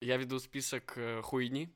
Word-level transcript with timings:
Я 0.00 0.16
веду 0.16 0.38
список 0.40 0.94
э, 0.96 1.20
хуйни, 1.22 1.68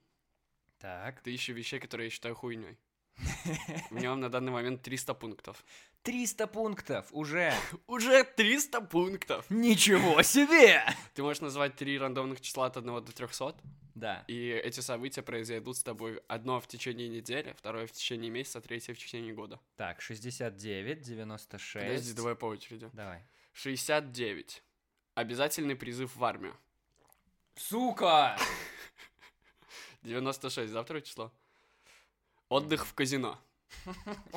Так. 0.78 1.20
тысячи 1.22 1.50
вещей, 1.52 1.78
которые 1.78 2.06
я 2.06 2.10
считаю 2.10 2.34
хуйней. 2.34 2.78
У 3.90 3.94
него 3.96 4.14
на 4.16 4.28
данный 4.28 4.50
момент 4.50 4.82
300 4.82 5.14
пунктов. 5.14 5.64
300 6.02 6.46
пунктов 6.48 7.06
уже. 7.12 7.54
Уже 7.86 8.24
300 8.24 8.80
пунктов! 8.82 9.48
Ничего 9.50 10.22
себе! 10.34 10.82
Ты 11.14 11.22
можешь 11.22 11.40
назвать 11.40 11.76
три 11.76 11.98
рандомных 11.98 12.40
числа 12.40 12.66
от 12.66 12.76
1 12.76 13.04
до 13.04 13.12
300, 13.12 13.56
Да. 13.94 14.24
и 14.26 14.48
эти 14.48 14.80
события 14.80 15.22
произойдут 15.22 15.76
с 15.78 15.82
тобой 15.82 16.20
одно 16.28 16.60
в 16.60 16.66
течение 16.66 17.08
недели, 17.08 17.54
второе 17.56 17.86
в 17.86 17.92
течение 17.92 18.30
месяца, 18.30 18.60
третье 18.60 18.92
в 18.94 18.98
течение 18.98 19.32
года. 19.32 19.60
Так, 19.76 20.00
69, 20.02 21.00
96. 21.00 21.74
Подожди, 21.86 22.12
давай 22.14 22.34
по 22.34 22.46
очереди. 22.46 22.90
Давай. 22.92 23.22
69. 23.52 24.62
Обязательный 25.14 25.76
призыв 25.76 26.16
в 26.16 26.24
армию. 26.24 26.54
Сука! 27.56 28.36
96. 30.02 30.70
Завтра 30.70 31.00
число. 31.00 31.32
Отдых 32.48 32.86
в 32.86 32.94
казино. 32.94 33.38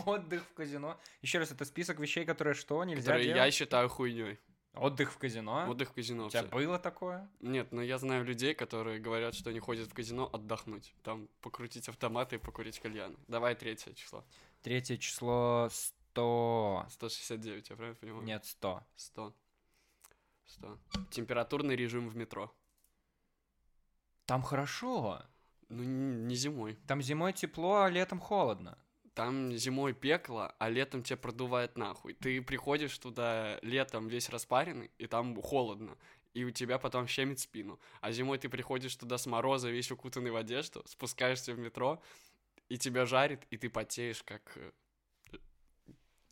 Отдых 0.06 0.44
в 0.44 0.54
казино. 0.54 0.98
Еще 1.22 1.40
раз, 1.40 1.52
это 1.52 1.66
список 1.66 2.00
вещей, 2.00 2.26
которые 2.26 2.54
что, 2.54 2.84
нельзя 2.84 3.04
Которые 3.12 3.28
я 3.28 3.34
делать? 3.36 3.54
считаю 3.54 3.90
хуйней. 3.90 4.40
Отдых 4.74 5.12
в 5.12 5.18
казино? 5.18 5.68
Отдых 5.70 5.90
в 5.90 5.94
казино. 5.94 6.28
У 6.28 6.30
тебя 6.30 6.44
всё. 6.44 6.52
было 6.52 6.80
такое? 6.80 7.28
Нет, 7.42 7.72
но 7.72 7.82
я 7.82 7.98
знаю 7.98 8.24
людей, 8.24 8.54
которые 8.54 9.00
говорят, 9.00 9.34
что 9.34 9.50
они 9.50 9.60
ходят 9.60 9.90
в 9.90 9.94
казино 9.94 10.30
отдохнуть. 10.32 10.94
Там 11.04 11.28
покрутить 11.42 11.90
автоматы 11.90 12.36
и 12.36 12.40
покурить 12.40 12.80
кальян. 12.80 13.18
Давай 13.28 13.56
третье 13.56 13.94
число. 13.94 14.24
Третье 14.62 14.98
число 14.98 15.70
100... 15.72 16.86
169, 16.92 17.70
я 17.70 17.76
правильно 17.76 17.98
понимаю? 18.00 18.24
Нет, 18.24 18.46
100. 18.46 18.84
100. 18.96 19.34
100. 20.46 20.80
Температурный 21.12 21.76
режим 21.76 22.08
в 22.10 22.16
метро. 22.16 22.54
Там 24.28 24.42
хорошо. 24.42 25.22
Ну, 25.70 25.84
не 25.84 26.36
зимой. 26.36 26.78
Там 26.86 27.02
зимой 27.02 27.32
тепло, 27.32 27.84
а 27.84 27.90
летом 27.90 28.20
холодно. 28.20 28.78
Там 29.14 29.54
зимой 29.54 29.94
пекло, 29.94 30.54
а 30.60 30.70
летом 30.70 31.02
тебя 31.02 31.18
продувает 31.18 31.78
нахуй. 31.78 32.14
Ты 32.14 32.42
приходишь 32.42 32.96
туда 33.00 33.58
летом 33.62 34.10
весь 34.10 34.30
распаренный, 34.30 34.92
и 35.00 35.08
там 35.08 35.42
холодно. 35.42 35.98
И 36.34 36.44
у 36.44 36.52
тебя 36.52 36.78
потом 36.78 37.08
щемит 37.08 37.40
спину. 37.40 37.80
А 38.02 38.12
зимой 38.12 38.38
ты 38.38 38.50
приходишь 38.50 38.96
туда 38.96 39.18
с 39.18 39.26
мороза, 39.26 39.70
весь 39.70 39.92
укутанный 39.92 40.30
в 40.30 40.36
одежду, 40.36 40.84
спускаешься 40.86 41.54
в 41.54 41.58
метро, 41.58 42.04
и 42.68 42.78
тебя 42.78 43.06
жарит, 43.06 43.48
и 43.50 43.58
ты 43.58 43.70
потеешь 43.70 44.24
как 44.24 44.58
э, 44.58 44.72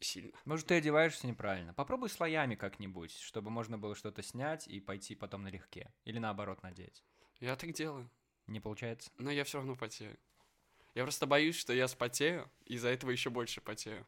сильно. 0.01 0.33
Может, 0.43 0.67
ты 0.67 0.75
одеваешься 0.75 1.27
неправильно. 1.27 1.73
Попробуй 1.73 2.09
слоями 2.09 2.55
как-нибудь, 2.55 3.17
чтобы 3.17 3.49
можно 3.51 3.77
было 3.77 3.95
что-то 3.95 4.21
снять 4.21 4.67
и 4.67 4.81
пойти 4.81 5.15
потом 5.15 5.43
налегке. 5.43 5.93
Или 6.03 6.19
наоборот 6.19 6.61
надеть. 6.61 7.03
Я 7.39 7.55
так 7.55 7.73
делаю, 7.73 8.09
Не 8.47 8.59
получается? 8.59 9.11
но 9.17 9.31
я 9.31 9.43
все 9.43 9.57
равно 9.57 9.75
потею. 9.75 10.17
Я 10.93 11.03
просто 11.03 11.25
боюсь, 11.27 11.55
что 11.55 11.73
я 11.73 11.87
спотею, 11.87 12.49
и 12.65 12.75
из-за 12.75 12.89
этого 12.89 13.11
еще 13.11 13.29
больше 13.29 13.59
потею. 13.61 14.05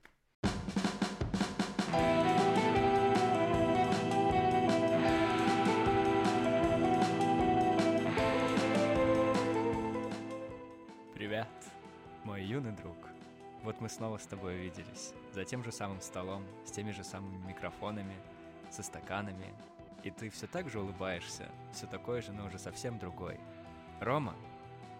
Привет, 11.14 11.48
мой 12.24 12.44
юный 12.44 12.72
друг. 12.72 12.96
Вот 13.64 13.82
мы 13.82 13.90
снова 13.90 14.18
с 14.18 14.26
тобой 14.26 14.56
увиделись. 14.56 15.14
За 15.34 15.44
тем 15.44 15.64
же 15.64 15.72
самым 15.72 16.00
столом, 16.02 16.44
с 16.66 16.72
теми 16.72 16.92
же 16.92 17.04
самыми 17.04 17.38
микрофонами, 17.48 18.16
со 18.70 18.84
стаканами. 18.84 19.54
И 20.04 20.12
ты 20.12 20.30
все 20.30 20.48
так 20.48 20.70
же 20.70 20.80
улыбаешься, 20.80 21.50
все 21.74 21.88
такой 21.88 22.22
же, 22.22 22.32
но 22.32 22.46
уже 22.46 22.60
совсем 22.60 23.00
другой. 23.00 23.40
Рома, 24.00 24.36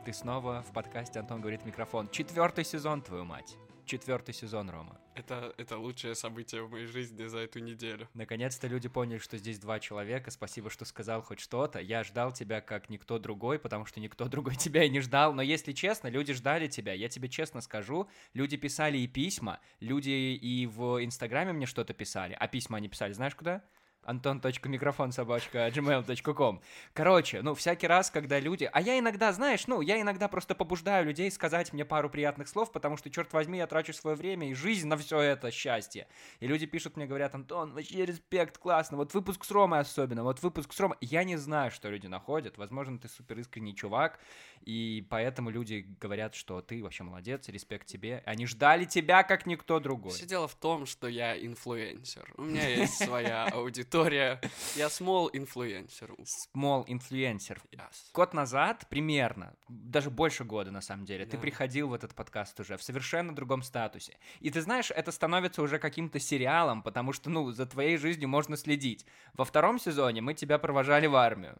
ты 0.06 0.14
снова 0.14 0.64
в 0.64 0.74
подкасте 0.74 1.20
«Антон 1.20 1.42
говорит 1.42 1.66
микрофон». 1.66 2.10
Четвертый 2.10 2.64
сезон, 2.64 3.02
твою 3.02 3.26
мать. 3.26 3.58
Четвертый 3.88 4.34
сезон, 4.34 4.70
Рома. 4.70 5.00
Это, 5.16 5.54
это 5.58 5.78
лучшее 5.78 6.14
событие 6.14 6.62
в 6.62 6.70
моей 6.70 6.88
жизни 6.88 7.26
за 7.26 7.40
эту 7.40 7.60
неделю. 7.60 8.10
Наконец-то 8.14 8.68
люди 8.68 8.90
поняли, 8.90 9.18
что 9.18 9.38
здесь 9.38 9.60
два 9.60 9.80
человека. 9.80 10.30
Спасибо, 10.30 10.70
что 10.70 10.84
сказал 10.84 11.22
хоть 11.22 11.40
что-то. 11.40 11.80
Я 11.80 12.04
ждал 12.04 12.34
тебя 12.34 12.60
как 12.60 12.90
никто 12.90 13.18
другой, 13.18 13.60
потому 13.60 13.86
что 13.86 14.02
никто 14.02 14.26
другой 14.30 14.56
тебя 14.56 14.84
и 14.84 14.90
не 14.90 15.00
ждал. 15.00 15.34
Но 15.34 15.42
если 15.42 15.72
честно, 15.72 16.10
люди 16.10 16.34
ждали 16.34 16.68
тебя. 16.68 16.92
Я 16.92 17.08
тебе 17.08 17.30
честно 17.30 17.62
скажу, 17.62 18.10
люди 18.34 18.58
писали 18.58 18.98
и 18.98 19.08
письма, 19.08 19.60
люди 19.80 20.10
и 20.10 20.68
в 20.68 21.04
Инстаграме 21.04 21.54
мне 21.54 21.66
что-то 21.66 21.94
писали. 21.94 22.36
А 22.38 22.48
письма 22.48 22.78
они 22.78 22.90
писали, 22.90 23.14
знаешь 23.14 23.36
куда? 23.36 23.64
антон.микрофон 24.08 25.12
собачка 25.12 25.68
gmail.com. 25.74 26.62
Короче, 26.94 27.42
ну, 27.42 27.54
всякий 27.54 27.88
раз, 27.88 28.10
когда 28.10 28.40
люди... 28.40 28.70
А 28.72 28.82
я 28.82 28.98
иногда, 28.98 29.32
знаешь, 29.34 29.68
ну, 29.68 29.82
я 29.82 30.02
иногда 30.02 30.28
просто 30.28 30.56
побуждаю 30.56 31.06
людей 31.06 31.30
сказать 31.30 31.74
мне 31.74 31.86
пару 31.86 32.10
приятных 32.10 32.48
слов, 32.48 32.72
потому 32.72 32.98
что, 32.98 33.10
черт 33.10 33.32
возьми, 33.34 33.58
я 33.58 33.68
трачу 33.68 33.94
свое 33.94 34.16
время 34.16 34.50
и 34.50 34.54
жизнь 34.54 34.88
на 34.88 34.98
все 34.98 35.20
это 35.20 35.52
счастье. 35.52 36.08
И 36.40 36.48
люди 36.48 36.66
пишут 36.66 36.96
мне, 36.96 37.06
говорят, 37.06 37.36
Антон, 37.36 37.74
вообще 37.74 38.06
респект, 38.06 38.58
классно, 38.58 38.98
вот 38.98 39.14
выпуск 39.14 39.44
с 39.44 39.52
Ромой 39.52 39.80
особенно, 39.80 40.24
вот 40.24 40.42
выпуск 40.42 40.74
с 40.74 40.80
Ромой. 40.80 40.98
Я 41.02 41.24
не 41.24 41.36
знаю, 41.36 41.72
что 41.72 41.90
люди 41.90 42.08
находят, 42.08 42.58
возможно, 42.58 42.98
ты 42.98 43.10
супер 43.10 43.40
искренний 43.40 43.76
чувак, 43.76 44.20
и 44.62 45.06
поэтому 45.10 45.50
люди 45.50 45.86
говорят, 46.00 46.34
что 46.34 46.62
ты 46.62 46.82
вообще 46.82 47.04
молодец, 47.04 47.48
респект 47.50 47.88
тебе. 47.88 48.24
Они 48.26 48.46
ждали 48.46 48.86
тебя, 48.86 49.24
как 49.24 49.46
никто 49.46 49.80
другой. 49.80 50.14
Все 50.14 50.26
дело 50.26 50.48
в 50.48 50.56
том, 50.56 50.86
что 50.86 51.08
я 51.08 51.38
инфлюенсер. 51.38 52.34
У 52.38 52.44
меня 52.44 52.68
есть 52.68 53.04
своя 53.04 53.46
аудитория. 53.46 53.97
Я 54.76 54.88
small 54.88 55.30
инфлюенсер. 55.34 56.14
Small 56.56 56.84
инфлюенсер. 56.88 57.62
Yes. 57.72 58.12
Год 58.14 58.34
назад, 58.34 58.86
примерно, 58.90 59.54
даже 59.68 60.10
больше 60.10 60.44
года 60.44 60.72
на 60.72 60.82
самом 60.82 61.06
деле, 61.06 61.26
ты 61.26 61.38
Да. 61.38 61.42
приходил 61.42 61.90
в 61.90 61.94
этот 61.94 62.14
подкаст 62.16 62.60
уже 62.60 62.78
в 62.78 62.84
совершенно 62.84 63.36
другом 63.36 63.62
статусе. 63.64 64.18
И 64.40 64.50
ты 64.50 64.62
знаешь, 64.62 64.92
это 64.92 65.12
становится 65.12 65.62
уже 65.62 65.80
каким-то 65.80 66.20
сериалом, 66.20 66.82
потому 66.84 67.14
что, 67.14 67.30
ну, 67.30 67.52
за 67.52 67.66
твоей 67.66 67.98
жизнью 67.98 68.30
можно 68.30 68.58
следить. 68.58 69.06
Во 69.34 69.46
втором 69.46 69.80
сезоне 69.80 70.22
мы 70.22 70.34
тебя 70.34 70.58
провожали 70.60 71.08
в 71.08 71.16
армию. 71.16 71.58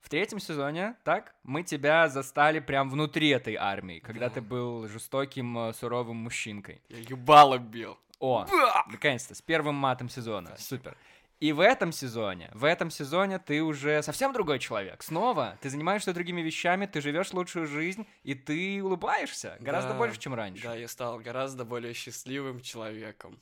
В 0.00 0.08
третьем 0.08 0.40
сезоне, 0.40 0.96
так, 1.04 1.34
мы 1.42 1.62
тебя 1.62 2.08
застали 2.08 2.58
прям 2.60 2.88
внутри 2.88 3.28
этой 3.28 3.54
армии, 3.56 3.98
когда 4.00 4.28
Да. 4.28 4.34
ты 4.36 4.40
был 4.40 4.88
жестоким, 4.88 5.58
э, 5.58 5.72
суровым 5.74 6.16
мужчинкой. 6.16 6.80
Я 6.88 6.98
ебало 7.00 7.58
бил. 7.58 7.98
О, 8.18 8.46
наконец-то, 8.86 9.34
с 9.34 9.42
первым 9.42 9.74
матом 9.74 10.08
сезона. 10.08 10.48
Спасибо. 10.48 10.68
Супер. 10.78 10.96
И 11.40 11.52
в 11.52 11.60
этом 11.60 11.90
сезоне, 11.90 12.50
в 12.52 12.64
этом 12.64 12.90
сезоне 12.90 13.38
ты 13.38 13.62
уже 13.62 14.02
совсем 14.02 14.34
другой 14.34 14.58
человек. 14.58 15.02
Снова 15.02 15.56
ты 15.62 15.70
занимаешься 15.70 16.12
другими 16.12 16.42
вещами, 16.42 16.84
ты 16.84 17.00
живешь 17.00 17.32
лучшую 17.32 17.66
жизнь, 17.66 18.06
и 18.24 18.34
ты 18.34 18.82
улыбаешься 18.84 19.56
гораздо 19.58 19.92
Да, 19.92 19.98
больше, 19.98 20.20
чем 20.20 20.34
раньше. 20.34 20.62
Да, 20.62 20.74
я 20.74 20.86
стал 20.86 21.18
гораздо 21.18 21.64
более 21.64 21.94
счастливым 21.94 22.60
человеком. 22.60 23.40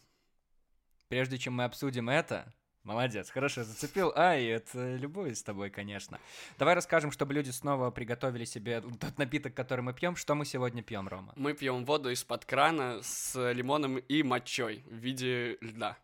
Прежде 1.08 1.38
чем 1.38 1.54
мы 1.54 1.64
обсудим 1.64 2.08
это, 2.08 2.54
молодец, 2.84 3.31
хорошо 3.31 3.64
зацепил. 3.64 4.12
Ай, 4.14 4.44
это 4.44 4.94
любовь 4.94 5.37
с 5.37 5.42
тобой, 5.42 5.69
конечно. 5.69 6.20
Давай 6.56 6.76
расскажем, 6.76 7.10
чтобы 7.10 7.34
люди 7.34 7.50
снова 7.50 7.91
приготовили 7.91 8.44
себе 8.44 8.81
тот 8.81 9.19
напиток, 9.19 9.54
который 9.54 9.81
мы 9.81 9.92
пьем. 9.92 10.14
Что 10.14 10.37
мы 10.37 10.44
сегодня 10.44 10.84
пьем, 10.84 11.08
Рома? 11.08 11.32
Мы 11.34 11.53
пьем 11.53 11.84
воду 11.84 12.10
из-под 12.10 12.44
крана 12.44 13.00
с 13.03 13.53
лимоном 13.53 13.98
и 13.98 14.22
мочой 14.22 14.84
в 14.87 14.94
виде 14.94 15.58
льда. 15.60 15.97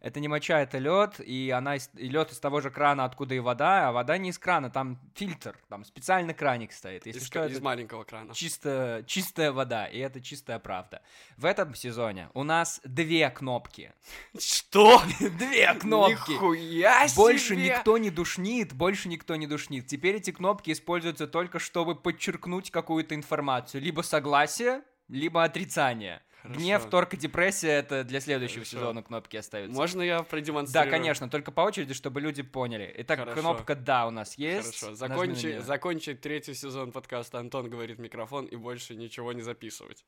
Это 0.00 0.18
не 0.18 0.28
моча, 0.28 0.60
это 0.60 0.78
лед, 0.78 1.20
и 1.20 1.50
она 1.50 1.76
из, 1.76 1.90
лед 1.94 2.32
из 2.32 2.38
того 2.38 2.60
же 2.60 2.70
крана, 2.70 3.04
откуда 3.04 3.34
и 3.34 3.38
вода, 3.38 3.88
а 3.88 3.92
вода 3.92 4.16
не 4.16 4.30
из 4.30 4.38
крана, 4.38 4.70
там 4.70 4.98
фильтр, 5.14 5.58
там 5.68 5.84
специальный 5.84 6.32
краник 6.32 6.72
стоит. 6.72 7.04
Если 7.04 7.20
Из, 7.20 7.26
что, 7.26 7.44
из 7.46 7.60
маленького 7.60 8.04
крана. 8.04 8.34
чисто, 8.34 9.04
чистая 9.06 9.52
вода, 9.52 9.86
и 9.86 9.98
это 9.98 10.22
чистая 10.22 10.58
правда. 10.58 11.02
В 11.36 11.44
этом 11.44 11.74
сезоне 11.74 12.30
у 12.32 12.44
нас 12.44 12.80
две 12.84 13.28
кнопки. 13.28 13.92
Что? 14.38 15.02
Две 15.20 15.74
кнопки! 15.74 16.30
Нихуя 16.30 17.06
себе! 17.06 17.16
Больше 17.16 17.56
никто 17.56 17.98
не 17.98 18.10
душнит, 18.10 18.72
больше 18.72 19.08
никто 19.08 19.36
не 19.36 19.46
душнит. 19.46 19.86
Теперь 19.86 20.16
эти 20.16 20.30
кнопки 20.30 20.70
используются 20.70 21.26
только, 21.26 21.58
чтобы 21.58 21.94
подчеркнуть 21.94 22.70
какую-то 22.70 23.14
информацию. 23.14 23.82
Либо 23.82 24.00
согласие, 24.00 24.82
либо 25.08 25.44
отрицание. 25.44 26.22
Хорошо. 26.42 26.58
Гнев, 26.60 26.84
торг 26.88 27.14
и 27.14 27.16
депрессия— 27.16 27.68
это 27.80 28.02
для 28.02 28.20
следующего 28.20 28.64
Хорошо. 28.64 28.76
сезона 28.78 29.02
кнопки 29.02 29.36
остаются. 29.36 29.76
Можно 29.76 30.02
я 30.02 30.18
Да, 30.18 30.24
продемонстрирую? 30.24 30.90
конечно, 30.90 31.28
только 31.28 31.52
по 31.52 31.60
очереди, 31.60 31.92
чтобы 31.94 32.20
люди 32.20 32.42
поняли. 32.42 32.92
Итак, 32.98 33.18
Хорошо. 33.20 33.40
кнопка 33.40 33.74
«Да» 33.74 34.06
у 34.06 34.10
нас 34.10 34.38
есть. 34.38 34.80
Хорошо, 34.80 34.94
закончи, 34.94 35.46
неё. 35.46 35.60
закончить 35.62 36.20
третий 36.22 36.54
сезон 36.54 36.92
подкаста 36.92 37.38
«Антон 37.38 37.68
говорит 37.68 37.98
микрофон» 37.98 38.46
и 38.46 38.56
больше 38.56 38.94
ничего 38.94 39.32
не 39.32 39.42
записывать. 39.42 40.04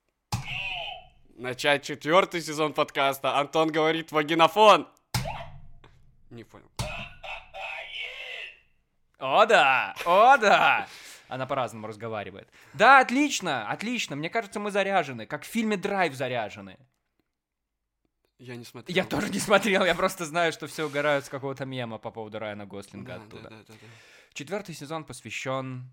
Начать 1.36 1.82
четвертый 1.82 2.40
сезон 2.40 2.72
подкаста 2.72 3.38
«Антон 3.38 3.70
говорит 3.70 4.10
вагинофон». 4.12 4.88
Не 6.30 6.44
понял. 6.44 6.66
О, 9.18 9.46
да! 9.46 9.94
О, 10.04 10.36
да! 10.36 10.88
Она 11.32 11.46
по-разному 11.46 11.86
разговаривает. 11.86 12.50
Да, 12.74 13.00
отлично, 13.00 13.66
отлично. 13.68 14.16
Мне 14.16 14.28
кажется, 14.28 14.60
мы 14.60 14.70
заряжены, 14.70 15.24
как 15.26 15.44
в 15.44 15.46
фильме 15.46 15.76
«Драйв» 15.78 16.14
заряжены. 16.14 16.76
Я 18.38 18.56
не 18.56 18.64
смотрел. 18.64 18.94
Я 18.94 19.04
тоже 19.04 19.30
не 19.30 19.38
смотрел, 19.38 19.84
я 19.84 19.94
просто 19.94 20.24
знаю, 20.26 20.52
что 20.52 20.66
все 20.66 20.84
угорают 20.86 21.24
с 21.24 21.28
какого-то 21.28 21.64
мема 21.64 21.98
по 21.98 22.10
поводу 22.10 22.38
Райана 22.38 22.66
Гослинга 22.66 23.16
Да, 23.16 23.22
оттуда. 23.22 23.42
да, 23.44 23.48
да, 23.50 23.56
да, 23.68 23.74
да. 23.80 23.86
Четвертый 24.34 24.74
сезон 24.74 25.04
посвящен 25.04 25.90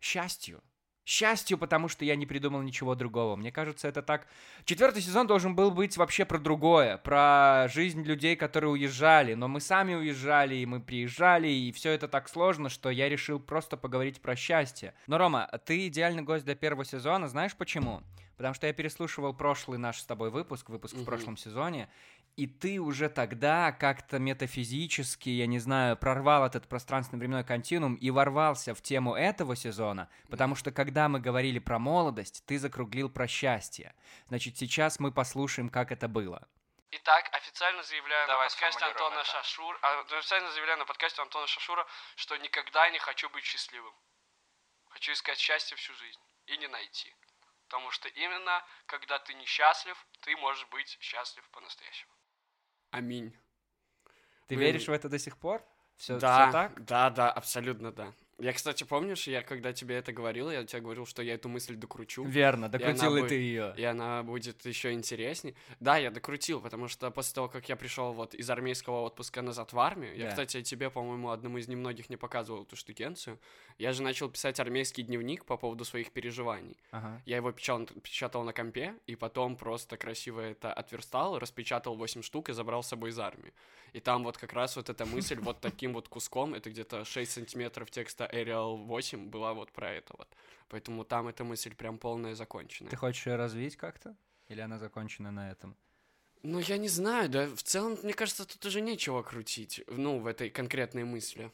счастью. 0.00 0.62
Счастью, 1.04 1.58
потому 1.58 1.88
что 1.88 2.04
я 2.04 2.16
не 2.16 2.24
придумал 2.24 2.62
ничего 2.62 2.94
другого. 2.94 3.36
Мне 3.36 3.52
кажется, 3.52 3.86
это 3.88 4.02
так... 4.02 4.26
Четвертый 4.64 5.02
сезон 5.02 5.26
должен 5.26 5.54
был 5.54 5.70
быть 5.70 5.98
вообще 5.98 6.24
про 6.24 6.38
другое, 6.38 6.96
про 6.96 7.68
жизнь 7.68 8.02
людей, 8.02 8.36
которые 8.36 8.70
уезжали, 8.70 9.34
но 9.34 9.46
мы 9.46 9.60
сами 9.60 9.94
уезжали, 9.94 10.54
и 10.54 10.64
мы 10.64 10.80
приезжали, 10.80 11.48
и 11.48 11.72
все 11.72 11.90
это 11.90 12.08
так 12.08 12.28
сложно, 12.28 12.70
что 12.70 12.88
я 12.88 13.10
решил 13.10 13.38
просто 13.38 13.76
поговорить 13.76 14.22
про 14.22 14.34
счастье. 14.34 14.94
Но, 15.06 15.18
Рома, 15.18 15.50
ты 15.66 15.88
идеальный 15.88 16.22
гость 16.22 16.46
для 16.46 16.54
первого 16.54 16.86
сезона, 16.86 17.28
знаешь 17.28 17.54
почему? 17.54 18.02
Потому 18.36 18.54
что 18.54 18.66
я 18.66 18.72
переслушивал 18.72 19.34
прошлый 19.34 19.78
наш 19.78 20.00
с 20.00 20.04
тобой 20.04 20.30
выпуск, 20.30 20.70
выпуск 20.70 20.96
в 20.96 21.04
прошлом 21.04 21.36
сезоне, 21.36 21.88
и 22.36 22.46
ты 22.46 22.80
уже 22.80 23.08
тогда 23.08 23.72
как-то 23.72 24.18
метафизически, 24.18 25.28
я 25.28 25.46
не 25.46 25.58
знаю, 25.58 25.96
прорвал 25.96 26.44
этот 26.44 26.68
пространственно-временной 26.68 27.44
континуум 27.44 27.94
и 27.94 28.10
ворвался 28.10 28.74
в 28.74 28.82
тему 28.82 29.14
этого 29.14 29.54
сезона, 29.54 30.10
потому 30.28 30.56
что 30.56 30.72
когда 30.72 31.08
мы 31.08 31.20
говорили 31.20 31.58
про 31.58 31.78
молодость, 31.78 32.44
ты 32.46 32.58
закруглил 32.58 33.08
про 33.08 33.28
счастье. 33.28 33.94
Значит, 34.28 34.56
сейчас 34.58 34.98
мы 34.98 35.12
послушаем, 35.12 35.68
как 35.68 35.92
это 35.92 36.08
было. 36.08 36.48
Итак, 36.90 37.28
официально 37.32 37.82
заявляю 37.82 38.26
Давай 38.28 38.46
на 38.46 38.50
подкасте 38.50 38.84
Антона 38.84 39.14
это. 39.14 39.24
Шашура, 39.24 39.78
а, 39.82 40.00
официально 40.00 40.50
заявляю 40.52 40.78
на 40.78 40.84
подкасте 40.84 41.22
Антона 41.22 41.46
Шашура, 41.46 41.86
что 42.16 42.36
никогда 42.36 42.88
не 42.90 42.98
хочу 42.98 43.28
быть 43.30 43.44
счастливым. 43.44 43.94
Хочу 44.90 45.12
искать 45.12 45.38
счастье 45.38 45.76
всю 45.76 45.92
жизнь 45.94 46.20
и 46.46 46.56
не 46.56 46.68
найти. 46.68 47.14
Потому 47.66 47.90
что 47.90 48.08
именно 48.08 48.64
когда 48.86 49.18
ты 49.18 49.34
несчастлив, 49.34 49.96
ты 50.20 50.36
можешь 50.36 50.66
быть 50.66 50.96
счастлив 51.00 51.48
по-настоящему. 51.50 52.12
Аминь. 52.94 53.32
Ты 54.46 54.54
Блин. 54.54 54.60
веришь 54.60 54.86
в 54.86 54.92
это 54.92 55.08
до 55.08 55.18
сих 55.18 55.36
пор? 55.36 55.64
Все, 55.96 56.16
да, 56.16 56.52
так? 56.52 56.84
да, 56.84 57.10
да, 57.10 57.28
абсолютно 57.28 57.90
да. 57.90 58.12
Я, 58.38 58.52
кстати, 58.52 58.84
помнишь, 58.84 59.28
я 59.28 59.42
когда 59.42 59.72
тебе 59.72 59.94
это 59.96 60.12
говорил, 60.12 60.50
я 60.50 60.64
тебе 60.64 60.80
говорил, 60.82 61.06
что 61.06 61.22
я 61.22 61.34
эту 61.34 61.48
мысль 61.48 61.76
докручу. 61.76 62.24
Верно, 62.24 62.68
докрутил 62.68 63.16
и 63.16 63.22
бы- 63.22 63.28
ты 63.28 63.34
ее. 63.36 63.74
И 63.76 63.84
она 63.84 64.22
будет 64.22 64.64
еще 64.66 64.92
интереснее. 64.92 65.54
Да, 65.80 65.96
я 65.98 66.10
докрутил, 66.10 66.60
потому 66.60 66.88
что 66.88 67.10
после 67.10 67.34
того, 67.34 67.48
как 67.48 67.68
я 67.68 67.76
пришел 67.76 68.12
вот 68.12 68.34
из 68.34 68.50
армейского 68.50 69.02
отпуска 69.02 69.40
назад 69.42 69.72
в 69.72 69.78
армию, 69.78 70.16
я, 70.16 70.24
Да. 70.24 70.30
кстати, 70.30 70.62
тебе, 70.62 70.90
по-моему, 70.90 71.30
одному 71.30 71.58
из 71.58 71.68
немногих 71.68 72.10
не 72.10 72.16
показывал 72.16 72.64
эту 72.64 72.74
штукенцию, 72.76 73.38
я 73.78 73.92
же 73.92 74.02
начал 74.02 74.28
писать 74.28 74.58
армейский 74.58 75.02
дневник 75.04 75.44
по 75.44 75.56
поводу 75.56 75.84
своих 75.84 76.10
переживаний. 76.12 76.76
Ага. 76.90 77.22
Я 77.26 77.36
его 77.36 77.52
печатал, 77.52 77.86
печатал 78.02 78.42
на 78.42 78.52
компе, 78.52 78.94
и 79.06 79.14
потом 79.16 79.56
просто 79.56 79.96
красиво 79.96 80.40
это 80.40 80.72
отверстал, 80.72 81.38
распечатал 81.38 81.94
8 81.96 82.22
штук 82.22 82.48
и 82.48 82.52
забрал 82.52 82.82
с 82.82 82.88
собой 82.88 83.10
из 83.10 83.18
армии. 83.18 83.52
И 83.92 84.00
там 84.00 84.24
вот 84.24 84.36
как 84.38 84.52
раз 84.54 84.74
вот 84.74 84.90
эта 84.90 85.06
мысль 85.06 85.38
вот 85.38 85.60
таким 85.60 85.92
вот 85.92 86.08
куском, 86.08 86.52
это 86.54 86.68
где-то 86.68 87.04
6 87.04 87.30
сантиметров 87.30 87.90
текста 87.92 88.23
Arial 88.32 88.84
8 88.86 89.28
была 89.30 89.54
вот 89.54 89.72
про 89.72 89.92
это 89.92 90.14
вот. 90.16 90.28
Поэтому 90.68 91.04
там 91.04 91.28
эта 91.28 91.44
мысль 91.44 91.74
прям 91.74 91.98
полная 91.98 92.34
законченная. 92.34 92.90
Ты 92.90 92.96
хочешь 92.96 93.26
ее 93.26 93.36
развить 93.36 93.76
как-то? 93.76 94.16
Или 94.48 94.60
она 94.60 94.78
закончена 94.78 95.30
на 95.30 95.50
этом? 95.50 95.76
Ну, 96.42 96.58
я 96.58 96.76
не 96.76 96.88
знаю, 96.88 97.30
да, 97.30 97.46
в 97.46 97.62
целом, 97.62 97.98
мне 98.02 98.12
кажется, 98.12 98.44
тут 98.44 98.64
уже 98.66 98.82
нечего 98.82 99.22
крутить, 99.22 99.82
ну, 99.86 100.18
в 100.18 100.26
этой 100.26 100.50
конкретной 100.50 101.04
мысли. 101.04 101.50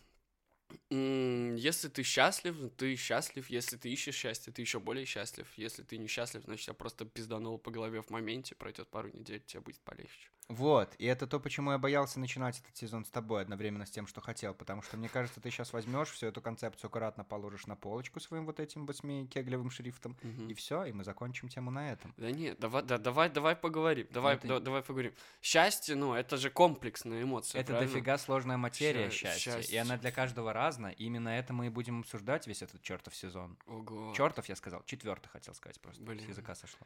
Если 0.91 1.89
ты 1.89 2.03
счастлив, 2.03 2.57
ты 2.77 2.97
счастлив. 2.97 3.49
Если 3.51 3.77
ты 3.77 3.89
ищешь 3.89 4.15
счастье, 4.15 4.53
ты 4.53 4.63
еще 4.63 4.81
более 4.81 5.05
счастлив. 5.05 5.47
Если 5.57 5.83
ты 5.83 5.99
несчастлив, 5.99 6.43
значит, 6.45 6.69
я 6.69 6.75
просто 6.75 7.05
пизданул 7.05 7.59
по 7.59 7.71
голове 7.71 8.03
в 8.03 8.11
моменте, 8.11 8.55
пройдет 8.55 8.89
пару 8.89 9.09
недель, 9.09 9.41
тебе 9.41 9.61
будет 9.61 9.81
полегче. 9.81 10.31
Вот, 10.51 10.93
и 10.99 11.07
это 11.07 11.29
то, 11.29 11.39
почему 11.39 11.71
я 11.71 11.79
боялся 11.79 12.19
начинать 12.19 12.59
этот 12.59 12.77
сезон 12.77 13.05
с 13.05 13.09
тобой 13.09 13.43
одновременно 13.43 13.87
с 13.87 13.91
тем, 13.91 14.09
что 14.09 14.21
хотел, 14.21 14.53
потому 14.53 14.83
что 14.83 14.97
мне 14.97 15.09
кажется, 15.09 15.41
ты 15.41 15.49
сейчас 15.49 15.73
возьмешь 15.73 16.09
всю 16.11 16.27
эту 16.27 16.41
концепцию 16.43 16.89
аккуратно 16.89 17.23
положишь 17.23 17.67
на 17.69 17.77
полочку 17.77 18.19
своим 18.19 18.47
вот 18.47 18.59
этим 18.59 18.85
восьми 18.85 19.29
кеглевым 19.29 19.71
шрифтом, 19.71 20.17
Мгм. 20.23 20.49
и 20.49 20.55
все, 20.55 20.85
и 20.87 20.93
мы 20.93 21.05
закончим 21.05 21.49
тему 21.49 21.71
на 21.71 21.93
этом. 21.93 22.13
Да 22.17 22.33
нет, 22.33 22.59
давай, 22.59 22.83
да, 22.83 22.99
давай, 22.99 23.31
давай 23.31 23.55
поговорим, 23.55 24.09
давай, 24.11 24.35
это- 24.35 24.49
да- 24.49 24.59
давай 24.59 24.83
поговорим. 24.83 25.13
Счастье, 25.41 25.95
ну, 25.95 26.15
это 26.15 26.37
же 26.37 26.51
комплексная 26.51 27.23
эмоция, 27.23 27.61
это 27.61 27.73
правильно? 27.75 27.93
дофига 27.93 28.19
сложная 28.19 28.57
материя 28.57 29.09
Ща- 29.09 29.29
счастья, 29.35 29.53
и 29.53 29.55
счастье. 29.63 29.81
она 29.81 29.99
для 29.99 30.11
каждого 30.11 30.53
разная, 30.53 30.91
и 30.91 31.05
именно 31.05 31.29
это 31.29 31.53
мы 31.53 31.67
и 31.67 31.69
будем 31.69 32.01
обсуждать 32.01 32.49
весь 32.49 32.63
этот 32.63 32.83
чертов 32.83 33.15
сезон. 33.15 33.57
Ого. 33.67 34.13
Чертов, 34.17 34.49
я 34.49 34.57
сказал, 34.57 34.83
четвертый 34.85 35.29
хотел 35.29 35.55
сказать 35.55 35.81
просто, 35.81 36.03
Блин. 36.03 36.25
с 36.27 36.29
языка 36.29 36.57
сошло. 36.57 36.85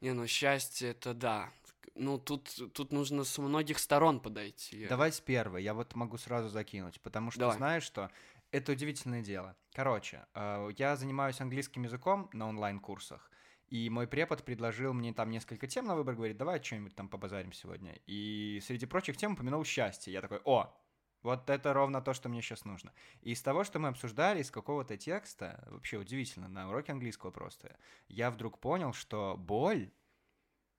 Не, 0.00 0.12
ну, 0.14 0.26
счастье, 0.26 0.90
это 0.90 1.14
да. 1.14 1.50
Ну, 1.94 2.18
тут, 2.18 2.72
тут 2.74 2.92
нужно 2.92 3.24
с 3.24 3.38
многих 3.38 3.78
сторон 3.78 4.20
подойти. 4.20 4.86
Давай 4.86 5.12
с 5.12 5.20
первой, 5.20 5.62
я 5.62 5.74
вот 5.74 5.94
могу 5.94 6.18
сразу 6.18 6.48
закинуть, 6.48 7.00
потому 7.00 7.30
что 7.30 7.40
Давай. 7.40 7.56
знаешь 7.56 7.82
что, 7.82 8.10
это 8.50 8.72
удивительное 8.72 9.22
дело. 9.22 9.56
Короче, 9.72 10.26
э, 10.34 10.70
я 10.76 10.96
занимаюсь 10.96 11.40
английским 11.40 11.82
языком 11.82 12.30
на 12.32 12.48
онлайн-курсах, 12.48 13.30
и 13.68 13.90
мой 13.90 14.06
препод 14.06 14.44
предложил 14.44 14.94
мне 14.94 15.12
там 15.12 15.30
несколько 15.30 15.66
тем 15.66 15.86
на 15.86 15.94
выбор, 15.94 16.14
говорит, 16.14 16.38
давай 16.38 16.62
что-нибудь 16.62 16.94
там 16.94 17.08
побазарим 17.08 17.52
сегодня. 17.52 17.98
И 18.06 18.60
среди 18.64 18.86
прочих 18.86 19.16
тем 19.16 19.34
упомянул 19.34 19.64
счастье. 19.64 20.12
Я 20.12 20.22
такой, 20.22 20.40
о, 20.44 20.74
вот 21.22 21.50
это 21.50 21.74
ровно 21.74 22.00
то, 22.00 22.14
что 22.14 22.28
мне 22.28 22.40
сейчас 22.40 22.64
нужно. 22.64 22.92
И 23.20 23.32
из 23.32 23.42
того, 23.42 23.64
что 23.64 23.78
мы 23.78 23.88
обсуждали, 23.88 24.40
из 24.40 24.50
какого-то 24.50 24.96
текста, 24.96 25.62
вообще 25.70 25.98
удивительно, 25.98 26.48
на 26.48 26.68
уроке 26.70 26.92
английского 26.92 27.30
просто, 27.30 27.76
я 28.08 28.30
вдруг 28.30 28.58
понял, 28.58 28.94
что 28.94 29.36
боль, 29.36 29.90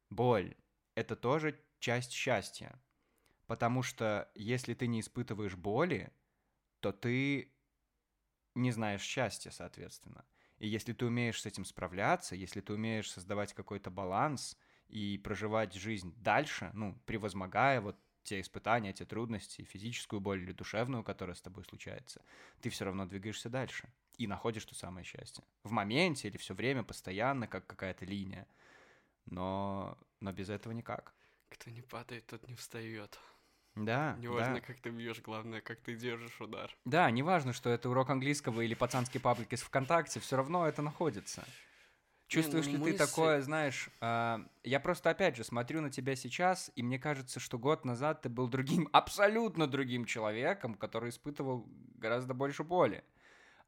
боль— 0.09 0.55
это 0.99 1.15
тоже 1.15 1.59
часть 1.79 2.11
счастья. 2.11 2.79
Потому 3.47 3.81
что 3.83 4.29
если 4.35 4.73
ты 4.73 4.85
не 4.87 4.99
испытываешь 4.99 5.55
боли, 5.55 6.11
то 6.81 6.91
ты 6.91 7.51
не 8.53 8.71
знаешь 8.71 9.01
счастья, 9.01 9.49
соответственно. 9.49 10.25
И 10.57 10.67
если 10.67 10.93
ты 10.93 11.05
умеешь 11.05 11.41
с 11.41 11.45
этим 11.45 11.65
справляться, 11.65 12.35
если 12.35 12.59
ты 12.61 12.73
умеешь 12.73 13.09
создавать 13.09 13.53
какой-то 13.53 13.89
баланс 13.89 14.57
и 14.89 15.17
проживать 15.17 15.73
жизнь 15.73 16.13
дальше, 16.17 16.69
ну, 16.73 16.99
превозмогая 17.05 17.79
вот 17.79 17.97
те 18.23 18.41
испытания, 18.41 18.91
те 18.91 19.05
трудности, 19.05 19.63
физическую 19.63 20.19
боль 20.19 20.43
или 20.43 20.51
душевную, 20.51 21.03
которая 21.03 21.35
с 21.35 21.41
тобой 21.41 21.63
случается, 21.63 22.21
ты 22.61 22.69
все 22.69 22.85
равно 22.85 23.05
двигаешься 23.05 23.49
дальше 23.49 23.89
и 24.17 24.27
находишь 24.27 24.65
то 24.65 24.75
самое 24.75 25.05
счастье. 25.05 25.45
В 25.63 25.71
моменте 25.71 26.27
или 26.27 26.37
все 26.37 26.53
время, 26.53 26.83
постоянно, 26.83 27.47
как 27.47 27.65
какая-то 27.65 28.05
линия. 28.05 28.45
Но, 29.29 29.97
но 30.19 30.31
без 30.31 30.49
этого 30.49 30.73
никак. 30.73 31.13
Кто 31.49 31.69
не 31.69 31.81
падает, 31.81 32.25
тот 32.27 32.47
не 32.47 32.55
встает. 32.55 33.19
Да, 33.75 34.15
Неважно, 34.19 34.55
да. 34.55 34.61
как 34.61 34.79
ты 34.79 34.89
бьешь, 34.89 35.21
главное, 35.21 35.61
как 35.61 35.79
ты 35.79 35.95
держишь 35.95 36.41
удар. 36.41 36.75
Да, 36.85 37.09
неважно, 37.11 37.53
что 37.53 37.69
это 37.69 37.89
урок 37.89 38.09
английского 38.09 38.61
или 38.61 38.73
пацанский 38.73 39.19
паблик 39.19 39.53
из 39.53 39.61
ВКонтакте, 39.61 40.19
все 40.19 40.35
равно 40.35 40.67
это 40.67 40.81
находится. 40.81 41.45
Чувствуешь 42.27 42.65
ну 42.67 42.73
ли 42.73 42.77
мысли- 42.77 42.91
ты 42.91 42.97
такое, 42.97 43.41
знаешь, 43.41 43.89
а, 44.01 44.45
я 44.63 44.79
просто 44.79 45.09
опять 45.09 45.35
же 45.35 45.43
смотрю 45.43 45.81
на 45.81 45.89
тебя 45.89 46.15
сейчас, 46.15 46.71
и 46.75 46.83
мне 46.83 46.99
кажется, 46.99 47.39
что 47.39 47.57
год 47.57 47.85
назад 47.85 48.21
ты 48.21 48.29
был 48.29 48.47
другим, 48.47 48.87
абсолютно 48.93 49.65
другим 49.65 50.05
человеком, 50.05 50.75
который 50.75 51.09
испытывал 51.09 51.67
гораздо 51.95 52.33
больше 52.33 52.63
боли. 52.63 53.03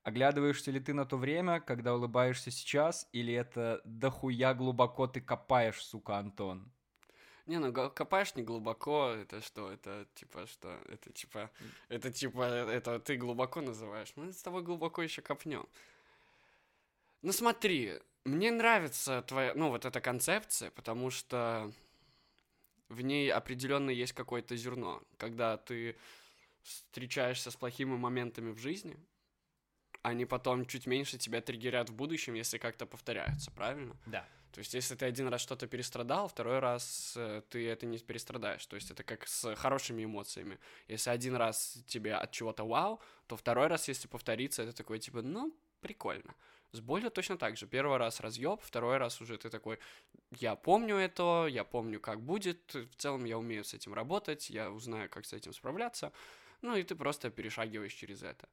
Оглядываешься 0.04 0.72
ли 0.72 0.80
ты 0.80 0.94
на 0.94 1.06
то 1.06 1.18
время, 1.18 1.60
когда 1.60 1.94
улыбаешься 1.94 2.50
сейчас, 2.50 3.08
или 3.12 3.34
это 3.34 3.82
дохуя 3.86 4.54
глубоко 4.56 5.06
ты 5.08 5.22
копаешь, 5.22 5.84
сука, 5.84 6.18
Антон? 6.18 6.72
Не, 7.46 7.60
ну 7.60 7.72
копаешь 7.74 8.36
не 8.36 8.44
глубоко, 8.44 9.10
это 9.10 9.42
что? 9.42 9.72
Это 9.72 10.08
типа 10.16 10.48
что? 10.48 10.80
Это 10.90 11.12
типа, 11.12 11.52
это 11.90 12.12
типа, 12.12 12.42
это 12.42 13.00
ты 13.00 13.16
глубоко 13.16 13.62
называешь. 13.62 14.14
Мы 14.16 14.34
с 14.34 14.42
тобой 14.42 14.64
глубоко 14.64 15.04
еще 15.04 15.22
копнем. 15.22 15.68
Ну 17.22 17.32
смотри, 17.32 18.00
мне 18.26 18.52
нравится 18.52 19.22
твоя, 19.22 19.54
ну 19.54 19.70
вот 19.70 19.86
эта 19.86 20.02
концепция, 20.02 20.72
потому 20.72 21.12
что 21.12 21.72
в 22.90 23.02
ней 23.02 23.32
определенно 23.32 23.92
есть 23.92 24.14
какое-то 24.14 24.56
зерно. 24.56 25.02
Когда 25.18 25.58
ты 25.58 25.96
встречаешься 26.64 27.52
с 27.52 27.56
плохими 27.56 27.96
моментами 27.96 28.52
в 28.52 28.58
жизни, 28.58 28.98
они 30.02 30.26
потом 30.26 30.66
чуть 30.66 30.88
меньше 30.88 31.18
тебя 31.18 31.42
триггерят 31.42 31.90
в 31.90 31.94
будущем, 31.94 32.34
если 32.34 32.58
как-то 32.58 32.86
повторяются, 32.86 33.52
правильно? 33.52 33.96
Да. 34.06 34.26
То 34.52 34.60
есть, 34.60 34.74
если 34.74 34.96
ты 34.96 35.06
один 35.06 35.30
раз 35.30 35.42
что-то 35.42 35.68
перестрадал, 35.68 36.28
второй 36.28 36.60
раз 36.60 37.14
э, 37.16 37.42
ты 37.50 37.70
это 37.70 37.86
не 37.86 37.98
перестрадаешь. 38.00 38.66
То 38.66 38.76
есть, 38.76 38.92
это 38.92 39.04
как 39.04 39.26
с 39.26 39.56
хорошими 39.56 40.04
эмоциями. 40.04 40.60
Если 40.90 41.10
один 41.10 41.36
раз 41.36 41.78
тебе 41.88 42.16
от 42.16 42.32
чего-то 42.32 42.66
вау, 42.66 43.00
то 43.28 43.38
второй 43.38 43.68
раз, 43.68 43.88
если 43.88 44.10
повторится, 44.10 44.64
это 44.64 44.74
такой 44.74 45.00
типа, 45.00 45.22
ну, 45.22 45.56
прикольно. 45.80 46.36
С 46.74 46.80
болью 46.80 47.12
точно 47.12 47.38
так 47.38 47.58
же. 47.58 47.68
Первый 47.68 47.98
раз 47.98 48.20
разъеб, 48.20 48.62
второй 48.62 48.98
раз 48.98 49.22
уже 49.22 49.38
ты 49.38 49.50
такой, 49.50 49.80
я 50.32 50.56
помню 50.56 50.96
это, 50.96 51.48
я 51.50 51.64
помню, 51.64 52.00
как 52.00 52.22
будет, 52.22 52.74
в 52.74 52.96
целом 52.96 53.26
я 53.26 53.38
умею 53.38 53.64
с 53.64 53.74
этим 53.74 53.94
работать, 53.94 54.50
я 54.50 54.72
узнаю, 54.72 55.10
как 55.10 55.26
с 55.26 55.34
этим 55.34 55.54
справляться, 55.54 56.14
ну 56.62 56.76
и 56.76 56.84
ты 56.84 56.96
просто 56.96 57.30
перешагиваешь 57.30 57.94
через 57.94 58.24
это. 58.24 58.48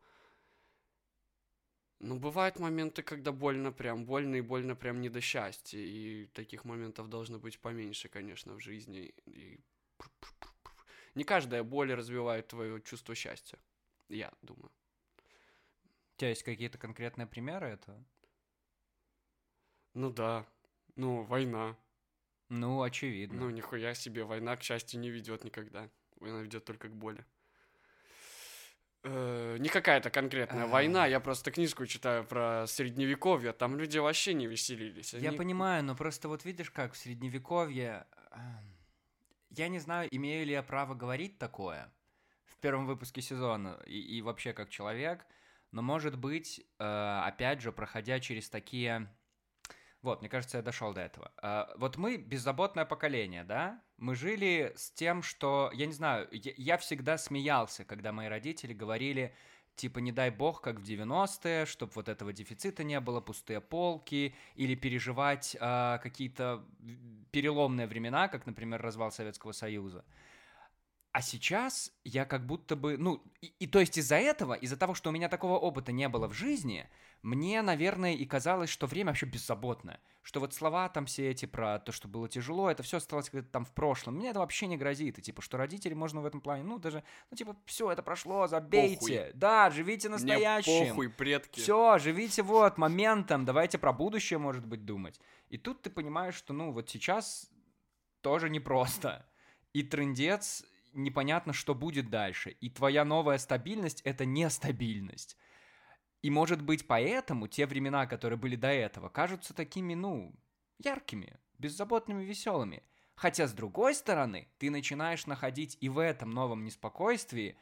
Ну, 2.01 2.17
бывают 2.17 2.61
моменты, 2.61 3.03
когда 3.03 3.33
больно 3.33 3.73
прям, 3.73 4.05
больно 4.05 4.37
и 4.37 4.41
больно 4.41 4.77
прям 4.77 5.01
не 5.01 5.09
до 5.09 5.21
счастья, 5.21 5.81
и 5.81 6.27
таких 6.27 6.65
моментов 6.65 7.09
должно 7.09 7.41
быть 7.41 7.59
поменьше, 7.59 8.09
конечно, 8.09 8.55
в 8.55 8.61
жизни. 8.61 9.13
И... 9.27 9.61
Не 11.17 11.25
каждая 11.25 11.65
боль 11.65 11.93
развивает 11.93 12.49
твое 12.49 12.81
чувство 12.83 13.17
счастья, 13.17 13.59
я 14.09 14.33
думаю. 14.43 14.71
У 15.17 16.19
тебя 16.19 16.29
есть 16.29 16.45
какие-то 16.45 16.79
конкретные 16.79 17.27
примеры 17.27 17.67
этого? 17.67 18.05
Ну 19.95 20.13
да. 20.13 20.47
Ну, 20.95 21.23
война. 21.23 21.77
Ну, 22.49 22.83
очевидно. 22.83 23.41
Ну, 23.41 23.51
нихуя 23.51 23.95
себе, 23.95 24.23
война 24.25 24.57
к 24.57 24.63
счастью 24.63 25.01
не 25.01 25.11
ведет 25.11 25.43
никогда. 25.43 25.91
Война 26.17 26.43
ведет 26.43 26.65
только 26.65 26.89
к 26.89 26.95
боли. 26.95 27.25
Э, 29.05 29.57
не 29.61 29.69
какая-то 29.69 30.11
конкретная 30.11 30.65
А. 30.65 30.67
война, 30.67 31.07
я 31.07 31.21
просто 31.21 31.51
книжку 31.53 31.87
читаю 31.87 32.25
про 32.25 32.67
средневековье, 32.67 33.53
там 33.53 33.77
люди 33.77 33.99
вообще 33.99 34.35
не 34.35 34.47
веселились. 34.47 35.15
Я 35.15 35.29
они- 35.29 35.39
понимаю, 35.39 35.85
но 35.85 35.95
просто 35.95 36.29
вот 36.29 36.45
видишь, 36.45 36.71
как 36.71 36.93
в 36.95 36.97
средневековье... 36.97 38.07
Я 39.51 39.69
не 39.69 39.79
знаю, 39.79 40.09
имею 40.11 40.45
ли 40.47 40.53
я 40.53 40.63
право 40.63 40.95
говорить 40.95 41.39
такое 41.39 41.91
в 42.45 42.57
первом 42.59 42.87
выпуске 42.87 43.23
сезона 43.23 43.81
и, 43.87 43.99
и 43.99 44.21
вообще 44.21 44.53
как 44.53 44.69
человек, 44.69 45.25
но 45.71 45.81
может 45.81 46.19
быть, 46.19 46.61
э, 46.79 47.21
опять 47.25 47.61
же, 47.61 47.73
проходя 47.73 48.21
через 48.21 48.51
такие... 48.51 49.09
Вот, 50.03 50.21
мне 50.21 50.29
кажется, 50.29 50.59
я 50.59 50.63
дошел 50.63 50.93
до 50.93 51.01
этого. 51.01 51.33
А, 51.43 51.73
вот 51.77 51.97
мы 51.97 52.17
беззаботное 52.17 52.85
поколение, 52.85 53.43
да? 53.43 53.83
Мы 53.97 54.15
жили 54.15 54.73
с 54.77 54.91
тем, 54.93 55.23
что, 55.23 55.71
я 55.75 55.87
не 55.87 55.93
знаю, 55.93 56.29
я, 56.31 56.79
всегда 56.79 57.19
смеялся, 57.19 57.85
когда 57.85 58.13
мои 58.13 58.29
родители 58.29 58.73
говорили, 58.73 59.35
типа, 59.75 59.99
не 59.99 60.13
дай 60.13 60.31
бог, 60.31 60.61
как 60.61 60.79
в 60.79 60.85
90-е, 60.85 61.67
чтобы 61.67 61.93
вот 61.97 62.09
этого 62.09 62.33
дефицита 62.33 62.85
не 62.85 63.01
было, 63.01 63.21
пустые 63.21 63.61
полки, 63.61 64.37
или 64.55 64.77
переживать 64.77 65.57
а, 65.61 65.99
какие-то 65.99 66.65
переломные 67.33 67.89
времена, 67.89 68.29
как, 68.29 68.47
например, 68.47 68.81
развал 68.81 69.11
Советского 69.11 69.51
Союза. 69.51 70.05
А 71.11 71.23
сейчас 71.23 71.91
я 72.05 72.25
как 72.25 72.47
будто 72.47 72.77
бы, 72.77 72.97
ну, 72.97 73.21
и, 73.41 73.53
и 73.59 73.67
то 73.67 73.81
есть 73.81 73.99
из-за 73.99 74.17
этого, 74.17 74.55
из-за 74.55 74.77
того, 74.77 74.95
что 74.95 75.11
у 75.11 75.13
меня 75.13 75.29
такого 75.29 75.59
опыта 75.59 75.91
не 75.91 76.09
было 76.09 76.29
в 76.29 76.35
жизни, 76.35 76.89
мне, 77.23 77.63
наверное, 77.63 78.15
и 78.15 78.25
казалось, 78.25 78.71
что 78.71 78.87
время 78.87 79.11
вообще 79.11 79.27
беззаботное. 79.27 80.01
Что 80.23 80.41
вот 80.41 80.53
слова 80.53 80.89
там 80.89 81.07
все 81.07 81.31
эти 81.31 81.47
про 81.47 81.79
то, 81.79 81.91
что 81.91 82.07
было 82.07 82.29
тяжело, 82.29 82.71
это 82.71 82.83
все 82.83 82.99
осталось 82.99 83.31
где-то 83.31 83.49
там 83.49 83.65
в 83.65 83.73
прошлом. 83.73 84.17
Мне 84.17 84.31
это 84.31 84.41
вообще 84.41 84.67
не 84.67 84.77
грозит. 84.77 85.19
И 85.19 85.23
типа, 85.23 85.41
что 85.43 85.57
родители 85.57 85.95
можно 85.95 86.21
в 86.21 86.27
этом 86.27 86.41
плане, 86.41 86.65
ну, 86.65 86.79
даже, 86.79 87.03
ну, 87.31 87.37
типа, 87.37 87.57
все, 87.65 87.91
это 87.91 88.03
прошло, 88.03 88.47
забейте. 88.47 88.97
Похуй. 88.99 89.31
Да, 89.35 89.71
живите 89.71 90.09
Мне 90.09 90.17
настоящим. 90.17 90.89
похуй, 90.89 91.09
предки. 91.09 91.61
Все, 91.61 91.99
живите 91.99 92.43
вот 92.43 92.79
моментом, 92.79 93.45
давайте 93.45 93.79
про 93.79 93.93
будущее, 93.93 94.39
может 94.39 94.67
быть, 94.67 94.85
думать. 94.85 95.19
И 95.49 95.57
тут 95.57 95.83
ты 95.83 95.91
понимаешь, 95.91 96.35
что, 96.35 96.53
ну, 96.53 96.73
вот 96.73 96.89
сейчас 96.91 97.51
тоже 98.21 98.51
непросто. 98.51 99.27
И 99.73 99.83
трендец, 99.83 100.65
непонятно, 100.93 101.53
что 101.53 101.75
будет 101.75 102.11
дальше. 102.11 102.51
И 102.61 102.69
твоя 102.71 103.05
новая 103.05 103.39
стабильность— 103.39 104.03
это 104.05 104.25
нестабильность. 104.25 105.37
И, 106.29 106.31
может 106.31 106.61
быть, 106.61 106.87
поэтому 106.87 107.49
те 107.49 107.65
времена, 107.65 108.07
которые 108.07 108.39
были 108.39 108.55
до 108.55 108.69
этого, 108.69 109.09
кажутся 109.09 109.55
такими, 109.55 109.95
ну, 109.95 110.35
яркими, 110.79 111.41
беззаботными, 111.57 112.23
веселыми. 112.23 112.83
Хотя, 113.15 113.47
с 113.47 113.55
другой 113.55 113.95
стороны, 113.95 114.47
ты 114.59 114.71
начинаешь 114.71 115.25
находить 115.25 115.79
и 115.81 115.89
в 115.89 115.99
этом 115.99 116.29
новом 116.29 116.65
неспокойствии, 116.65 117.57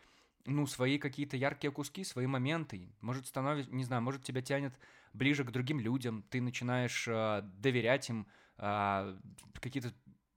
ну, 0.46 0.66
свои 0.66 0.98
какие-то 0.98 1.36
яркие 1.36 1.70
куски, 1.70 2.02
свои 2.02 2.26
моменты. 2.26 2.92
Может, 3.02 3.28
становится, 3.28 3.72
не 3.72 3.84
знаю, 3.84 4.02
может, 4.02 4.24
тебя 4.24 4.42
тянет 4.42 4.74
ближе 5.12 5.44
к 5.44 5.52
другим 5.52 5.78
людям, 5.78 6.24
ты 6.28 6.40
начинаешь 6.40 7.06
э, 7.06 7.42
доверять 7.44 8.08
им, 8.08 8.26
э, 8.58 9.16
какие-то 9.60 9.94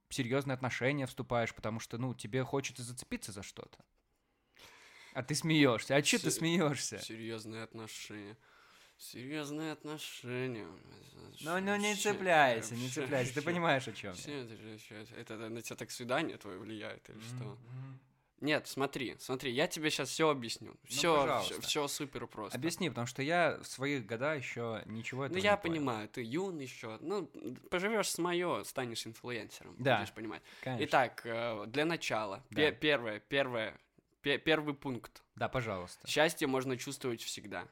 серьезные 0.08 0.54
отношения 0.54 1.06
вступаешь, 1.06 1.52
потому 1.52 1.80
что, 1.80 1.98
ну, 1.98 2.14
тебе 2.14 2.44
хочется 2.44 2.84
зацепиться 2.84 3.32
за 3.32 3.42
что-то. 3.42 3.80
А 5.14 5.22
ты 5.22 5.34
смеешься. 5.34 5.96
А 5.96 6.02
че 6.02 6.18
ты 6.18 6.30
смеешься? 6.30 6.98
Серьезные 6.98 7.62
отношения. 7.64 8.36
Серьезные 8.98 9.72
отношения. 9.72 10.66
Ну, 11.40 11.58
ну 11.60 11.76
не 11.76 11.94
Ща- 11.94 12.12
цепляйся, 12.12 12.74
не 12.74 12.86
ща- 12.88 13.02
цепляйся. 13.02 13.34
Ты 13.34 13.42
понимаешь, 13.42 13.88
о 13.88 13.92
чем 13.92 14.14
ща- 14.14 14.30
это, 14.30 14.56
же- 14.56 14.78
ща- 14.78 14.94
это, 15.16 15.34
это 15.34 15.48
на 15.48 15.62
тебя 15.62 15.76
так 15.76 15.90
свидание 15.90 16.36
твое 16.36 16.58
влияет 16.58 17.08
или 17.08 17.18
что? 17.20 17.56
Нет, 18.42 18.66
смотри, 18.68 19.16
смотри, 19.18 19.52
я 19.52 19.66
тебе 19.66 19.90
сейчас 19.90 20.08
все 20.08 20.28
объясню. 20.30 20.74
Все, 20.84 21.14
Ну, 21.14 21.20
пожалуйста. 21.22 21.60
все, 21.60 21.88
супер 21.88 22.26
просто. 22.26 22.56
Объясни, 22.56 22.88
потому 22.88 23.06
что 23.06 23.22
я 23.22 23.58
в 23.62 23.66
своих 23.66 24.06
года 24.06 24.34
еще 24.34 24.82
ничего 24.86 25.26
этого 25.26 25.36
Ну, 25.36 25.44
я 25.44 25.50
не 25.52 25.56
понял. 25.58 25.74
понимаю, 25.74 26.08
ты 26.08 26.22
юн 26.22 26.58
еще. 26.58 26.96
Ну, 27.02 27.26
поживешь 27.70 28.08
с 28.08 28.16
мое, 28.18 28.64
станешь 28.64 29.06
инфлюенсером. 29.06 29.76
Да. 29.78 29.98
Будешь 29.98 30.12
понимать. 30.12 30.42
Конечно. 30.62 30.84
Итак, 30.86 31.20
э, 31.24 31.64
для 31.66 31.84
начала. 31.84 32.42
Да. 32.50 32.56
пе- 32.56 32.72
первое, 32.72 33.20
первое, 33.20 33.72
пе- 33.72 33.80
первый 34.22 34.74
пункт. 34.74 35.22
Да, 35.36 35.48
пожалуйста. 35.48 36.06
Счастье 36.06 36.46
можно 36.46 36.76
чувствовать 36.76 37.22
всегда. 37.22 37.68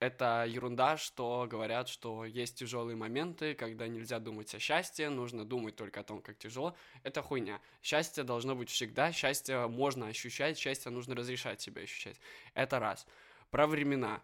Это 0.00 0.44
ерунда, 0.48 0.96
что 0.96 1.48
говорят, 1.50 1.88
что 1.88 2.24
есть 2.24 2.56
тяжелые 2.56 2.94
моменты, 2.94 3.54
когда 3.54 3.88
нельзя 3.88 4.20
думать 4.20 4.54
о 4.54 4.60
счастье, 4.60 5.10
нужно 5.10 5.44
думать 5.44 5.74
только 5.74 6.00
о 6.00 6.02
том, 6.04 6.22
как 6.22 6.38
тяжело. 6.38 6.76
Это 7.02 7.20
хуйня. 7.20 7.60
Счастье 7.82 8.22
должно 8.22 8.54
быть 8.54 8.70
всегда, 8.70 9.10
счастье 9.10 9.66
можно 9.66 10.06
ощущать, 10.06 10.56
счастье 10.56 10.92
нужно 10.92 11.16
разрешать 11.16 11.60
себе 11.60 11.82
ощущать. 11.82 12.20
Это 12.54 12.78
раз. 12.78 13.08
Про 13.50 13.66
времена. 13.66 14.22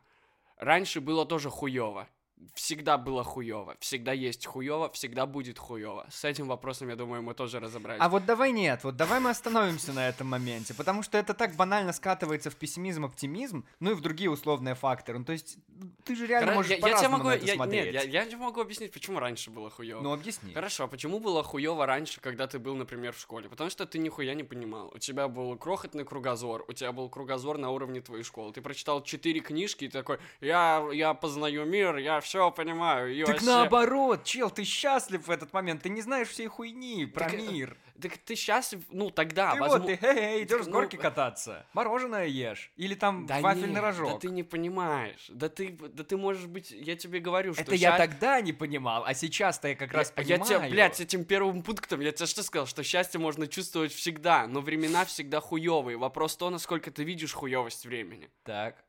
Раньше 0.58 1.00
было 1.00 1.26
тоже 1.26 1.50
хуево. 1.50 2.08
Всегда 2.54 2.98
было 2.98 3.24
хуево. 3.24 3.76
Всегда 3.80 4.12
есть 4.12 4.46
хуево, 4.46 4.90
всегда 4.90 5.26
будет 5.26 5.58
хуево. 5.58 6.06
С 6.10 6.24
этим 6.24 6.48
вопросом, 6.48 6.88
я 6.88 6.96
думаю, 6.96 7.22
мы 7.22 7.34
тоже 7.34 7.60
разобрались. 7.60 8.00
А 8.00 8.08
вот 8.08 8.24
давай 8.24 8.52
нет, 8.52 8.84
вот 8.84 8.96
давай 8.96 9.20
мы 9.20 9.30
остановимся 9.30 9.92
на 9.92 10.08
этом 10.08 10.26
моменте, 10.28 10.74
потому 10.74 11.02
что 11.02 11.18
это 11.18 11.34
так 11.34 11.54
банально 11.56 11.92
скатывается 11.92 12.50
в 12.50 12.56
пессимизм, 12.56 13.04
оптимизм, 13.04 13.64
ну 13.80 13.92
и 13.92 13.94
в 13.94 14.00
другие 14.00 14.30
условные 14.30 14.74
факторы. 14.74 15.18
Ну, 15.18 15.24
то 15.24 15.32
есть 15.32 15.58
ты 16.04 16.14
же 16.16 16.26
реально 16.26 16.52
Хоро- 16.52 16.54
можешь 16.54 16.70
я, 16.72 16.88
я 16.88 16.96
тебе 16.96 17.08
могу, 17.08 17.28
на 17.28 17.34
это 17.34 17.46
я, 17.46 17.54
смотреть. 17.54 17.84
нет, 17.92 17.94
я, 17.94 18.02
я 18.02 18.26
тебе 18.26 18.36
могу 18.38 18.60
объяснить, 18.60 18.92
почему 18.92 19.18
раньше 19.18 19.50
было 19.50 19.70
хуево. 19.70 20.00
Ну, 20.00 20.12
объясни. 20.12 20.52
Хорошо, 20.52 20.84
а 20.84 20.86
почему 20.86 21.20
было 21.20 21.42
хуево 21.42 21.86
раньше, 21.86 22.20
когда 22.20 22.46
ты 22.46 22.58
был, 22.58 22.74
например, 22.76 23.12
в 23.12 23.18
школе? 23.18 23.48
Потому 23.48 23.70
что 23.70 23.86
ты 23.86 23.98
нихуя 23.98 24.34
не 24.34 24.44
понимал. 24.44 24.90
У 24.94 24.98
тебя 24.98 25.28
был 25.28 25.56
крохотный 25.56 26.04
кругозор, 26.04 26.64
у 26.68 26.72
тебя 26.72 26.92
был 26.92 27.08
кругозор 27.08 27.58
на 27.58 27.70
уровне 27.70 28.00
твоей 28.00 28.24
школы. 28.24 28.52
Ты 28.52 28.60
прочитал 28.60 29.02
четыре 29.02 29.40
книжки 29.40 29.84
и 29.84 29.88
такой, 29.88 30.18
я, 30.40 30.86
я 30.92 31.14
познаю 31.14 31.64
мир, 31.64 31.96
я 31.96 32.20
все 32.20 32.33
понимаю. 32.50 33.14
И 33.14 33.20
Так 33.24 33.34
вообще- 33.34 33.46
наоборот, 33.46 34.24
чел, 34.24 34.50
ты 34.50 34.64
счастлив 34.64 35.26
в 35.26 35.30
этот 35.30 35.52
момент, 35.52 35.82
ты 35.82 35.88
не 35.88 36.02
знаешь 36.02 36.28
всей 36.28 36.46
хуйни 36.46 37.06
про 37.06 37.24
Так, 37.24 37.34
э, 37.34 37.36
мир. 37.38 37.76
Так 38.00 38.18
ты 38.18 38.34
счастлив, 38.34 38.82
ну 38.90 39.10
тогда, 39.10 39.52
ты 39.52 39.60
возможно... 39.60 39.86
вот, 39.86 40.00
ты, 40.00 40.06
хе-хе, 40.06 40.42
идешь 40.42 40.64
с 40.64 40.66
ну, 40.66 40.72
горки 40.72 40.96
кататься, 40.96 41.64
мороженое 41.74 42.26
ешь, 42.26 42.72
или 42.76 42.94
там 42.96 43.24
Да 43.26 43.40
вафельный 43.40 43.68
нет, 43.68 43.82
рожок. 43.82 44.12
Да 44.14 44.18
ты 44.18 44.30
не 44.30 44.42
понимаешь. 44.42 45.26
Да 45.28 45.48
ты, 45.48 45.70
да 45.70 46.02
ты 46.02 46.16
можешь 46.16 46.46
быть, 46.46 46.72
я 46.72 46.96
тебе 46.96 47.20
говорю, 47.20 47.54
что 47.54 47.62
Это 47.62 47.76
я 47.76 47.92
ща- 47.92 47.98
тогда 47.98 48.40
не 48.40 48.52
понимал, 48.52 49.04
а 49.06 49.14
сейчас-то 49.14 49.68
я 49.68 49.76
как 49.76 49.92
раз 49.92 50.12
я, 50.16 50.22
я 50.24 50.38
понимаю. 50.38 50.60
тебе, 50.60 50.70
блядь, 50.70 50.96
с 50.96 51.00
этим 51.00 51.24
первым 51.24 51.62
пунктом, 51.62 52.00
я 52.00 52.10
тебе 52.10 52.26
что 52.26 52.42
сказал, 52.42 52.66
что 52.66 52.82
счастье 52.82 53.20
можно 53.20 53.46
чувствовать 53.46 53.92
всегда, 53.92 54.48
но 54.48 54.60
времена 54.60 55.04
всегда 55.04 55.40
хуевые. 55.40 55.96
Вопрос 55.96 56.36
то, 56.36 56.50
насколько 56.50 56.90
ты 56.90 57.04
видишь 57.04 57.32
хуевость 57.32 57.86
времени. 57.86 58.28
Так. 58.42 58.84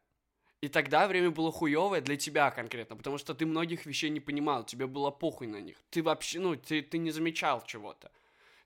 И 0.62 0.68
тогда 0.68 1.08
время 1.08 1.32
было 1.32 1.52
хуевое 1.52 2.02
для 2.02 2.16
тебя 2.16 2.50
конкретно, 2.50 2.96
потому 2.96 3.18
что 3.18 3.34
ты 3.34 3.46
многих 3.46 3.86
вещей 3.86 4.10
не 4.10 4.20
понимал, 4.20 4.64
тебе 4.64 4.88
было 4.88 5.12
похуй 5.12 5.48
на 5.48 5.62
них. 5.62 5.76
Ты 5.90 6.02
вообще, 6.02 6.40
ну, 6.40 6.56
ты, 6.56 6.82
ты 6.82 6.98
не 6.98 7.12
замечал 7.12 7.64
чего-то. 7.66 8.12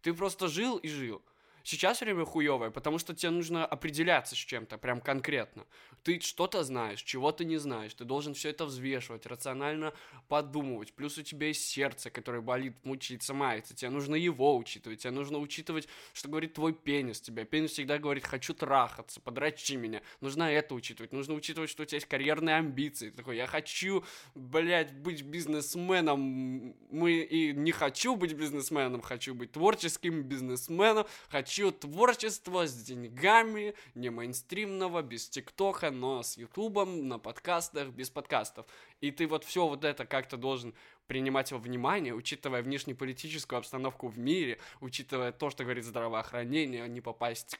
Ты 0.02 0.14
просто 0.14 0.48
жил 0.48 0.78
и 0.78 0.88
жил. 0.88 1.22
Сейчас 1.64 2.02
время 2.02 2.26
хуевое, 2.26 2.72
потому 2.72 3.00
что 3.00 3.16
тебе 3.16 3.32
нужно 3.32 3.66
определяться 3.66 4.36
с 4.36 4.38
чем-то, 4.38 4.78
прям 4.78 5.02
конкретно. 5.02 5.66
Ты 6.04 6.20
что-то 6.20 6.64
знаешь, 6.64 7.02
чего-то 7.02 7.44
не 7.44 7.58
знаешь. 7.58 7.94
Ты 7.94 8.06
должен 8.06 8.34
все 8.34 8.50
это 8.50 8.66
взвешивать, 8.66 9.26
рационально 9.26 9.94
подумывать. 10.28 10.94
Плюс 10.94 11.18
у 11.18 11.24
тебя 11.24 11.48
есть 11.48 11.68
сердце, 11.68 12.10
которое 12.10 12.42
болит, 12.42 12.74
мучается, 12.84 13.34
мается. 13.34 13.76
Тебе 13.76 13.92
нужно 13.92 14.16
его 14.16 14.56
учитывать. 14.58 15.02
Тебе 15.02 15.12
нужно 15.12 15.40
учитывать, 15.40 15.88
что 16.14 16.30
говорит 16.30 16.54
твой 16.54 16.74
пенис 16.74 17.20
тебе. 17.20 17.44
Пенис 17.44 17.72
всегда 17.72 17.98
говорит, 17.98 18.26
хочу 18.26 18.54
трахаться, 18.54 19.20
подрачи 19.20 19.76
меня. 19.76 20.02
Нужно 20.22 20.44
это 20.44 20.74
учитывать. 20.74 21.12
Нужно 21.12 21.34
учитывать, 21.34 21.70
что 21.70 21.84
у 21.84 21.86
тебя 21.86 21.98
есть 21.98 22.08
карьерные 22.08 22.56
амбиции. 22.56 23.10
Ты 23.10 23.18
такой, 23.18 23.36
я 23.36 23.48
хочу, 23.48 24.04
блядь, 24.36 24.94
быть 24.94 25.22
бизнесменом. 25.24 26.76
Мы 26.92 27.20
и 27.20 27.52
не 27.52 27.72
хочу 27.72 28.16
быть 28.16 28.34
бизнесменом, 28.34 29.02
хочу 29.02 29.36
быть 29.36 29.52
творческим 29.52 30.24
бизнесменом. 30.24 31.06
Хочу 31.30 31.49
творчество 31.72 32.68
с 32.68 32.74
деньгами, 32.74 33.74
не 33.96 34.10
мейнстримного, 34.10 35.02
без 35.02 35.30
ТикТока, 35.30 35.92
но 35.92 36.24
с 36.24 36.38
Ютубом, 36.38 37.08
на 37.08 37.20
подкастах, 37.20 37.90
без 37.90 38.10
подкастов. 38.10 38.66
И 39.02 39.12
ты 39.12 39.28
вот 39.28 39.44
все 39.44 39.68
вот 39.68 39.84
это 39.84 40.06
как-то 40.06 40.38
должен 40.38 40.74
принимать 41.08 41.52
во 41.52 41.58
внимание, 41.58 42.14
учитывая 42.14 42.62
внешнеполитическую 42.62 43.58
обстановку 43.58 44.08
в 44.08 44.20
мире, 44.20 44.60
учитывая 44.80 45.32
то, 45.32 45.50
что 45.50 45.64
говорит 45.64 45.86
здравоохранение, 45.86 46.88
не 46.88 47.02
попасть 47.02 47.60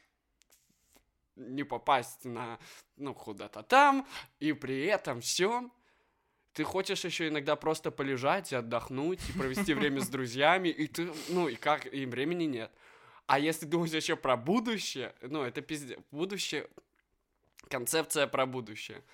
не 1.36 1.64
попасть 1.64 2.24
на, 2.24 2.58
ну, 2.96 3.14
куда-то 3.14 3.62
там, 3.62 4.06
и 4.40 4.52
при 4.52 4.84
этом 4.84 5.22
все 5.22 5.70
ты 6.52 6.64
хочешь 6.64 7.04
еще 7.04 7.28
иногда 7.28 7.56
просто 7.56 7.90
полежать 7.90 8.52
и 8.52 8.56
отдохнуть, 8.56 9.20
и 9.28 9.38
провести 9.38 9.72
время 9.74 10.00
с 10.00 10.08
друзьями, 10.10 10.68
и 10.68 10.86
ты, 10.86 11.10
ну, 11.28 11.48
и 11.48 11.54
как, 11.54 11.92
и 11.92 12.06
времени 12.06 12.44
нет. 12.44 12.72
А 13.30 13.38
если 13.38 13.64
думать 13.64 13.92
еще 13.92 14.16
про 14.16 14.36
будущее, 14.36 15.14
ну, 15.20 15.44
это 15.44 15.60
пиздец, 15.60 16.00
будущее, 16.10 16.66
концепция 17.68 18.26
про 18.26 18.44
будущее. 18.44 19.04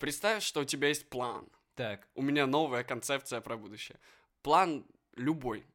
Представь, 0.00 0.42
что 0.42 0.62
у 0.62 0.64
тебя 0.64 0.88
есть 0.88 1.10
план. 1.10 1.46
Так. 1.74 2.08
У 2.14 2.22
меня 2.22 2.46
новая 2.46 2.84
концепция 2.84 3.42
про 3.42 3.58
будущее. 3.58 3.98
План 4.40 4.86
любой. 5.14 5.66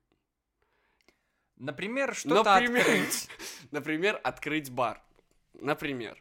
Например, 1.58 2.16
что-то 2.16 2.56
Например, 2.56 2.82
открыть. 2.82 3.30
например, 3.72 4.20
открыть 4.24 4.72
бар. 4.72 5.04
Например. 5.54 6.20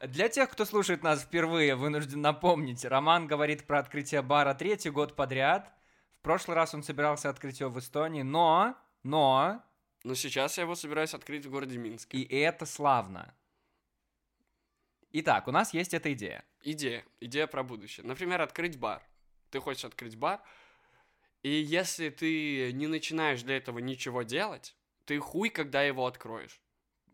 Для 0.00 0.28
тех, 0.28 0.50
кто 0.50 0.66
слушает 0.66 1.02
нас 1.02 1.22
впервые, 1.22 1.76
вынужден 1.76 2.20
напомнить, 2.20 2.84
Роман 2.84 3.26
говорит 3.26 3.66
про 3.66 3.78
открытие 3.78 4.20
бара 4.20 4.52
третий 4.52 4.90
год 4.90 5.16
подряд. 5.16 5.72
В 6.18 6.22
прошлый 6.22 6.54
раз 6.54 6.74
он 6.74 6.82
собирался 6.82 7.30
открыть 7.30 7.60
его 7.60 7.70
в 7.70 7.78
Эстонии, 7.78 8.20
но, 8.20 8.76
но, 9.02 9.62
Но 10.04 10.14
сейчас 10.14 10.58
я 10.58 10.64
его 10.64 10.74
собираюсь 10.74 11.14
открыть 11.14 11.46
в 11.46 11.50
городе 11.50 11.78
Минске. 11.78 12.18
и 12.18 12.36
это 12.36 12.66
славно. 12.66 13.34
Итак, 15.12 15.48
у 15.48 15.50
нас 15.50 15.72
есть 15.72 15.94
эта 15.94 16.12
идея. 16.12 16.44
Идея. 16.62 17.04
Идея 17.20 17.46
про 17.46 17.62
будущее. 17.62 18.06
Например, 18.06 18.42
открыть 18.42 18.78
бар. 18.78 19.02
Ты 19.50 19.60
хочешь 19.60 19.84
открыть 19.84 20.16
бар, 20.16 20.42
и 21.42 21.50
если 21.50 22.08
ты 22.08 22.72
не 22.72 22.86
начинаешь 22.86 23.42
для 23.42 23.56
этого 23.56 23.78
ничего 23.78 24.22
делать, 24.22 24.74
ты 25.04 25.18
хуй, 25.20 25.50
когда 25.50 25.82
его 25.82 26.06
откроешь. 26.06 26.60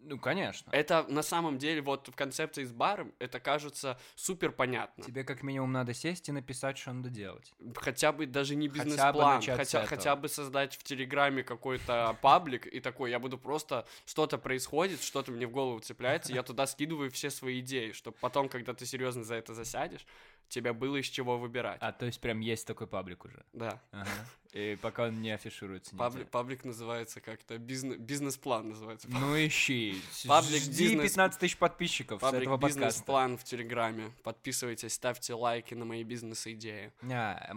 Ну, 0.03 0.19
конечно. 0.19 0.71
Это 0.73 1.05
на 1.09 1.23
самом 1.23 1.59
деле 1.59 1.83
вот 1.83 2.09
в 2.09 2.15
концепции 2.15 2.65
с 2.65 2.73
баром 2.73 3.13
это 3.19 3.39
кажется 3.39 3.99
супер 4.15 4.51
понятно. 4.51 5.05
Тебе 5.05 5.25
как 5.25 5.43
минимум 5.43 5.73
надо 5.73 5.95
сесть 5.95 6.29
и 6.29 6.33
написать, 6.33 6.79
что 6.79 6.93
надо 6.93 7.11
делать. 7.11 7.53
Хотя 7.77 8.13
бы 8.13 8.27
даже 8.27 8.57
не 8.57 8.69
Хотя 8.69 8.83
бы 8.83 8.89
бизнес-план, 8.89 9.37
начать 9.37 9.55
с 9.55 9.59
хотя, 9.59 9.87
хотя 9.87 10.17
бы 10.17 10.29
создать 10.29 10.75
в 10.75 10.83
Телеграме 10.83 11.43
какой-то 11.43 12.17
паблик 12.23 12.67
и 12.67 12.81
такой, 12.81 13.11
я 13.11 13.19
буду 13.19 13.39
просто, 13.39 13.87
что-то 14.07 14.39
происходит, 14.39 15.03
что-то 15.03 15.33
мне 15.33 15.47
в 15.47 15.51
голову 15.51 15.81
цепляется, 15.81 16.33
я 16.33 16.43
туда 16.43 16.67
скидываю 16.67 17.11
все 17.11 17.31
свои 17.31 17.61
идеи, 17.61 17.93
чтобы 17.93 18.17
потом, 18.21 18.49
когда 18.49 18.73
ты 18.73 18.87
серьезно 18.87 19.25
за 19.25 19.35
это 19.35 19.55
засядешь, 19.55 20.07
тебе 20.51 20.73
было 20.75 20.97
из 20.97 21.07
чего 21.07 21.39
выбирать. 21.39 21.79
А, 21.81 21.93
то 21.93 22.07
есть 22.07 22.21
прям 22.21 22.41
есть 22.41 22.67
такой 22.67 22.87
паблик 22.87 23.25
уже. 23.25 23.45
Да. 23.53 23.81
Ага. 23.93 24.11
И 24.53 24.77
пока 24.83 25.05
он 25.05 25.23
не 25.23 25.31
афишируется 25.31 25.95
нигде. 25.95 26.25
Паблик, 26.25 26.65
называется 26.65 27.21
как-то, 27.21 27.57
бизнес, 27.57 27.97
бизнес-план 27.99 28.71
называется. 28.71 29.09
Ну 29.09 29.37
ищи. 29.37 30.03
Паблик 30.27 30.61
Жди 30.61 30.89
бизнес- 30.89 31.03
15 31.13 31.41
тысяч 31.41 31.57
подписчиков 31.57 32.19
с 32.19 32.23
Паблик 32.23 32.43
этого 32.43 32.57
подкаста. 32.59 32.81
бизнес-план 32.81 33.39
в 33.39 33.45
Телеграме. 33.45 34.11
Подписывайтесь, 34.25 34.93
ставьте 34.93 35.35
лайки 35.35 35.75
на 35.75 35.85
мои 35.85 36.03
бизнес-идеи. 36.03 36.93
А, 37.11 37.53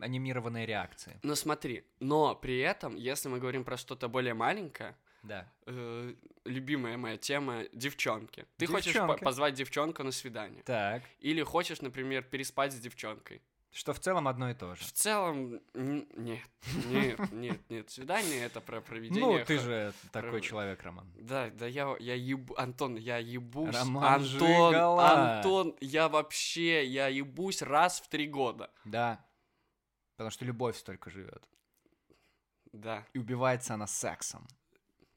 анимированные 0.00 0.64
реакции. 0.64 1.20
Но 1.22 1.34
смотри, 1.34 1.84
но 2.00 2.34
при 2.34 2.58
этом, 2.58 2.96
если 2.96 3.28
мы 3.28 3.38
говорим 3.40 3.62
про 3.64 3.76
что-то 3.76 4.08
более 4.08 4.32
маленькое, 4.34 4.96
Да. 5.22 5.52
э, 5.66 6.14
любимая 6.44 6.96
моя 6.96 7.16
тема 7.16 7.64
девчонки. 7.72 8.46
Ты 8.56 8.66
хочешь 8.66 8.92
Девчонки. 8.92 9.18
по- 9.18 9.24
позвать 9.24 9.54
девчонку 9.54 10.02
на 10.02 10.12
свидание. 10.12 10.62
Так. 10.62 11.02
Или 11.20 11.42
хочешь, 11.42 11.80
например, 11.80 12.22
переспать 12.22 12.72
с 12.72 12.76
девчонкой. 12.76 13.42
Что 13.70 13.92
в 13.92 14.00
целом 14.00 14.26
одно 14.26 14.50
и 14.50 14.54
то 14.54 14.74
же. 14.74 14.82
В 14.82 14.92
целом, 14.92 15.60
нет, 15.74 16.40
нет, 16.86 17.32
нет, 17.32 17.60
нет. 17.68 17.90
Свидание 17.90 18.44
это 18.44 18.62
про 18.62 18.80
проведение. 18.80 19.40
Ну, 19.40 19.44
ты 19.44 19.58
же 19.58 19.92
такой 20.10 20.40
человек, 20.40 20.82
Роман. 20.82 21.12
Да, 21.16 21.50
да 21.50 21.66
я, 21.66 21.94
я 22.00 22.14
ебу... 22.14 22.54
Антон, 22.56 22.96
я 22.96 23.18
ебусь. 23.18 23.74
Роман 23.74 24.22
Антон. 24.22 24.74
Антон, 24.74 25.76
я 25.80 26.08
вообще, 26.08 26.86
я 26.86 27.08
ебусь 27.08 27.60
раз 27.60 28.00
в 28.00 28.08
три 28.08 28.26
года. 28.26 28.70
Да. 28.86 29.24
Потому 30.16 30.30
что 30.30 30.46
любовь 30.46 30.76
столько 30.78 31.10
живет. 31.10 31.46
Да. 32.72 33.04
И 33.12 33.18
убивается 33.18 33.74
она 33.74 33.86
сексом. 33.86 34.48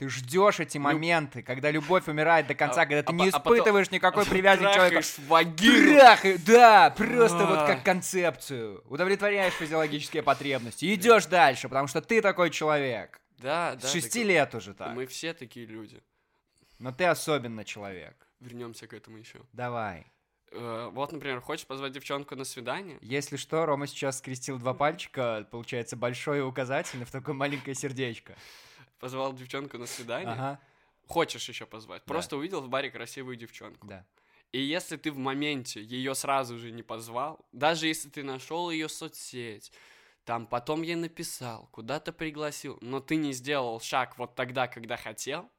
Ты 0.01 0.09
ждешь 0.09 0.59
эти 0.59 0.79
моменты, 0.79 1.43
когда 1.43 1.69
любовь 1.69 2.07
умирает 2.07 2.47
до 2.47 2.55
конца, 2.55 2.81
А- 2.81 2.85
когда 2.87 3.03
ты 3.03 3.13
а 3.13 3.15
не 3.15 3.29
по- 3.29 3.37
а 3.37 3.39
потом- 3.39 3.53
испытываешь 3.53 3.91
никакой 3.91 4.25
привязки 4.25 4.63
к 4.63 4.73
человеку. 4.73 5.03
Трахаешь 5.03 5.19
вагину. 5.27 5.93
Трахай, 5.99 6.37
да, 6.39 6.89
просто 6.89 7.45
вот 7.45 7.59
А. 7.59 7.67
как 7.67 7.83
концепцию. 7.83 8.83
Удовлетворяешь 8.89 9.53
физиологические 9.53 10.23
потребности. 10.23 10.91
Идешь 10.91 11.27
дальше, 11.27 11.69
потому 11.69 11.85
что 11.87 12.01
ты 12.01 12.19
такой 12.23 12.49
человек. 12.49 13.21
Да, 13.37 13.75
да. 13.75 13.87
С 13.87 13.91
шести 13.91 14.21
так- 14.21 14.27
лет 14.29 14.55
уже 14.55 14.73
так. 14.73 14.95
Мы 14.95 15.05
все 15.05 15.35
такие 15.35 15.67
люди. 15.67 16.01
Но 16.79 16.91
ты 16.91 17.05
особенно 17.05 17.63
человек. 17.63 18.15
Вернемся 18.39 18.87
к 18.87 18.93
этому 18.93 19.17
еще. 19.17 19.37
Давай. 19.53 20.07
Вот, 20.51 21.11
например, 21.11 21.41
хочешь 21.41 21.67
позвать 21.67 21.91
девчонку 21.91 22.35
на 22.35 22.43
свидание? 22.43 22.97
Если 23.01 23.37
что, 23.37 23.67
Рома 23.67 23.85
сейчас 23.85 24.17
скрестил 24.17 24.57
два 24.57 24.73
пальчика, 24.73 25.47
получается 25.51 25.95
большой 25.95 26.39
и 26.39 26.41
указательный 26.41 27.05
в 27.05 27.11
такое 27.11 27.35
маленькое 27.35 27.75
сердечко. 27.75 28.35
Позвал 29.01 29.33
девчонку 29.33 29.77
на 29.77 29.87
свидание. 29.87 30.31
Ага, 30.31 30.59
Хочешь 31.07 31.49
еще 31.49 31.65
позвать? 31.65 32.03
Да. 32.05 32.13
Просто 32.13 32.37
увидел 32.37 32.61
в 32.61 32.69
баре 32.69 32.89
красивую 32.89 33.35
девчонку. 33.35 33.87
да. 33.87 34.05
И 34.51 34.61
если 34.61 34.97
ты 34.97 35.11
в 35.11 35.17
моменте 35.17 35.81
ее 35.81 36.13
сразу 36.13 36.57
же 36.57 36.71
не 36.71 36.83
позвал, 36.83 37.45
даже 37.53 37.87
если 37.87 38.09
ты 38.09 38.21
нашел 38.21 38.69
ее 38.69 38.89
соцсеть, 38.89 39.71
там 40.25 40.45
потом 40.45 40.81
ей 40.81 40.95
написал, 40.95 41.69
куда-то 41.71 42.11
пригласил, 42.11 42.77
но 42.81 42.99
ты 42.99 43.15
не 43.15 43.31
сделал 43.31 43.79
шаг 43.79 44.17
вот 44.17 44.35
тогда, 44.35 44.67
когда 44.67 44.97
хотел, 44.97 45.49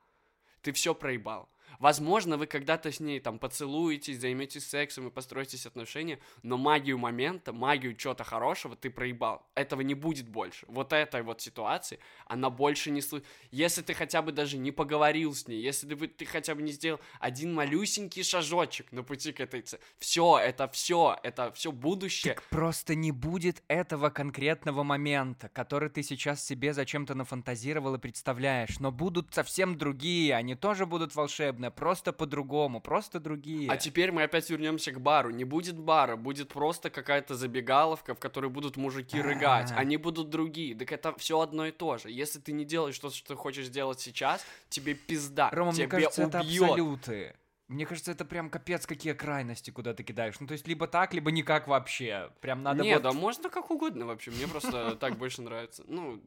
ты 0.61 0.73
все 0.73 0.95
проебал. 0.95 1.49
Возможно, 1.79 2.37
вы 2.37 2.47
когда-то 2.47 2.93
с 2.93 3.01
ней 3.01 3.21
там 3.21 3.39
поцелуетесь, 3.39 4.21
займетесь 4.21 4.69
сексом 4.69 5.09
и 5.09 5.11
построитесь 5.11 5.67
отношения, 5.67 6.19
но 6.43 6.57
магию 6.57 6.99
момента, 6.99 7.53
магию 7.53 7.95
чего-то 7.95 8.25
хорошего 8.25 8.77
ты 8.77 8.91
проебал. 8.91 9.47
Этого 9.55 9.81
не 9.81 9.95
будет 9.95 10.29
больше. 10.29 10.67
Вот 10.69 10.93
этой 10.93 11.23
вот 11.23 11.41
ситуации, 11.41 11.99
она 12.27 12.51
больше 12.51 12.91
не 12.91 13.01
слышит. 13.01 13.27
Если 13.51 13.83
ты 13.83 13.95
хотя 13.95 14.23
бы 14.23 14.33
даже 14.33 14.59
не 14.59 14.71
поговорил 14.71 15.35
с 15.35 15.49
ней, 15.49 15.61
если 15.61 15.95
ты, 15.95 16.09
ты 16.09 16.25
хотя 16.25 16.55
бы 16.55 16.63
не 16.63 16.73
сделал 16.73 17.01
один 17.21 17.53
малюсенький 17.55 18.23
шажочек 18.23 18.93
на 18.93 19.03
пути 19.03 19.33
к 19.33 19.41
этой 19.41 19.63
цели, 19.63 19.83
все, 19.99 20.39
это 20.39 20.69
все, 20.69 21.19
это 21.23 21.53
все 21.53 21.73
будущее. 21.73 22.35
Так 22.35 22.45
просто 22.45 22.95
не 22.95 23.13
будет 23.13 23.63
этого 23.69 24.11
конкретного 24.11 24.83
момента, 24.83 25.49
который 25.49 25.89
ты 25.91 26.03
сейчас 26.03 26.45
себе 26.45 26.73
зачем-то 26.73 27.15
нафантазировал 27.15 27.95
и 27.95 27.99
представляешь. 27.99 28.79
Но 28.79 28.93
будут 28.93 29.35
совсем 29.35 29.77
другие, 29.77 30.35
они 30.35 30.55
тоже 30.55 30.87
будут 30.87 31.15
волшебные, 31.15 31.72
просто 31.75 32.13
по-другому, 32.13 32.81
просто 32.81 33.21
другие. 33.21 33.71
А 33.71 33.77
теперь 33.77 34.13
мы 34.13 34.23
опять 34.23 34.49
вернемся 34.51 34.93
к 34.93 35.01
бару. 35.01 35.31
Не 35.31 35.45
будет 35.45 35.79
бара, 35.79 36.17
будет 36.17 36.49
просто 36.49 36.91
какая-то 36.91 37.35
забегаловка, 37.35 38.15
в 38.15 38.19
которой 38.19 38.51
будут 38.51 38.77
мужики 38.77 39.21
рыгать. 39.21 39.73
Они 39.77 39.97
будут 39.97 40.31
другие. 40.31 40.75
Так 40.75 40.93
это 40.93 41.15
все 41.19 41.41
одно 41.41 41.67
и 41.67 41.73
то 41.73 41.99
же. 41.99 42.11
Если 42.11 42.39
ты 42.39 42.53
не 42.53 42.65
делаешь 42.65 42.99
то, 42.99 43.11
что 43.11 43.29
ты 43.29 43.35
хочешь 43.35 43.67
сделать 43.67 44.01
сейчас, 44.01 44.45
тебе 44.69 44.95
пизда. 44.95 45.51
Рома, 45.51 45.73
мне 45.73 45.79
тебе 45.79 45.89
кажется, 45.89 46.23
это 46.23 46.41
убьет. 46.41 46.63
абсолюты. 46.63 47.35
Мне 47.73 47.87
кажется, 47.87 48.13
это 48.13 48.27
прям 48.27 48.51
капец 48.51 48.87
какие 48.87 49.15
крайности, 49.15 49.71
куда 49.71 49.95
ты 49.95 50.03
кидаешь. 50.03 50.39
Ну, 50.41 50.47
то 50.47 50.53
есть, 50.53 50.69
либо 50.69 50.87
так, 50.87 51.15
либо 51.15 51.31
никак 51.31 51.67
вообще. 51.67 52.31
Прям 52.41 52.63
надо 52.63 52.83
Не, 52.83 52.95
вот... 52.95 53.03
да 53.03 53.13
можно 53.13 53.49
как 53.49 53.71
угодно 53.71 54.05
вообще. 54.05 54.31
Мне 54.31 54.47
просто 54.47 54.95
так 54.97 55.17
больше 55.17 55.41
нравится. 55.41 55.83
Ну, 55.87 56.23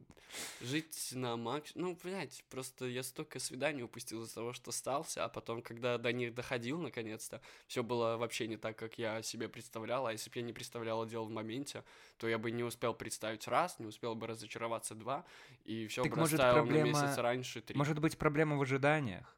жить 0.60 1.10
на 1.12 1.36
макс... 1.36 1.70
Ну, 1.76 1.96
блядь, 2.02 2.42
просто 2.50 2.86
я 2.86 3.04
столько 3.04 3.38
свиданий 3.38 3.84
упустил 3.84 4.24
из-за 4.24 4.34
того, 4.34 4.52
что 4.52 4.70
остался, 4.70 5.24
а 5.24 5.28
потом, 5.28 5.62
когда 5.62 5.98
до 5.98 6.12
них 6.12 6.34
доходил, 6.34 6.80
наконец-то, 6.80 7.40
все 7.68 7.84
было 7.84 8.16
вообще 8.16 8.48
не 8.48 8.56
так, 8.56 8.76
как 8.76 8.98
я 8.98 9.22
себе 9.22 9.48
представлял, 9.48 10.06
а 10.06 10.12
если 10.12 10.28
бы 10.30 10.38
я 10.40 10.42
не 10.42 10.52
представлял, 10.52 11.00
а 11.02 11.06
делал 11.06 11.26
в 11.26 11.30
моменте, 11.30 11.84
то 12.16 12.28
я 12.28 12.38
бы 12.38 12.50
не 12.50 12.64
успел 12.64 12.92
представить 12.92 13.46
раз, 13.46 13.78
не 13.78 13.86
успел 13.86 14.16
бы 14.16 14.26
разочароваться 14.26 14.96
два, 14.96 15.24
и 15.64 15.86
все 15.86 16.02
бы 16.04 16.16
может, 16.16 16.40
проблема- 16.40 16.92
на 16.92 17.06
месяц 17.06 17.18
раньше 17.18 17.60
три. 17.60 17.76
Может 17.76 18.00
быть, 18.00 18.18
проблема 18.18 18.56
в 18.56 18.62
ожиданиях? 18.62 19.35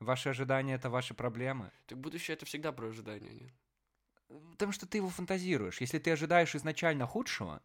Ваши 0.00 0.28
ожидания— 0.28 0.74
это 0.76 0.90
ваши 0.90 1.14
проблемы? 1.14 1.70
Так 1.86 1.98
будущее— 1.98 2.34
это 2.36 2.44
всегда 2.44 2.72
про 2.72 2.88
ожидания, 2.88 3.30
нет? 3.32 3.52
Потому 4.52 4.72
что 4.72 4.86
ты 4.86 4.98
его 4.98 5.08
фантазируешь. 5.08 5.80
Если 5.80 5.98
ты 5.98 6.10
ожидаешь 6.10 6.54
изначально 6.54 7.06
худшего, 7.06 7.62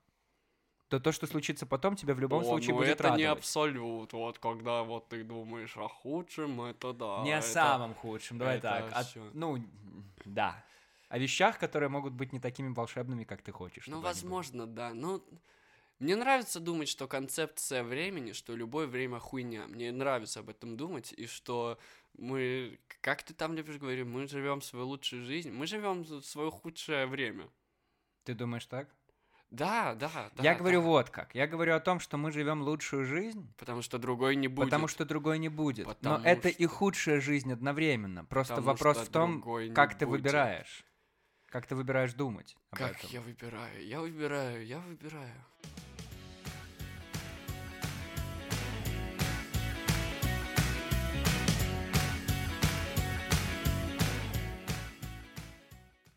то 0.88 1.00
то, 1.00 1.12
что 1.12 1.28
случится 1.28 1.65
потом, 1.65 1.96
тебя 1.96 2.13
в 2.13 2.20
любом 2.20 2.44
О, 2.44 2.46
случае 2.46 2.72
ну 2.72 2.78
будет 2.78 2.89
это 2.89 3.04
не 3.15 3.24
радовать. 3.26 3.39
абсолют, 3.39 4.13
вот 4.13 4.39
когда 4.39 4.84
вот 4.84 5.10
ты 5.10 5.24
думаешь 5.24 5.76
о 5.78 5.88
худшем, 5.88 6.62
это 6.62 6.94
да. 6.94 7.22
Не 7.24 7.34
о 7.34 7.39
это- 7.39 7.48
самом 7.48 7.96
худшем, 7.96 8.38
давай 8.38 8.58
это 8.58 8.89
так. 8.91 9.06
О- 9.15 9.30
ну, 9.34 9.58
да. 10.26 10.63
О 11.10 11.17
вещах, 11.17 11.60
которые 11.60 11.89
могут 11.89 12.13
быть 12.13 12.32
не 12.32 12.39
такими 12.39 12.74
волшебными, 12.74 13.26
как 13.26 13.41
ты 13.41 13.52
хочешь. 13.52 13.88
Ну, 13.88 14.00
возможно, 14.00 14.65
да. 14.67 14.94
Но 14.94 15.22
мне 16.02 16.16
нравится 16.16 16.60
думать, 16.60 16.90
что 16.90 17.08
концепция 17.08 17.84
времени, 17.84 18.32
что 18.32 18.56
любое 18.56 18.88
время 18.88 19.20
хуйня. 19.20 19.68
Мне 19.68 19.92
нравится 19.92 20.40
об 20.40 20.50
этом 20.50 20.76
думать, 20.76 21.14
и 21.16 21.28
что 21.28 21.78
мы, 22.18 22.80
как 23.02 23.22
ты 23.22 23.36
там 23.36 23.54
любишь 23.54 23.78
говорить, 23.78 24.04
мы 24.06 24.28
живем 24.28 24.62
свою 24.64 24.88
лучшую 24.88 25.24
жизнь, 25.24 25.52
мы 25.52 25.68
живем 25.68 26.04
свое 26.24 26.50
худшее 26.50 27.06
время. 27.06 27.48
Ты 28.24 28.34
думаешь 28.34 28.66
так? 28.66 28.90
Да, 29.52 29.94
да, 29.94 30.32
да. 30.36 30.44
Я 30.44 30.56
говорю 30.56 30.82
да. 30.82 30.88
вот 30.88 31.10
как. 31.12 31.36
Я 31.36 31.46
говорю 31.46 31.76
о 31.76 31.80
том, 31.80 32.00
что 32.00 32.18
мы 32.18 32.32
живем 32.32 32.64
лучшую 32.64 33.06
жизнь, 33.06 33.54
Потому 33.58 33.84
что 33.84 34.00
другой 34.00 34.36
не 34.38 34.48
будет. 34.48 34.68
потому 34.68 34.88
что 34.88 35.06
другой 35.06 35.38
не 35.38 35.50
будет. 35.50 35.86
Потому 35.86 36.18
Но 36.18 36.26
это 36.26 36.50
и 36.50 36.66
худшая 36.66 37.22
жизнь 37.22 37.54
одновременно. 37.54 38.26
Просто 38.26 38.56
Потому 38.56 38.72
вопрос 38.72 38.98
в 38.98 39.10
том, 39.10 39.42
как 39.76 39.98
ты 39.98 40.08
будет. 40.08 40.22
выбираешь. 40.22 40.84
Как 41.46 41.68
ты 41.68 41.76
выбираешь 41.76 42.14
думать 42.14 42.56
об 42.72 42.80
Как 42.80 42.98
этом. 42.98 43.10
я 43.12 43.22
выбираю? 43.22 43.86
Я 43.86 44.00
выбираю, 44.00 44.66
я 44.66 44.80
выбираю. 44.80 45.46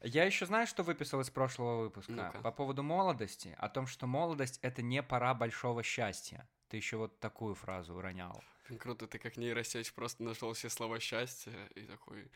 Я 0.04 0.24
еще 0.24 0.44
знаю, 0.44 0.66
что 0.66 0.82
выписал 0.82 1.20
из 1.20 1.30
прошлого 1.30 1.84
выпуска 1.84 2.12
Ну-ка. 2.12 2.38
по 2.40 2.52
поводу 2.52 2.82
молодости, 2.82 3.56
о 3.58 3.70
том, 3.70 3.86
что 3.86 4.06
молодость 4.06 4.58
это 4.62 4.82
не 4.82 5.02
пора 5.02 5.32
большого 5.34 5.82
счастья. 5.82 6.46
Ты 6.68 6.76
еще 6.76 6.98
вот 6.98 7.18
такую 7.20 7.54
фразу 7.54 7.94
уронял. 7.94 8.42
Блин, 8.68 8.78
Круто, 8.78 9.06
ты 9.06 9.18
как 9.18 9.36
нейросеть 9.36 9.92
просто 9.94 10.22
нашел 10.22 10.52
все 10.52 10.68
слова 10.68 10.98
счастья 11.00 11.52
и 11.74 11.82
такой... 11.82 12.30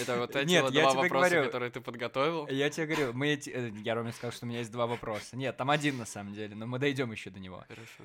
Это 0.00 0.18
вот 0.18 0.36
эти 0.36 0.48
Нет, 0.48 0.72
два 0.72 0.92
вопроса, 0.92 1.44
которые 1.44 1.70
ты 1.70 1.80
подготовил. 1.80 2.46
Я 2.48 2.68
тебе 2.70 2.86
говорю, 2.86 3.12
мы 3.14 3.28
э, 3.34 3.70
Я 3.82 3.94
Роме 3.94 4.12
сказал, 4.12 4.32
что 4.32 4.46
у 4.46 4.48
меня 4.48 4.58
есть 4.58 4.70
два 4.70 4.86
вопроса. 4.86 5.36
Нет, 5.36 5.56
там 5.56 5.70
один 5.70 5.96
на 5.98 6.06
самом 6.06 6.34
деле, 6.34 6.54
но 6.54 6.66
мы 6.66 6.78
дойдем 6.78 7.12
еще 7.12 7.30
до 7.30 7.40
него. 7.40 7.64
Хорошо. 7.68 8.04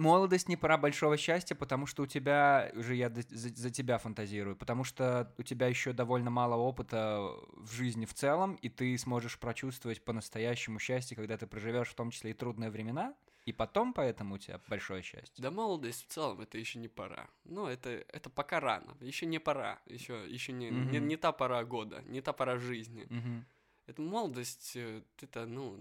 Молодость 0.00 0.48
не 0.48 0.56
пора 0.56 0.78
большого 0.78 1.18
счастья, 1.18 1.54
потому 1.54 1.84
что 1.84 2.04
у 2.04 2.06
тебя, 2.06 2.72
уже 2.74 2.94
я 2.94 3.10
за, 3.10 3.22
за 3.54 3.70
тебя 3.70 3.98
фантазирую, 3.98 4.56
потому 4.56 4.82
что 4.82 5.30
у 5.36 5.42
тебя 5.42 5.66
еще 5.66 5.92
довольно 5.92 6.30
мало 6.30 6.54
опыта 6.54 7.34
в 7.52 7.70
жизни 7.70 8.06
в 8.06 8.14
целом, 8.14 8.54
и 8.54 8.70
ты 8.70 8.96
сможешь 8.96 9.38
прочувствовать 9.38 10.02
по-настоящему 10.02 10.78
счастье, 10.78 11.14
когда 11.14 11.36
ты 11.36 11.46
проживешь 11.46 11.88
в 11.88 11.94
том 11.94 12.10
числе 12.12 12.30
и 12.30 12.32
трудные 12.32 12.70
времена, 12.70 13.14
и 13.44 13.52
потом 13.52 13.92
поэтому 13.92 14.36
у 14.36 14.38
тебя 14.38 14.58
большое 14.68 15.02
счастье. 15.02 15.34
Да 15.36 15.50
молодость 15.50 16.08
в 16.08 16.12
целом 16.12 16.40
это 16.40 16.56
еще 16.56 16.78
не 16.78 16.88
пора. 16.88 17.28
Ну, 17.44 17.66
это, 17.66 17.90
это 17.90 18.30
пока 18.30 18.58
рано. 18.58 18.96
Еще 19.00 19.26
не 19.26 19.38
пора. 19.38 19.80
Еще, 19.84 20.26
еще 20.28 20.52
не, 20.52 20.70
не, 20.70 20.98
Мгм. 20.98 21.08
не 21.08 21.16
та 21.18 21.30
пора 21.32 21.62
года, 21.64 22.02
не 22.06 22.22
та 22.22 22.32
пора 22.32 22.56
жизни. 22.56 23.06
Мгм. 23.10 23.44
Это 23.86 24.00
молодость, 24.00 24.72
э, 24.76 25.02
это, 25.20 25.44
ну... 25.44 25.78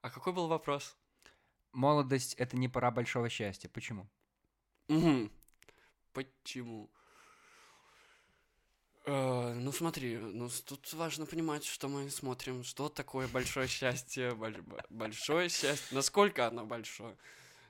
А 0.00 0.10
какой 0.10 0.32
был 0.32 0.46
вопрос? 0.46 0.96
Молодость— 1.72 2.34
это 2.38 2.56
не 2.56 2.68
пора 2.68 2.90
большого 2.90 3.28
счастья. 3.28 3.68
Почему? 3.68 4.08
Почему? 6.12 6.90
Э, 9.04 9.54
ну 9.54 9.72
смотри, 9.72 10.16
ну 10.16 10.48
тут 10.64 10.92
важно 10.92 11.26
понимать, 11.26 11.64
что 11.64 11.88
мы 11.88 12.08
смотрим, 12.10 12.62
что 12.62 12.88
такое 12.88 13.26
большое 13.28 13.66
счастье, 13.66 14.34
большое 14.90 15.48
счастье, 15.48 15.94
насколько 15.94 16.46
оно 16.46 16.64
большое. 16.64 17.16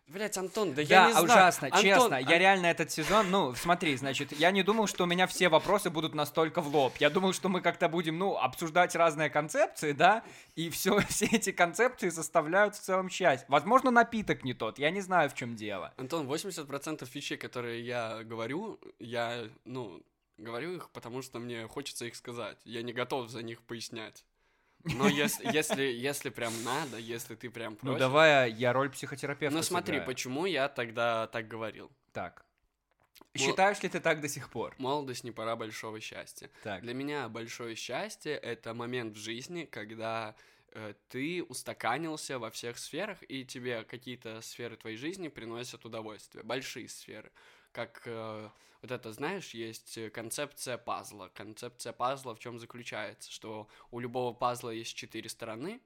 Блять, 0.09 0.37
Антон, 0.37 0.75
да, 0.75 0.83
я 0.83 0.89
Да, 0.89 1.07
не 1.07 1.13
знаю. 1.13 1.25
ужасно, 1.25 1.67
Антон, 1.69 1.83
честно. 1.83 2.15
Я 2.17 2.35
Ан- 2.35 2.41
реально 2.41 2.67
этот 2.67 2.91
сезон, 2.91 3.31
ну, 3.31 3.55
смотри, 3.55 3.97
значит, 3.97 4.33
я 4.33 4.51
не 4.51 4.63
думал, 4.63 4.87
что 4.87 5.05
у 5.05 5.07
меня 5.07 5.27
все 5.27 5.49
вопросы 5.49 5.89
будут 5.91 6.15
настолько 6.15 6.61
в 6.61 6.69
лоб. 6.75 6.95
Я 6.99 7.09
думал, 7.09 7.33
что 7.33 7.49
мы 7.49 7.61
как-то 7.63 7.89
будем, 7.89 8.19
ну, 8.19 8.37
обсуждать 8.37 8.95
разные 8.95 9.31
концепции, 9.31 9.93
да, 9.93 10.23
и 10.55 10.69
все, 10.71 10.99
все 11.09 11.27
эти 11.27 11.53
концепции 11.53 12.11
составляют 12.11 12.75
в 12.75 12.81
целом 12.81 13.09
счастье. 13.09 13.47
Возможно, 13.49 13.91
напиток 13.91 14.45
не 14.45 14.53
тот, 14.55 14.79
я 14.79 14.91
не 14.91 15.01
знаю, 15.01 15.31
в 15.31 15.35
чем 15.35 15.57
дело. 15.57 15.95
Антон, 15.97 16.27
80% 16.27 17.09
вещей, 17.15 17.39
которые 17.39 17.81
я 17.85 18.23
говорю, 18.25 18.79
я, 18.99 19.45
ну, 19.65 20.03
говорю 20.37 20.75
их, 20.75 20.91
потому 20.91 21.23
что 21.23 21.39
мне 21.39 21.67
хочется 21.69 22.05
их 22.05 22.17
сказать. 22.17 22.59
Я 22.65 22.83
не 22.83 22.93
готов 22.93 23.31
за 23.31 23.43
них 23.43 23.63
пояснять. 23.63 24.25
Но 24.85 25.09
если, 25.09 25.47
если, 25.53 25.83
если 25.83 26.31
прям 26.31 26.53
надо, 26.65 26.99
если 26.99 27.35
ты 27.35 27.51
прям 27.51 27.73
Ну, 27.73 27.79
просишь... 27.79 27.99
давай 28.01 28.53
я 28.53 28.73
роль 28.73 28.91
психотерапевта 28.91 29.57
Ну 29.57 29.63
смотри, 29.63 29.95
сыграю. 29.95 30.07
почему 30.07 30.47
я 30.47 30.69
тогда 30.69 31.27
так 31.29 31.49
говорил. 31.49 31.91
Так. 32.13 32.45
Мол- 33.35 33.47
Считаешь 33.47 33.83
ли 33.83 33.89
ты 33.89 34.01
так 34.01 34.21
до 34.21 34.29
сих 34.29 34.51
пор? 34.51 34.75
Молодость 34.79 35.25
не 35.25 35.31
пора 35.31 35.57
большого 35.57 36.01
счастья. 36.01 36.51
Так. 36.63 36.83
Для 36.83 36.95
меня 36.95 37.29
большое 37.29 37.75
счастье 37.77 38.35
это 38.37 38.75
момент 38.75 39.17
в 39.17 39.21
жизни, 39.21 39.65
когда 39.65 40.35
э, 40.73 40.95
ты 41.09 41.43
устаканился 41.43 42.39
во 42.39 42.51
всех 42.51 42.79
сферах, 42.79 43.19
и 43.29 43.45
тебе 43.45 43.85
какие-то 43.85 44.41
сферы 44.41 44.77
твоей 44.77 44.97
жизни 44.97 45.29
приносят 45.29 45.85
удовольствие. 45.85 46.43
Большие 46.45 46.89
сферы. 46.89 47.31
Как 47.73 48.03
э, 48.05 48.49
вот 48.83 48.91
это, 48.91 49.13
знаешь, 49.13 49.55
есть 49.55 49.97
э, 49.99 50.11
концепция 50.11 50.79
пазла. 50.79 51.31
Концепция 51.35 51.93
пазла 51.93 52.35
в 52.35 52.39
чем 52.39 52.59
заключается? 52.59 53.31
Что 53.31 53.69
у 53.91 53.99
любого 54.01 54.33
пазла 54.35 54.71
есть 54.71 54.95
четыре 54.95 55.29
стороны, 55.29 55.81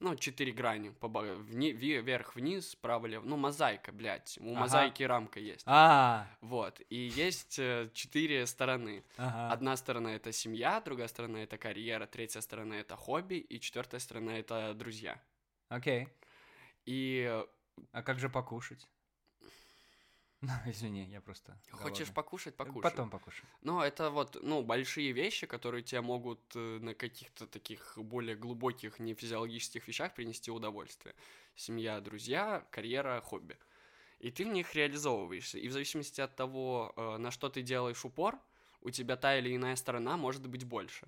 ну, 0.00 0.16
четыре 0.16 0.52
грани, 0.52 0.92
вни- 1.00 1.72
вверх, 1.72 2.34
вниз, 2.34 2.70
справа, 2.70 3.06
лево. 3.06 3.24
Ну, 3.24 3.36
мозаика, 3.38 3.90
блядь. 3.92 4.36
У 4.38 4.50
Ага. 4.50 4.60
мозаики 4.60 5.02
рамка 5.04 5.40
есть. 5.40 5.62
А, 5.66 6.26
Вот. 6.42 6.82
И 6.90 6.96
есть 6.96 7.58
э, 7.58 7.88
четыре 7.94 8.44
стороны. 8.46 9.02
ага. 9.16 9.50
Одна 9.50 9.76
сторона 9.76 10.14
это 10.14 10.30
семья, 10.32 10.80
другая 10.80 11.08
сторона 11.08 11.42
это 11.42 11.56
карьера, 11.56 12.06
третья 12.06 12.40
сторона 12.42 12.74
это 12.80 12.96
хобби, 12.96 13.36
и 13.36 13.58
четвертая 13.60 14.00
сторона 14.00 14.36
это 14.38 14.74
друзья. 14.74 15.18
Окей. 15.68 16.08
И 16.84 17.26
э, 17.26 17.46
А 17.92 18.02
как 18.02 18.18
же 18.18 18.28
покушать? 18.28 18.86
Ну, 20.46 20.52
извини, 20.70 21.04
я 21.10 21.20
просто... 21.20 21.56
хочешь 21.70 22.08
голодный. 22.08 22.14
покушать, 22.14 22.56
покушай. 22.56 22.82
Потом 22.82 23.10
покушай. 23.10 23.44
Но 23.62 23.84
это 23.84 24.10
вот, 24.10 24.36
ну, 24.42 24.62
большие 24.62 25.12
вещи, 25.12 25.46
которые 25.46 25.82
тебе 25.82 26.00
могут 26.00 26.40
э, 26.54 26.78
на 26.80 26.94
каких-то 26.94 27.46
таких 27.46 27.96
более 27.96 28.36
глубоких 28.36 28.98
нефизиологических 28.98 29.88
вещах 29.88 30.14
принести 30.14 30.50
удовольствие. 30.50 31.14
Семья, 31.56 32.00
друзья, 32.00 32.66
карьера, 32.70 33.20
хобби. 33.20 33.56
И 34.18 34.30
ты 34.30 34.44
в 34.44 34.48
них 34.48 34.74
реализовываешься. 34.74 35.58
И 35.58 35.68
в 35.68 35.72
зависимости 35.72 36.20
от 36.20 36.36
того, 36.36 36.92
э, 36.96 37.16
на 37.18 37.30
что 37.30 37.48
ты 37.48 37.62
делаешь 37.62 38.04
упор, 38.04 38.38
у 38.80 38.90
тебя 38.90 39.16
та 39.16 39.38
или 39.38 39.56
иная 39.56 39.76
сторона 39.76 40.16
может 40.16 40.46
быть 40.46 40.64
больше. 40.64 41.06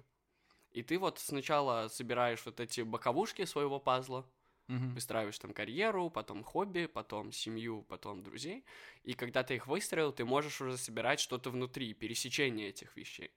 И 0.73 0.83
ты 0.83 0.99
вот 0.99 1.19
сначала 1.19 1.89
собираешь 1.89 2.45
вот 2.45 2.61
эти 2.61 2.83
боковушки 2.83 3.45
своего 3.45 3.81
пазла, 3.81 4.27
Мгм. 4.69 4.93
выстраиваешь 4.95 5.39
там 5.39 5.53
карьеру, 5.53 6.11
потом 6.11 6.43
хобби, 6.45 6.87
потом 6.87 7.33
семью, 7.33 7.83
потом 7.89 8.23
друзей. 8.23 8.65
И 9.05 9.15
когда 9.15 9.43
ты 9.43 9.57
их 9.57 9.67
выстроил, 9.67 10.13
ты 10.13 10.25
можешь 10.25 10.61
уже 10.61 10.77
собирать 10.79 11.21
что-то 11.21 11.51
внутри, 11.51 11.95
пересечение 11.95 12.69
этих 12.71 12.97
вещей. 12.97 13.33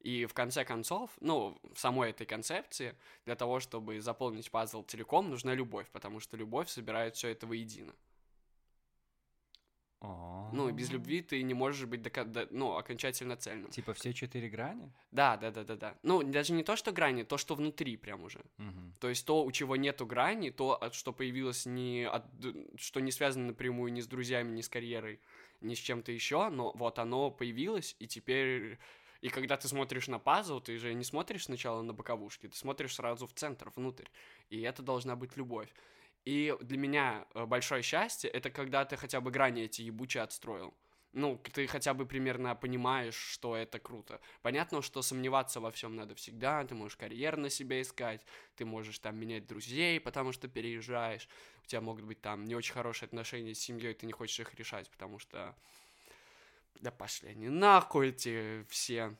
И 0.00 0.26
в 0.26 0.34
конце 0.34 0.64
концов, 0.64 1.12
ну, 1.20 1.58
в 1.74 1.78
самой 1.78 2.10
этой 2.10 2.26
концепции, 2.26 2.96
для 3.24 3.36
того, 3.36 3.60
чтобы 3.60 4.00
заполнить 4.00 4.50
пазл 4.50 4.82
целиком, 4.84 5.30
нужна 5.30 5.54
любовь, 5.54 5.88
потому 5.92 6.20
что 6.20 6.36
любовь 6.36 6.68
собирает 6.70 7.16
все 7.16 7.28
это 7.30 7.46
воедино. 7.46 7.94
Ну, 10.00 10.68
и 10.68 10.72
без 10.72 10.90
О. 10.90 10.92
любви 10.92 11.22
ты 11.22 11.42
не 11.42 11.54
можешь 11.54 11.86
быть 11.86 12.02
дока- 12.02 12.24
до- 12.24 12.46
ну, 12.50 12.76
окончательно 12.76 13.36
цельным. 13.36 13.70
Типа 13.70 13.92
все 13.94 14.12
четыре 14.12 14.48
грани? 14.48 14.92
Да, 15.10 15.36
да, 15.36 15.50
да, 15.50 15.64
да, 15.64 15.76
да. 15.76 15.98
Ну, 16.02 16.22
даже 16.22 16.52
не 16.52 16.62
то, 16.62 16.76
что 16.76 16.92
грани, 16.92 17.24
то, 17.24 17.36
что 17.36 17.54
внутри 17.56 17.96
прям 17.96 18.22
уже. 18.22 18.40
Мгм. 18.58 18.94
То 19.00 19.08
есть 19.08 19.26
то, 19.26 19.44
у 19.44 19.50
чего 19.50 19.76
нету 19.76 20.06
грани, 20.06 20.50
то, 20.50 20.80
от- 20.80 20.94
что 20.94 21.12
появилось 21.12 21.66
не 21.66 22.08
от, 22.08 22.24
что 22.76 23.00
не 23.00 23.10
связано 23.10 23.48
напрямую 23.48 23.92
ни 23.92 24.00
с 24.00 24.06
друзьями, 24.06 24.54
ни 24.56 24.60
с 24.60 24.68
карьерой, 24.68 25.20
ни 25.60 25.74
с 25.74 25.78
чем-то 25.78 26.12
еще, 26.12 26.48
но 26.48 26.72
вот 26.74 26.98
оно 26.98 27.30
появилось, 27.30 27.96
и 27.98 28.06
теперь... 28.06 28.78
И 29.20 29.30
когда 29.30 29.56
ты 29.56 29.66
смотришь 29.66 30.06
на 30.06 30.20
пазл, 30.20 30.60
ты 30.60 30.78
же 30.78 30.94
не 30.94 31.02
смотришь 31.02 31.46
сначала 31.46 31.82
на 31.82 31.92
боковушки, 31.92 32.46
ты 32.46 32.56
смотришь 32.56 32.94
сразу 32.94 33.26
в 33.26 33.32
центр, 33.32 33.72
внутрь. 33.74 34.06
И 34.48 34.60
это 34.60 34.80
должна 34.80 35.16
быть 35.16 35.36
любовь. 35.36 35.68
И 36.28 36.54
для 36.60 36.76
меня 36.76 37.26
э, 37.32 37.46
большое 37.46 37.82
счастье— 37.82 38.28
это 38.38 38.50
когда 38.50 38.84
ты 38.84 38.98
хотя 38.98 39.18
бы 39.22 39.30
грани 39.30 39.62
эти 39.62 39.80
ебучие 39.80 40.22
отстроил. 40.22 40.74
Ну, 41.14 41.38
ты 41.54 41.66
хотя 41.66 41.94
бы 41.94 42.04
примерно 42.04 42.54
понимаешь, 42.54 43.14
что 43.14 43.56
это 43.56 43.78
круто. 43.78 44.20
Понятно, 44.42 44.82
что 44.82 45.00
сомневаться 45.00 45.58
во 45.58 45.70
всем 45.70 45.96
надо 45.96 46.14
всегда, 46.14 46.62
ты 46.64 46.74
можешь 46.74 46.98
карьер 46.98 47.38
на 47.38 47.48
себе 47.48 47.80
искать, 47.80 48.26
ты 48.56 48.66
можешь 48.66 48.98
там 48.98 49.16
менять 49.16 49.46
друзей, 49.46 49.98
потому 50.00 50.32
что 50.32 50.48
переезжаешь, 50.48 51.26
у 51.64 51.66
тебя 51.66 51.80
могут 51.80 52.04
быть 52.04 52.20
там 52.20 52.44
не 52.44 52.54
очень 52.54 52.74
хорошие 52.74 53.06
отношения 53.06 53.54
с 53.54 53.60
семьей, 53.60 53.94
ты 53.94 54.04
не 54.04 54.12
хочешь 54.12 54.40
их 54.40 54.54
решать, 54.54 54.90
потому 54.90 55.18
что 55.18 55.56
да 56.78 56.90
пошли 56.90 57.30
они 57.30 57.48
нахуй 57.48 58.10
эти 58.10 58.66
все 58.68 59.16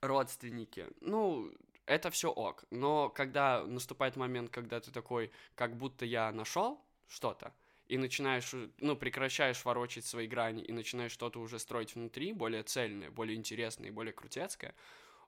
родственники. 0.00 0.88
Ну, 1.00 1.52
это 1.86 2.10
все 2.10 2.30
ок. 2.30 2.64
Но 2.70 3.08
когда 3.08 3.64
наступает 3.64 4.16
момент, 4.16 4.50
когда 4.50 4.80
ты 4.80 4.90
такой, 4.90 5.30
как 5.54 5.76
будто 5.76 6.04
я 6.04 6.32
нашел 6.32 6.80
что-то, 7.08 7.52
и 7.86 7.98
начинаешь, 7.98 8.50
ну, 8.78 8.96
прекращаешь 8.96 9.64
ворочать 9.64 10.06
свои 10.06 10.26
грани 10.26 10.62
и 10.62 10.72
начинаешь 10.72 11.12
что-то 11.12 11.40
уже 11.40 11.58
строить 11.58 11.94
внутри, 11.94 12.32
более 12.32 12.62
цельное, 12.62 13.10
более 13.10 13.36
интересное 13.36 13.88
и 13.88 13.92
более 13.92 14.12
крутецкое, 14.12 14.74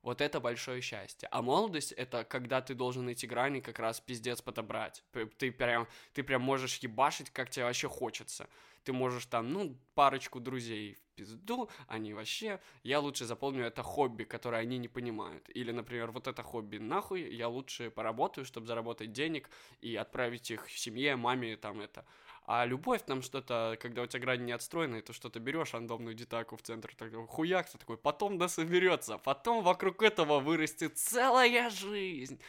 вот 0.06 0.20
это 0.20 0.38
большое 0.38 0.80
счастье. 0.82 1.28
А 1.32 1.42
молодость— 1.42 1.90
это 1.96 2.22
когда 2.22 2.62
ты 2.62 2.74
должен 2.74 3.08
эти 3.08 3.26
грани 3.26 3.58
как 3.58 3.80
раз 3.80 4.00
пиздец 4.00 4.40
подобрать. 4.40 5.02
Ты 5.36 5.50
прям, 5.50 5.88
ты 6.12 6.22
прям 6.22 6.42
можешь 6.42 6.78
ебашить, 6.78 7.30
как 7.30 7.50
тебе 7.50 7.64
вообще 7.64 7.88
хочется. 7.88 8.48
Ты 8.84 8.92
можешь 8.92 9.26
там, 9.26 9.52
ну, 9.52 9.76
парочку 9.96 10.38
друзей 10.38 10.94
в 10.94 11.16
пизду, 11.16 11.68
они 11.88 12.14
вообще... 12.14 12.60
Я 12.84 13.00
лучше 13.00 13.24
запомню 13.24 13.64
это 13.64 13.82
хобби, 13.82 14.22
которое 14.22 14.62
они 14.62 14.78
не 14.78 14.86
понимают. 14.86 15.50
Или, 15.56 15.72
например, 15.72 16.12
вот 16.12 16.28
это 16.28 16.40
хобби 16.44 16.78
нахуй, 16.78 17.22
я 17.34 17.48
лучше 17.48 17.90
поработаю, 17.90 18.44
чтобы 18.44 18.68
заработать 18.68 19.10
денег 19.10 19.50
и 19.80 19.96
отправить 19.96 20.52
их 20.52 20.70
семье, 20.70 21.16
маме, 21.16 21.56
там 21.56 21.80
это. 21.80 22.04
А 22.46 22.64
любовь 22.64 23.02
там 23.04 23.22
что-то, 23.22 23.76
когда 23.80 24.02
у 24.02 24.06
тебя 24.06 24.20
грань 24.22 24.44
не 24.44 24.52
отстроена, 24.52 25.02
ты 25.02 25.12
что-то 25.12 25.40
берешь 25.40 25.74
рандомную 25.74 26.14
детальку 26.14 26.56
в 26.56 26.62
центр, 26.62 26.94
такой 26.94 27.26
хуяк, 27.26 27.68
ты 27.68 27.76
такой, 27.76 27.98
потом 27.98 28.38
да 28.38 28.46
соберется, 28.46 29.18
потом 29.18 29.64
вокруг 29.64 30.02
этого 30.02 30.38
вырастет 30.38 30.96
целая 30.96 31.70
жизнь. 31.70 32.40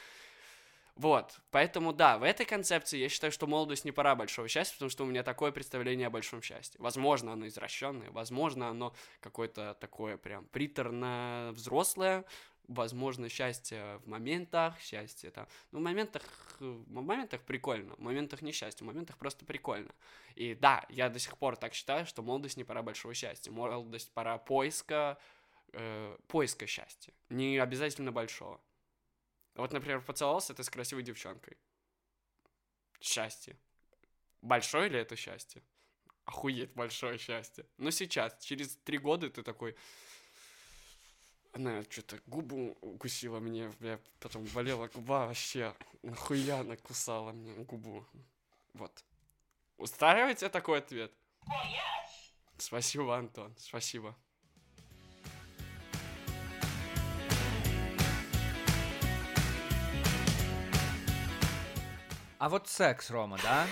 Вот, 0.95 1.39
поэтому 1.51 1.93
да, 1.93 2.17
в 2.17 2.23
этой 2.23 2.45
концепции 2.45 2.97
я 2.97 3.09
считаю, 3.09 3.31
что 3.31 3.45
молодость 3.45 3.85
не 3.85 3.91
пора 3.91 4.15
большого 4.15 4.47
счастья, 4.47 4.73
потому 4.73 4.89
что 4.89 5.03
у 5.03 5.07
меня 5.07 5.21
такое 5.21 5.51
представление 5.51 6.07
о 6.07 6.09
большом 6.11 6.41
счастье. 6.41 6.79
Возможно, 6.79 7.33
оно 7.33 7.47
извращенное, 7.47 8.09
возможно, 8.09 8.69
оно 8.69 8.95
какое-то 9.19 9.77
такое 9.79 10.17
прям 10.17 10.45
приторно 10.45 11.51
взрослое, 11.53 12.25
возможно, 12.67 13.29
счастье 13.29 13.97
в 14.03 14.07
моментах, 14.07 14.79
счастье 14.79 15.31
там. 15.31 15.47
Ну, 15.71 15.79
в 15.79 15.81
моментах, 15.81 16.23
в 16.59 16.91
моментах 16.91 17.41
прикольно, 17.41 17.95
в 17.95 17.99
моментах 17.99 18.41
несчастья, 18.41 18.83
в 18.83 18.87
моментах 18.87 19.17
просто 19.17 19.45
прикольно. 19.45 19.93
И 20.35 20.53
да, 20.53 20.85
я 20.89 21.09
до 21.09 21.19
сих 21.19 21.37
пор 21.37 21.55
так 21.55 21.73
считаю, 21.73 22.05
что 22.05 22.21
молодость 22.21 22.57
не 22.57 22.63
пора 22.63 22.83
большого 22.83 23.13
счастья. 23.13 23.51
Молодость 23.51 24.11
пора 24.13 24.37
поиска, 24.37 25.17
э, 25.73 26.17
поиска 26.27 26.67
счастья. 26.67 27.13
Не 27.29 27.57
обязательно 27.57 28.11
большого. 28.11 28.59
Вот, 29.55 29.71
например, 29.73 30.01
поцеловался 30.01 30.53
ты 30.53 30.63
с 30.63 30.69
красивой 30.69 31.03
девчонкой. 31.03 31.57
Счастье. 32.99 33.55
Большое 34.41 34.89
ли 34.89 34.99
это 34.99 35.15
счастье? 35.15 35.63
Охуеть 36.25 36.73
большое 36.73 37.17
счастье. 37.17 37.65
Но 37.77 37.89
сейчас, 37.89 38.37
через 38.43 38.75
три 38.83 38.97
года 38.97 39.29
ты 39.29 39.41
такой, 39.41 39.75
она 41.53 41.83
что-то 41.89 42.19
губу 42.27 42.77
укусила 42.81 43.39
мне, 43.39 43.69
бля, 43.79 43.99
потом 44.19 44.45
болела 44.45 44.87
губа 44.87 45.27
вообще. 45.27 45.73
Нахуя 46.03 46.59
она 46.59 46.75
кусала 46.77 47.31
мне 47.31 47.53
губу? 47.63 48.05
Вот. 48.73 49.03
Устраивает 49.77 50.37
тебя 50.37 50.49
такой 50.49 50.79
ответ? 50.79 51.13
Спасибо, 52.57 53.17
Антон, 53.17 53.55
спасибо. 53.57 54.15
А 62.39 62.49
вот 62.49 62.67
секс, 62.67 63.09
Рома, 63.09 63.39
да? 63.41 63.67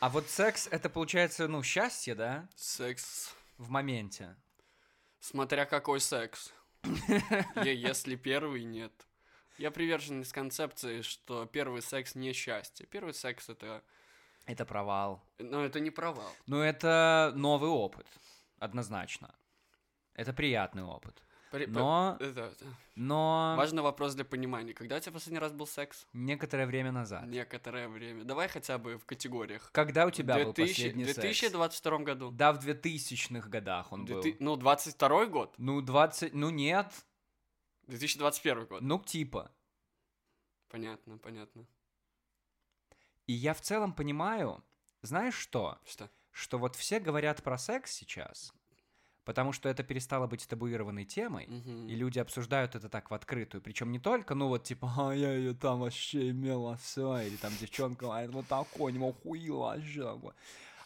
А 0.00 0.08
вот 0.08 0.28
секс, 0.28 0.68
это 0.70 0.88
получается, 0.88 1.48
ну, 1.48 1.62
счастье, 1.64 2.14
да? 2.14 2.48
Секс. 2.54 3.34
В 3.56 3.70
моменте. 3.70 4.36
Смотря 5.20 5.66
какой 5.66 6.00
секс. 6.00 6.52
Если 7.64 8.16
первый, 8.16 8.64
нет. 8.64 8.92
Я 9.58 9.70
приверженец 9.70 10.32
концепции, 10.32 11.02
что 11.02 11.46
первый 11.46 11.82
секс 11.82 12.14
не 12.14 12.32
счастье. 12.32 12.86
Первый 12.86 13.12
секс 13.12 13.48
это... 13.48 13.82
Это 14.46 14.64
провал. 14.64 15.22
Но 15.38 15.64
это 15.64 15.80
не 15.80 15.90
провал. 15.90 16.32
Ну, 16.46 16.60
это 16.60 17.32
новый 17.34 17.68
опыт, 17.68 18.06
однозначно. 18.58 19.34
Это 20.14 20.32
приятный 20.32 20.84
опыт. 20.84 21.22
Но, 21.52 22.16
Это- 22.20 22.52
но 22.94 23.54
Важный 23.56 23.82
вопрос 23.82 24.14
для 24.14 24.24
понимания. 24.24 24.74
Когда 24.74 24.96
у 24.96 25.00
тебя 25.00 25.12
последний 25.12 25.38
раз 25.38 25.52
был 25.52 25.66
секс? 25.66 26.06
некоторое 26.12 26.66
время 26.66 26.92
назад. 26.92 27.26
Некоторое 27.26 27.88
время. 27.88 28.24
Давай 28.24 28.48
хотя 28.48 28.78
бы 28.78 28.98
в 28.98 29.04
категориях. 29.06 29.70
Когда 29.72 30.06
у 30.06 30.10
тебя 30.10 30.34
был 30.36 30.52
2000 30.52 30.74
последний 30.74 31.04
В 31.04 31.06
секс? 31.08 31.20
2022 31.20 31.98
году. 31.98 32.30
Да, 32.30 32.52
в 32.52 32.58
2000-х 32.58 33.48
годах 33.48 33.92
он 33.92 34.04
был. 34.04 34.20
2000 34.22 34.42
Ну, 34.42 34.56
22 34.56 35.26
год? 35.26 35.54
Ну, 35.58 35.80
20... 35.80 36.34
Ну, 36.34 36.50
нет. 36.50 36.92
2021 37.86 38.66
год. 38.66 38.82
Ну, 38.82 39.02
типа. 39.02 39.50
Понятно, 40.68 41.18
понятно. 41.18 41.66
И 43.26 43.32
я 43.32 43.54
в 43.54 43.60
целом 43.60 43.92
понимаю, 43.92 44.62
знаешь 45.02 45.34
что? 45.34 45.78
Что? 45.86 46.10
Что 46.30 46.58
вот 46.58 46.76
все 46.76 47.00
говорят 47.00 47.42
про 47.42 47.58
секс 47.58 47.92
сейчас, 47.92 48.52
потому 49.28 49.52
что 49.52 49.68
это 49.68 49.82
перестало 49.82 50.26
быть 50.26 50.48
табуированной 50.48 51.04
темой, 51.04 51.46
Мгм. 51.48 51.86
и 51.86 51.94
люди 51.94 52.18
обсуждают 52.18 52.74
это 52.74 52.88
так 52.88 53.10
в 53.10 53.14
открытую. 53.14 53.60
Причем 53.60 53.92
не 53.92 53.98
только, 53.98 54.34
ну 54.34 54.48
вот 54.48 54.64
типа, 54.64 54.90
а 54.96 55.12
я 55.14 55.34
ее 55.34 55.52
там 55.52 55.80
вообще 55.80 56.30
имела 56.30 56.78
все, 56.78 57.18
или 57.20 57.36
там 57.36 57.52
девчонка 57.60 58.06
говорит, 58.06 58.30
вот 58.30 58.46
такой, 58.46 58.92
не 58.92 59.06
охуела 59.06 59.74
вообще. 59.76 60.02
такой». 60.02 60.32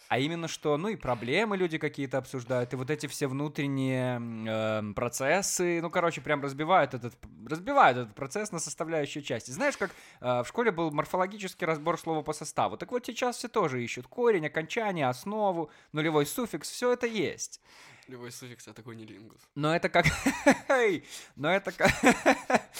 А 0.08 0.18
именно 0.18 0.48
что, 0.48 0.76
ну 0.76 0.88
и 0.88 0.96
проблемы 0.96 1.56
люди 1.56 1.78
какие-то 1.78 2.18
обсуждают, 2.18 2.72
и 2.72 2.76
вот 2.76 2.90
эти 2.90 3.06
все 3.06 3.28
внутренние 3.28 4.16
эм, 4.16 4.92
процессы, 4.94 5.80
ну, 5.80 5.88
короче, 5.88 6.20
прям 6.20 6.42
разбивают 6.42 6.94
этот, 6.94 7.14
разбивают 7.48 7.96
этот 7.96 8.14
процесс 8.14 8.52
на 8.52 8.58
составляющие 8.58 9.22
части. 9.22 9.52
Знаешь, 9.52 9.76
как 9.76 9.90
э, 10.20 10.42
в 10.42 10.46
школе 10.48 10.70
был 10.72 10.90
морфологический 10.90 11.64
разбор 11.66 11.96
слова 11.98 12.22
по 12.22 12.32
составу, 12.32 12.76
так 12.76 12.90
вот 12.90 13.06
сейчас 13.06 13.36
все 13.36 13.48
тоже 13.48 13.82
ищут 13.84 14.06
корень, 14.08 14.46
окончание, 14.46 15.08
основу, 15.08 15.70
нулевой 15.92 16.26
суффикс, 16.26 16.68
все 16.68 16.92
это 16.92 17.06
есть. 17.06 17.60
Любой 18.08 18.32
суффикс 18.32 18.64
это 18.66 18.74
такой 18.76 18.96
нелингус. 18.96 19.40
Но 19.54 19.74
это 19.74 19.88
как... 19.88 20.06
Но 21.36 21.50
это 21.50 21.70
как... 21.72 21.90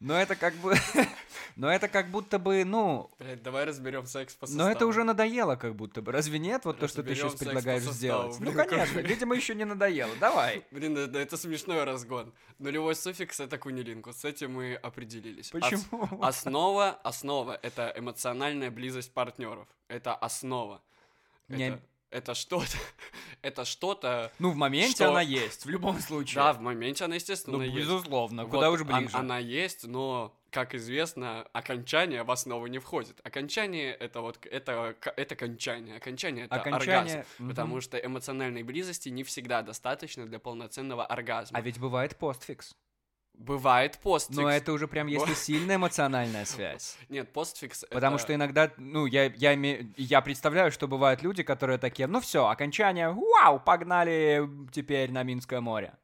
Но 0.00 0.14
это 0.20 0.36
как 0.36 0.54
бы... 0.56 0.76
Но 1.56 1.68
это 1.72 1.88
как 1.88 2.08
будто 2.10 2.38
бы, 2.38 2.64
ну... 2.64 3.10
Блять, 3.18 3.42
давай 3.42 3.64
разберем 3.64 4.06
секс 4.06 4.32
по 4.36 4.46
Но 4.46 4.64
это 4.66 4.72
составу. 4.74 4.90
уже 4.90 5.02
надоело 5.02 5.56
как 5.56 5.74
будто 5.74 6.00
бы. 6.02 6.12
Разве 6.12 6.38
нет? 6.38 6.64
Вот 6.64 6.78
то, 6.78 6.86
что 6.86 7.02
ты 7.02 7.16
сейчас 7.16 7.34
предлагаешь 7.34 7.82
составу. 7.82 8.30
сделать. 8.32 8.38
Ну, 8.40 8.52
конечно. 8.52 8.86
какой- 8.86 9.02
Видимо, 9.02 9.34
еще 9.34 9.56
не 9.56 9.64
надоело. 9.64 10.14
Давай. 10.20 10.64
Блин, 10.70 10.94
да, 11.10 11.20
это 11.20 11.36
смешной 11.36 11.82
разгон. 11.82 12.32
Нулевой 12.60 12.94
суффикс 12.94 13.40
это 13.40 13.58
кунилингус. 13.58 14.18
С 14.18 14.24
этим 14.24 14.52
мы 14.54 14.74
определились. 14.76 15.52
Ос- 15.52 15.60
Почему? 15.60 16.22
Основа, 16.22 16.90
основа 17.02 17.58
это 17.60 17.92
эмоциональная 17.96 18.70
близость 18.70 19.12
партнеров. 19.12 19.66
Это 19.88 20.14
основа. 20.14 20.80
Не- 21.48 21.70
Это, 21.70 21.82
это 22.10 22.34
что-то. 22.34 22.76
Это 23.42 23.64
что-то. 23.64 24.32
Ну, 24.40 24.50
в 24.50 24.56
моменте 24.56 24.96
Что? 24.96 25.10
она 25.10 25.20
есть, 25.20 25.64
в 25.64 25.68
любом 25.68 26.00
случае. 26.00 26.36
Да, 26.36 26.52
в 26.52 26.60
моменте 26.60 27.04
она, 27.04 27.14
естественно, 27.14 27.58
Ну, 27.58 27.62
есть. 27.62 27.76
безусловно. 27.76 28.44
Вот 28.44 28.50
Куда 28.50 28.70
уж 28.70 28.82
ближе. 28.82 29.16
Она 29.16 29.38
есть, 29.38 29.86
но, 29.86 30.36
как 30.50 30.74
известно, 30.74 31.42
окончание 31.52 32.24
в 32.24 32.30
основу 32.32 32.66
не 32.66 32.78
входит. 32.78 33.20
Окончание 33.22 33.92
это 33.94 34.22
вот 34.22 34.44
это, 34.44 34.96
это 35.16 35.36
кончание. 35.36 35.96
Окончание 35.96 36.46
это 36.46 36.56
оргазм. 36.56 36.76
Окончание... 36.76 37.26
Потому 37.38 37.80
что 37.80 37.96
эмоциональной 37.96 38.64
близости 38.64 39.08
не 39.08 39.22
всегда 39.22 39.62
достаточно 39.62 40.26
для 40.26 40.40
полноценного 40.40 41.06
оргазма. 41.06 41.58
А 41.58 41.60
ведь 41.60 41.78
бывает 41.78 42.16
постфикс. 42.16 42.74
Бывает 43.38 43.98
постфикс. 43.98 44.36
Но 44.36 44.50
это 44.50 44.72
уже 44.72 44.88
прям 44.88 45.06
если 45.06 45.32
сильная 45.34 45.76
эмоциональная 45.76 46.44
связь. 46.44 46.98
Нет, 47.08 47.32
постфикс 47.32 47.84
Потому 47.88 48.16
это... 48.16 48.24
что 48.24 48.34
иногда, 48.34 48.72
ну, 48.76 49.06
я, 49.06 49.26
я, 49.26 49.52
я 49.96 50.20
представляю, 50.20 50.72
что 50.72 50.88
бывают 50.88 51.22
люди, 51.22 51.44
которые 51.44 51.78
такие, 51.78 52.08
ну 52.08 52.20
все, 52.20 52.48
окончание, 52.48 53.10
вау, 53.10 53.60
погнали 53.60 54.48
теперь 54.72 55.12
на 55.12 55.22
Минское 55.22 55.60
море. 55.60 55.94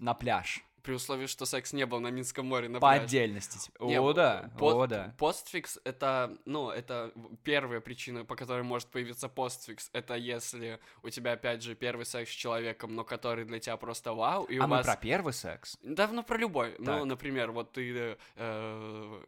На 0.00 0.14
пляж. 0.14 0.65
При 0.86 0.94
условии, 0.94 1.26
что 1.26 1.46
секс 1.46 1.72
не 1.72 1.84
был 1.84 1.98
на 1.98 2.12
Минском 2.12 2.46
море 2.46 2.68
на 2.68 2.78
По 2.78 2.90
пляже. 2.92 3.04
отдельности. 3.06 3.58
типа. 3.58 3.82
Не, 3.84 4.00
О, 4.00 4.12
да, 4.12 4.52
по- 4.56 4.70
о, 4.82 4.86
да. 4.86 5.12
Постфикс 5.18 5.80
это, 5.82 6.38
ну, 6.44 6.70
это 6.70 7.12
первая 7.42 7.80
причина, 7.80 8.24
по 8.24 8.36
которой 8.36 8.62
может 8.62 8.88
появиться 8.88 9.28
постфикс. 9.28 9.90
Это 9.92 10.14
если 10.14 10.78
у 11.02 11.10
тебя, 11.10 11.32
опять 11.32 11.62
же, 11.62 11.74
первый 11.74 12.06
секс 12.06 12.30
с 12.30 12.34
человеком, 12.34 12.94
но 12.94 13.02
который 13.02 13.44
для 13.44 13.58
тебя 13.58 13.76
просто 13.76 14.12
вау, 14.14 14.44
и 14.44 14.58
А 14.58 14.64
у 14.64 14.68
мы 14.68 14.76
вас... 14.76 14.86
про 14.86 14.94
первый 14.96 15.32
секс? 15.32 15.76
Да, 15.82 16.06
ну 16.06 16.22
про 16.22 16.38
любой. 16.38 16.76
Ну, 16.78 16.84
Так. 16.84 17.04
например, 17.04 17.50
вот 17.50 17.72
ты 17.72 18.16
э, 18.36 19.22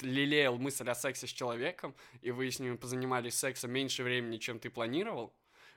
лелеял 0.00 0.56
мысль 0.58 0.88
о 0.90 0.94
сексе 0.96 1.26
с 1.28 1.30
человеком, 1.30 1.94
и 2.22 2.32
вы 2.32 2.50
с 2.50 2.58
ним 2.58 2.76
позанимались 2.76 3.38
сексом 3.38 3.70
меньше 3.70 4.02
времени, 4.02 4.38
чем 4.38 4.58
ты 4.58 4.68
планировал, 4.68 5.32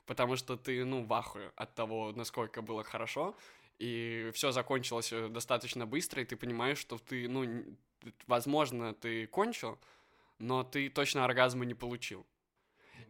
потому 0.08 0.36
что 0.36 0.58
ты, 0.58 0.84
ну, 0.84 1.04
в 1.06 1.14
ахуе 1.14 1.52
от 1.56 1.76
того, 1.76 2.12
насколько 2.16 2.62
было 2.64 2.84
хорошо, 2.84 3.36
и 3.84 4.32
все 4.34 4.52
закончилось 4.52 5.12
э, 5.12 5.28
достаточно 5.28 5.86
быстро, 5.86 6.22
и 6.22 6.26
ты 6.26 6.38
понимаешь, 6.38 6.78
что 6.78 6.98
ты, 6.98 7.28
ну, 7.28 7.66
возможно, 8.28 8.94
ты 8.94 9.28
кончил, 9.28 9.78
но 10.40 10.64
ты 10.64 10.90
точно 10.90 11.26
оргазма 11.26 11.66
не 11.66 11.74
получил. 11.74 12.26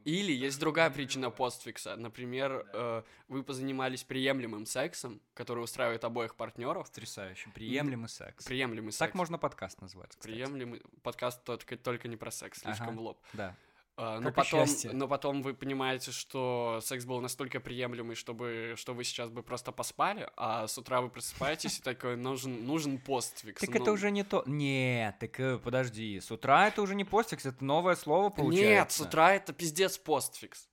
Или 0.04 0.32
есть 0.34 0.60
другая 0.60 0.90
причина 0.90 1.30
постфикса. 1.30 1.96
Например, 1.96 2.66
э, 2.74 3.04
вы 3.28 3.44
позанимались 3.44 4.04
приемлемым 4.04 4.66
сексом, 4.66 5.22
который 5.36 5.64
устраивает 5.64 6.04
обоих 6.04 6.36
партнеров, 6.36 6.90
Потрясающе. 6.90 7.52
Приемлемый 7.54 8.10
секс. 8.10 8.44
Приемлемый 8.44 8.92
секс. 8.92 8.98
Так 9.00 9.14
можно 9.14 9.38
подкаст 9.38 9.80
назвать, 9.80 10.10
кстати. 10.10 10.26
Приемлемый 10.26 10.82
подкаст 11.04 11.44
только, 11.44 11.78
только 11.78 12.08
не 12.08 12.18
про 12.18 12.32
секс, 12.32 12.62
слишком 12.62 12.90
Ага. 12.90 12.98
в 12.98 13.02
лоб. 13.02 13.20
Да. 13.34 13.56
А, 13.96 14.20
но, 14.20 14.32
потом, 14.32 14.66
счастье. 14.66 14.92
но 14.92 15.08
потом 15.08 15.44
вы 15.44 15.54
понимаете, 15.54 16.12
что 16.12 16.80
секс 16.82 17.06
был 17.06 17.22
настолько 17.22 17.60
приемлемый, 17.60 18.16
чтобы, 18.16 18.74
что 18.76 18.94
вы 18.94 19.04
сейчас 19.04 19.30
бы 19.30 19.44
просто 19.44 19.72
поспали, 19.72 20.28
а 20.36 20.68
с 20.68 20.76
утра 20.80 21.00
вы 21.00 21.10
просыпаетесь 21.10 21.78
и 21.78 21.82
такой, 21.84 22.16
нужен, 22.16 22.66
нужен 22.66 22.98
постфикс. 22.98 23.62
Так 23.62 23.70
ну, 23.70 23.82
это 23.82 23.92
уже 23.92 24.10
не 24.10 24.24
то. 24.24 24.44
Нет, 24.48 25.20
так 25.20 25.40
э, 25.40 25.60
подожди. 25.60 26.20
С 26.20 26.32
утра 26.32 26.68
это 26.68 26.82
уже 26.82 26.96
не 26.96 27.04
постфикс, 27.04 27.46
это 27.46 27.64
новое 27.64 27.96
слово 27.96 28.32
получается. 28.32 28.68
Нет, 28.68 28.92
с 28.92 29.00
утра 29.00 29.36
это 29.36 29.54
пиздец 29.54 30.00
постфикс. 30.00 30.68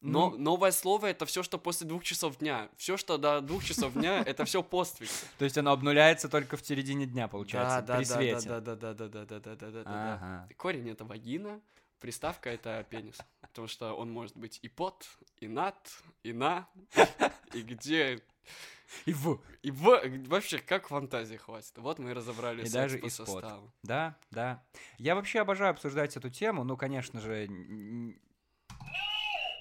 Но 0.00 0.30
Ну, 0.30 0.38
новое 0.38 0.70
слово 0.70 1.06
это 1.06 1.26
все, 1.26 1.42
что 1.42 1.58
после 1.58 1.86
двух 1.86 2.04
часов 2.04 2.38
дня. 2.38 2.70
Все, 2.76 2.96
что 2.98 3.18
до 3.18 3.42
двух 3.42 3.64
часов 3.64 3.92
дня, 3.94 4.22
это 4.26 4.44
все 4.46 4.62
постфикс. 4.62 5.24
то 5.38 5.44
есть 5.44 5.58
оно 5.58 5.72
обнуляется 5.72 6.30
только 6.30 6.56
в 6.56 6.66
середине 6.66 7.04
дня, 7.06 7.28
получается, 7.28 7.82
да, 7.82 8.00
да, 8.00 8.60
да, 8.60 8.60
да, 8.60 8.74
да, 8.74 8.94
да, 8.94 9.08
да, 9.08 9.08
да, 9.08 9.40
да, 9.40 9.56
да, 9.56 9.70
да, 9.70 9.82
да. 9.84 10.48
Корень 10.56 10.90
это 10.90 11.04
вагина, 11.04 11.60
приставка 12.04 12.50
это 12.50 12.84
пенис. 12.90 13.16
Потому 13.40 13.66
что 13.66 13.94
он 13.94 14.10
может 14.10 14.36
быть 14.36 14.58
и 14.60 14.68
под, 14.68 15.08
и 15.40 15.48
над, 15.48 15.74
и 16.22 16.34
на, 16.34 16.68
и 17.54 17.62
где. 17.62 18.20
И 19.06 19.14
в. 19.14 19.40
И 19.62 19.70
в... 19.70 20.02
вообще, 20.28 20.58
как 20.58 20.88
фантазии 20.88 21.36
хватит. 21.36 21.72
Вот 21.78 21.98
мы 21.98 22.10
и 22.10 22.12
разобрали 22.12 22.66
И 22.66 22.68
даже 22.68 22.98
по 22.98 23.08
составу. 23.08 23.72
Да, 23.82 24.18
да. 24.30 24.62
Я 24.98 25.14
вообще 25.14 25.40
обожаю 25.40 25.70
обсуждать 25.70 26.14
эту 26.14 26.28
тему, 26.28 26.62
ну, 26.62 26.76
конечно 26.76 27.20
же, 27.22 27.48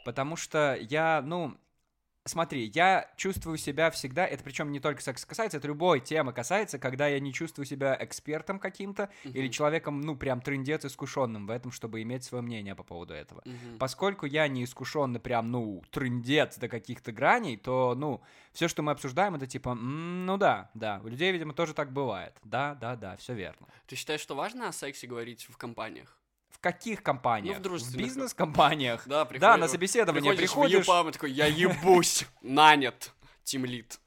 потому 0.03 0.36
что 0.36 0.75
я, 0.82 1.21
ну, 1.21 1.58
смотри, 2.25 2.71
я 2.73 3.09
чувствую 3.17 3.57
себя 3.57 3.89
всегда, 3.91 4.25
это 4.25 4.43
причем 4.43 4.71
не 4.71 4.79
только 4.79 5.01
секс 5.01 5.25
касается, 5.25 5.57
это 5.57 5.67
любой 5.67 5.99
темы 5.99 6.33
касается, 6.33 6.79
когда 6.79 7.07
я 7.07 7.19
не 7.19 7.33
чувствую 7.33 7.65
себя 7.65 7.97
экспертом 7.99 8.59
каким-то 8.59 9.09
или 9.23 9.43
Мгм. 9.43 9.51
человеком, 9.51 10.01
ну, 10.01 10.15
прям 10.15 10.41
трындец 10.41 10.86
искушенным 10.86 11.47
в 11.47 11.51
этом, 11.51 11.71
чтобы 11.71 12.01
иметь 12.01 12.23
свое 12.23 12.41
мнение 12.41 12.75
по 12.75 12.83
поводу 12.83 13.13
этого. 13.13 13.43
Мгм. 13.45 13.77
Поскольку 13.79 14.25
я 14.25 14.47
не 14.47 14.63
искушенный 14.63 15.19
прям, 15.19 15.51
ну, 15.51 15.83
трындец 15.91 16.57
до 16.57 16.67
каких-то 16.69 17.12
граней, 17.12 17.57
то, 17.57 17.95
ну, 17.95 18.21
все, 18.53 18.67
что 18.67 18.81
мы 18.83 18.91
обсуждаем, 18.91 19.36
это 19.36 19.47
типа, 19.47 19.69
«М, 19.69 20.25
ну 20.25 20.38
да, 20.38 20.69
да, 20.73 21.01
у 21.03 21.07
людей, 21.07 21.31
видимо, 21.31 21.53
тоже 21.53 21.73
так 21.73 21.91
бывает. 21.91 22.38
Да, 22.43 22.75
да, 22.75 22.95
да, 22.95 23.15
все 23.17 23.33
верно. 23.33 23.67
Ты 23.88 23.95
считаешь, 23.95 24.21
что 24.21 24.36
важно 24.36 24.67
о 24.69 24.71
сексе 24.71 25.07
говорить 25.07 25.47
в 25.49 25.57
компаниях? 25.57 26.17
В 26.63 26.65
каких 26.65 27.04
компаниях? 27.04 27.58
Ну, 27.62 27.78
в 27.78 27.95
бизнес-компаниях. 27.97 29.06
Да, 29.06 29.19
Да, 29.19 29.26
приходишь- 29.26 29.60
на 29.60 29.67
собеседование 29.67 30.34
приходишь, 30.34 30.49
в 30.49 30.86
приходишь. 30.86 31.10
И 31.10 31.12
такой, 31.12 31.32
я 31.32 31.45
ебусь, 31.47 32.26
нанят, 32.41 33.12
тимлит. 33.43 33.99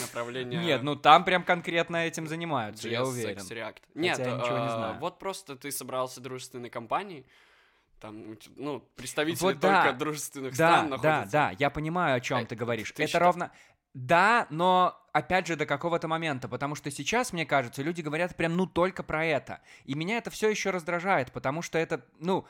Направление... 0.00 0.60
Нет, 0.62 0.84
ну 0.84 0.94
там 0.94 1.24
прям 1.24 1.42
конкретно 1.42 1.96
этим 1.96 2.28
занимаются, 2.28 2.88
я 2.88 3.00
JS 3.00 3.04
уверен. 3.08 3.38
Sex 3.38 3.48
React. 3.50 3.76
Нет, 3.96 4.16
я 4.20 4.24
ничего 4.26 4.58
не 4.58 4.64
а, 4.66 4.76
знаю. 4.76 4.98
вот 5.00 5.18
просто 5.18 5.56
ты 5.56 5.72
собрался 5.72 6.20
в 6.20 6.22
дружественной 6.22 6.70
компании, 6.70 7.26
там, 7.98 8.38
ну, 8.54 8.78
представители 8.94 9.42
Вот 9.42 9.54
только 9.54 9.66
да. 9.66 9.92
дружественных 9.92 10.56
Да, 10.56 10.68
стран 10.68 10.84
да, 10.84 10.96
находятся. 10.96 11.32
да, 11.32 11.52
я 11.58 11.68
понимаю, 11.68 12.14
о 12.16 12.20
чем 12.20 12.38
Э, 12.38 12.44
ты 12.46 12.54
говоришь. 12.54 12.92
ты 12.92 13.02
Это 13.02 13.10
счита- 13.18 13.18
ровно... 13.18 13.50
Да, 13.94 14.46
но 14.48 14.98
опять 15.12 15.46
же 15.46 15.56
до 15.56 15.66
какого-то 15.66 16.08
момента, 16.08 16.48
потому 16.48 16.74
что 16.74 16.90
сейчас, 16.90 17.32
мне 17.32 17.44
кажется, 17.44 17.82
люди 17.82 18.00
говорят 18.00 18.34
прям 18.36 18.56
ну 18.56 18.66
только 18.66 19.02
про 19.02 19.24
это. 19.24 19.60
И 19.84 19.94
меня 19.94 20.16
это 20.16 20.30
все 20.30 20.48
еще 20.48 20.70
раздражает, 20.70 21.32
потому 21.32 21.60
что 21.62 21.78
это, 21.78 22.04
ну, 22.18 22.46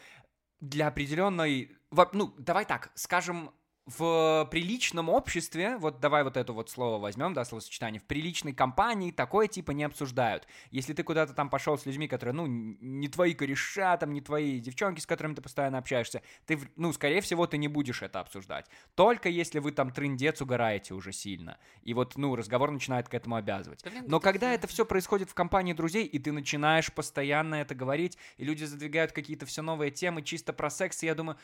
для 0.61 0.87
определенной... 0.87 1.77
Ну, 2.13 2.35
давай 2.39 2.65
так, 2.65 2.91
скажем, 2.95 3.51
в 3.87 4.47
приличном 4.51 5.09
обществе, 5.09 5.77
вот 5.77 5.99
давай 5.99 6.23
вот 6.23 6.37
это 6.37 6.53
вот 6.53 6.71
слово 6.71 7.01
возьмем, 7.01 7.35
да, 7.35 7.45
словосочетание, 7.45 8.01
в 8.01 8.05
приличной 8.05 8.53
компании 8.53 9.11
такое 9.11 9.49
типа 9.49 9.73
не 9.73 9.83
обсуждают. 9.83 10.47
Если 10.71 10.93
ты 10.93 11.03
куда-то 11.03 11.35
там 11.35 11.51
пошел 11.51 11.77
с 11.77 11.85
людьми, 11.85 12.07
которые, 12.07 12.33
ну, 12.33 12.47
не 12.47 13.09
твои 13.09 13.35
кореша, 13.35 13.97
там, 13.97 14.13
не 14.13 14.21
твои 14.21 14.61
девчонки, 14.61 15.01
с 15.01 15.07
которыми 15.07 15.35
ты 15.35 15.43
постоянно 15.43 15.79
общаешься, 15.79 16.23
ты, 16.47 16.61
ну, 16.77 16.93
скорее 16.93 17.21
всего, 17.21 17.47
ты 17.49 17.59
не 17.59 17.67
будешь 17.67 18.03
это 18.03 18.21
обсуждать. 18.21 18.67
Только 18.95 19.29
если 19.29 19.59
вы 19.59 19.73
там 19.73 19.91
трындец 19.91 20.41
угораете 20.41 20.95
уже 20.95 21.13
сильно. 21.13 21.59
И 21.83 21.93
вот, 21.93 22.17
ну, 22.17 22.37
разговор 22.37 22.71
начинает 22.71 23.09
к 23.09 23.15
этому 23.15 23.35
обязывать. 23.35 23.85
Но 24.07 24.21
да 24.21 24.21
когда 24.21 24.53
это 24.53 24.69
все 24.69 24.85
происходит 24.85 25.29
в 25.29 25.35
компании 25.35 25.73
друзей, 25.73 26.07
и 26.07 26.21
ты 26.21 26.31
начинаешь 26.31 26.93
постоянно 26.93 27.57
это 27.57 27.75
говорить, 27.75 28.17
и 28.37 28.45
люди 28.45 28.63
задвигают 28.63 29.11
какие-то 29.11 29.45
все 29.45 29.63
новые 29.63 29.91
темы 29.91 30.23
чисто 30.23 30.53
про 30.53 30.71
секс, 30.71 31.03
и 31.03 31.07
я 31.07 31.17
думаю, 31.17 31.37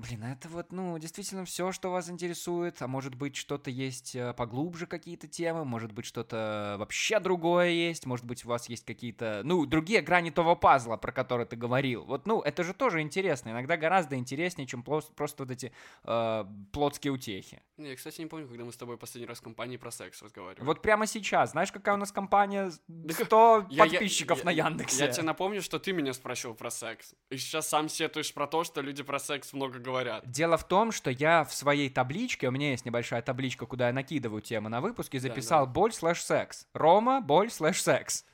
блин, 0.00 0.24
это 0.24 0.48
вот, 0.48 0.72
ну, 0.72 0.98
действительно 0.98 1.44
все, 1.44 1.72
что 1.72 1.90
вас 1.90 2.08
интересует, 2.10 2.80
а 2.82 2.86
может 2.88 3.14
быть 3.14 3.36
что-то 3.36 3.70
есть 3.70 4.16
э, 4.16 4.32
поглубже 4.34 4.86
какие-то 4.86 5.28
темы, 5.28 5.64
может 5.64 5.92
быть 5.92 6.04
что-то 6.06 6.76
вообще 6.78 7.20
другое 7.20 7.68
есть, 7.68 8.06
может 8.06 8.24
быть 8.24 8.44
у 8.44 8.48
вас 8.48 8.68
есть 8.68 8.84
какие-то, 8.84 9.42
ну, 9.44 9.66
другие 9.66 10.00
грани 10.00 10.30
того 10.30 10.56
пазла, 10.56 10.96
про 10.96 11.12
который 11.12 11.46
ты 11.46 11.56
говорил. 11.56 12.04
Вот, 12.04 12.26
ну, 12.26 12.40
это 12.40 12.64
же 12.64 12.72
тоже 12.74 13.00
интересно, 13.02 13.50
иногда 13.50 13.76
гораздо 13.76 14.16
интереснее, 14.16 14.66
чем 14.66 14.82
просто 14.82 15.12
вот 15.44 15.50
эти 15.50 15.72
э, 16.04 16.44
плотские 16.72 17.12
утехи. 17.12 17.62
Не, 17.76 17.90
Я, 17.90 17.96
кстати, 17.96 18.20
не 18.20 18.26
помню, 18.26 18.48
когда 18.48 18.64
мы 18.64 18.72
с 18.72 18.76
тобой 18.76 18.96
последний 18.98 19.26
раз 19.26 19.38
в 19.38 19.42
компании 19.42 19.76
про 19.76 19.90
секс 19.90 20.22
разговаривали. 20.22 20.64
Вот 20.66 20.82
прямо 20.82 21.06
сейчас, 21.06 21.52
знаешь, 21.52 21.72
какая 21.72 21.94
у 21.94 21.98
нас 21.98 22.12
компания? 22.12 22.70
100 22.70 23.66
Я- 23.70 23.84
я- 23.84 23.90
подписчиков 23.90 24.38
я- 24.38 24.44
на 24.44 24.50
Яндексе. 24.50 25.04
Я 25.04 25.10
тебе 25.10 25.24
напомню, 25.24 25.62
что 25.62 25.78
ты 25.78 25.92
меня 25.92 26.12
спросил 26.12 26.54
про 26.54 26.70
секс. 26.70 27.14
И 27.30 27.36
сейчас 27.36 27.68
сам 27.68 27.88
сетуешь 27.88 28.32
про 28.34 28.46
то, 28.46 28.64
что 28.64 28.80
люди 28.80 29.02
про 29.02 29.18
секс 29.18 29.52
много 29.52 29.78
говорят. 29.78 29.89
Дело 30.24 30.56
в 30.56 30.66
том, 30.66 30.92
что 30.92 31.10
я 31.10 31.44
в 31.44 31.52
своей 31.54 31.90
табличке, 31.90 32.48
у 32.48 32.50
меня 32.50 32.70
есть 32.70 32.84
небольшая 32.84 33.22
табличка, 33.22 33.66
куда 33.66 33.88
я 33.88 33.92
накидываю 33.92 34.40
темы 34.42 34.68
на 34.68 34.80
выпуске, 34.80 35.18
Да, 35.18 35.28
записал 35.28 35.66
да. 35.66 35.72
боль 35.72 35.92
слэш 35.92 36.22
секс. 36.22 36.66
Рома, 36.72 37.20
боль 37.20 37.50
слэш 37.50 37.82
секс. 37.82 38.24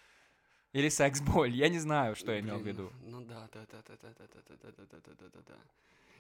Или 0.72 0.88
секс-боль, 0.90 1.54
я 1.54 1.68
не 1.68 1.78
знаю, 1.78 2.14
что 2.16 2.32
я 2.32 2.40
имел 2.40 2.58
в 2.58 2.66
виду. 2.66 2.92
Ну 3.02 3.22
да, 3.22 3.48
да, 3.52 3.60
да, 3.70 3.78
да, 3.88 3.94
да, 4.02 4.08
да, 4.18 4.26
да, 4.28 4.56
да, 4.62 4.72
да, 4.76 4.84
да, 4.90 4.98
да, 5.00 5.12
да, 5.18 5.28
да, 5.32 5.40
да. 5.48 5.54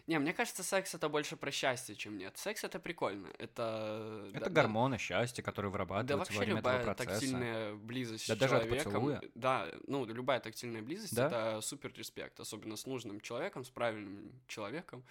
Не, 0.06 0.20
мне 0.20 0.32
кажется, 0.32 0.62
секс 0.62 0.94
это 0.94 1.08
больше 1.08 1.36
про 1.36 1.50
счастье, 1.50 1.96
чем 1.96 2.16
нет. 2.16 2.36
Секс 2.36 2.62
это 2.62 2.78
прикольно. 2.78 3.28
Это. 3.38 4.30
Это 4.30 4.40
да- 4.40 4.46
да- 4.46 4.50
гормоны 4.50 4.98
счастья, 4.98 5.42
которые 5.42 5.70
Да 5.70 5.72
вырабатываются 5.72 6.14
во 6.14 6.18
вообще 6.18 6.38
время 6.38 6.56
любая 6.58 6.80
этого 6.80 6.94
процесса. 6.94 7.20
тактильная 7.20 7.74
близость 7.74 8.28
Да 8.28 8.34
с 8.34 8.38
даже 8.38 8.54
человеком. 8.54 9.20
Да, 9.34 9.68
ну, 9.86 10.04
любая 10.04 10.38
тактильная 10.40 10.82
близость 10.82 11.16
Да? 11.16 11.26
это 11.26 11.60
супер 11.60 11.92
респект, 11.94 12.38
особенно 12.38 12.76
с 12.76 12.86
нужным 12.86 13.20
человеком, 13.20 13.64
с 13.64 13.70
правильным 13.70 14.30
человеком, 14.46 15.02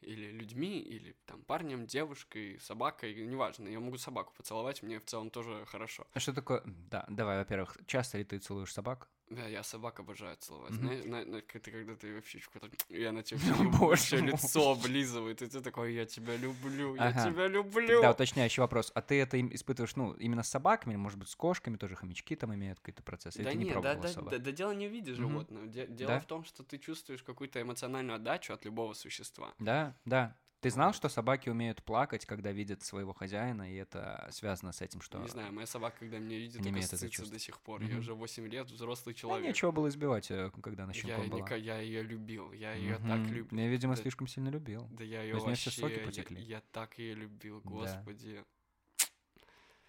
или 0.00 0.30
людьми, 0.30 0.80
или 0.80 1.14
там 1.26 1.42
парнем, 1.42 1.86
девушкой, 1.86 2.58
собакой, 2.60 3.14
неважно. 3.14 3.68
Я 3.68 3.80
могу 3.80 3.98
собаку 3.98 4.32
поцеловать, 4.34 4.82
мне 4.82 4.98
в 4.98 5.04
целом 5.04 5.28
тоже 5.28 5.66
хорошо. 5.66 6.06
А 6.12 6.20
что 6.20 6.32
такое? 6.32 6.62
Да, 6.64 7.04
давай, 7.08 7.38
во-первых, 7.38 7.76
часто 7.86 8.16
ли 8.18 8.24
ты 8.24 8.38
целуешь 8.38 8.72
собак? 8.72 9.08
Да, 9.30 9.46
я 9.46 9.62
собак 9.62 10.00
обожаю 10.00 10.36
целовать. 10.38 10.70
Мгм. 10.70 10.80
Знаешь, 10.80 11.04
на- 11.04 11.24
на- 11.24 11.40
ты 11.42 11.70
когда 11.70 11.94
ты 11.94 12.14
вообще 12.14 12.38
какой-то... 12.38 12.70
Я 12.88 13.12
на 13.12 13.22
тебя 13.22 13.38
Боже 13.78 13.78
вообще 13.78 14.18
мой. 14.22 14.32
лицо 14.32 14.70
облизывает, 14.72 15.42
и 15.42 15.46
ты 15.46 15.60
такой, 15.60 15.92
я 15.94 16.06
тебя 16.06 16.36
люблю, 16.36 16.94
я 16.94 17.08
Ага. 17.08 17.30
тебя 17.30 17.46
люблю. 17.46 18.00
Да, 18.00 18.12
уточняющий 18.12 18.60
вопрос. 18.62 18.90
А 18.94 19.02
ты 19.02 19.20
это 19.20 19.38
испытываешь, 19.54 19.96
ну, 19.96 20.12
именно 20.14 20.42
с 20.42 20.48
собаками, 20.48 20.96
может 20.96 21.18
быть, 21.18 21.28
с 21.28 21.36
кошками 21.36 21.76
тоже 21.76 21.94
хомячки 21.94 22.36
там 22.36 22.54
имеют 22.54 22.80
какой-то 22.80 23.02
процесс? 23.02 23.34
Да 23.36 23.50
ты 23.50 23.56
не 23.56 23.66
нет, 23.66 23.82
да, 23.82 23.94
да, 23.96 24.12
да, 24.14 24.38
да 24.38 24.50
дело 24.50 24.72
не 24.72 24.88
в 24.88 24.92
виде 24.92 25.12
животного. 25.14 25.66
Де- 25.66 25.86
Дело 25.86 26.12
Да? 26.12 26.20
в 26.20 26.26
том, 26.26 26.44
что 26.44 26.62
ты 26.62 26.78
чувствуешь 26.78 27.22
какую-то 27.22 27.60
эмоциональную 27.60 28.16
отдачу 28.16 28.54
от 28.54 28.64
любого 28.64 28.94
существа. 28.94 29.52
Да, 29.58 29.94
да. 30.06 30.34
Ты 30.60 30.70
знал, 30.70 30.92
что 30.92 31.08
собаки 31.08 31.48
умеют 31.48 31.84
плакать, 31.84 32.26
когда 32.26 32.50
видят 32.50 32.82
своего 32.82 33.12
хозяина, 33.12 33.72
и 33.72 33.76
это 33.76 34.28
связано 34.32 34.72
с 34.72 34.80
этим, 34.80 35.00
что... 35.00 35.18
Не 35.20 35.28
знаю, 35.28 35.52
моя 35.52 35.68
собака, 35.68 35.98
когда 36.00 36.18
меня 36.18 36.36
видит, 36.36 36.60
не 36.60 36.70
имеет 36.70 36.92
это 36.92 37.08
чувство. 37.08 37.32
до 37.32 37.38
сих 37.38 37.60
пор. 37.60 37.80
Мгм. 37.80 37.90
Я 37.92 37.98
уже 37.98 38.12
8 38.14 38.44
лет, 38.48 38.68
взрослый 38.68 39.14
Да, 39.14 39.20
человек. 39.20 39.46
нечего 39.46 39.70
было 39.70 39.88
избивать, 39.88 40.28
э, 40.32 40.50
когда 40.60 40.82
она 40.82 40.92
я, 40.94 41.00
щенком 41.00 41.28
была. 41.30 41.40
ника- 41.46 41.56
я 41.56 41.78
ее 41.78 42.02
любил, 42.02 42.50
я 42.52 42.72
ее 42.74 42.96
так 42.96 43.18
Мгм. 43.20 43.32
люблю. 43.34 43.58
Я, 43.60 43.68
видимо, 43.68 43.94
Да- 43.94 44.02
слишком 44.02 44.26
сильно 44.26 44.48
любил. 44.48 44.88
Да 44.90 45.04
я 45.04 45.22
ее 45.22 45.36
все 45.36 45.46
вообще, 45.46 45.70
соки 45.70 45.92
я- 46.00 46.04
потекли. 46.04 46.42
Я, 46.42 46.60
так 46.72 46.98
ее 46.98 47.14
любил, 47.14 47.60
Да. 47.62 47.70
господи. 47.70 48.44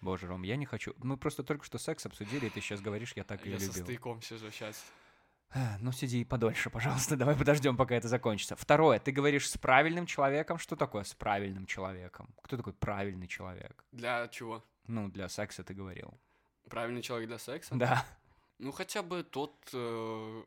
Боже, 0.00 0.28
Ром, 0.28 0.42
я 0.44 0.56
не 0.56 0.66
хочу. 0.66 0.94
Мы 0.98 1.16
просто 1.16 1.42
только 1.42 1.64
что 1.64 1.78
секс 1.78 2.06
обсудили, 2.06 2.46
и 2.46 2.50
ты 2.50 2.60
сейчас 2.60 2.80
говоришь, 2.80 3.12
я 3.16 3.24
так 3.24 3.44
ее 3.44 3.54
я 3.54 3.58
со 3.58 3.66
любил. 3.66 3.82
стояком 3.84 4.22
сижу 4.22 4.50
сейчас. 4.52 4.82
Ну, 5.80 5.90
сиди 5.92 6.24
подольше, 6.24 6.70
пожалуйста, 6.70 7.16
давай 7.16 7.34
подождем, 7.36 7.76
пока 7.76 7.94
это 7.96 8.08
закончится. 8.08 8.54
Второе, 8.56 8.98
ты 9.00 9.10
говоришь 9.12 9.50
с 9.50 9.56
правильным 9.58 10.06
человеком. 10.06 10.58
Что 10.58 10.76
такое 10.76 11.02
с 11.04 11.14
правильным 11.14 11.66
человеком? 11.66 12.28
Кто 12.42 12.56
такой 12.56 12.72
правильный 12.72 13.26
человек? 13.26 13.84
Для 13.92 14.28
чего? 14.28 14.64
Ну, 14.86 15.08
для 15.08 15.28
секса 15.28 15.64
ты 15.64 15.74
говорил. 15.74 16.14
Правильный 16.68 17.02
человек 17.02 17.28
для 17.28 17.38
секса? 17.38 17.74
Да. 17.74 18.06
Ну, 18.58 18.70
хотя 18.72 19.02
бы 19.02 19.24
тот... 19.24 19.56
э, 19.72 20.42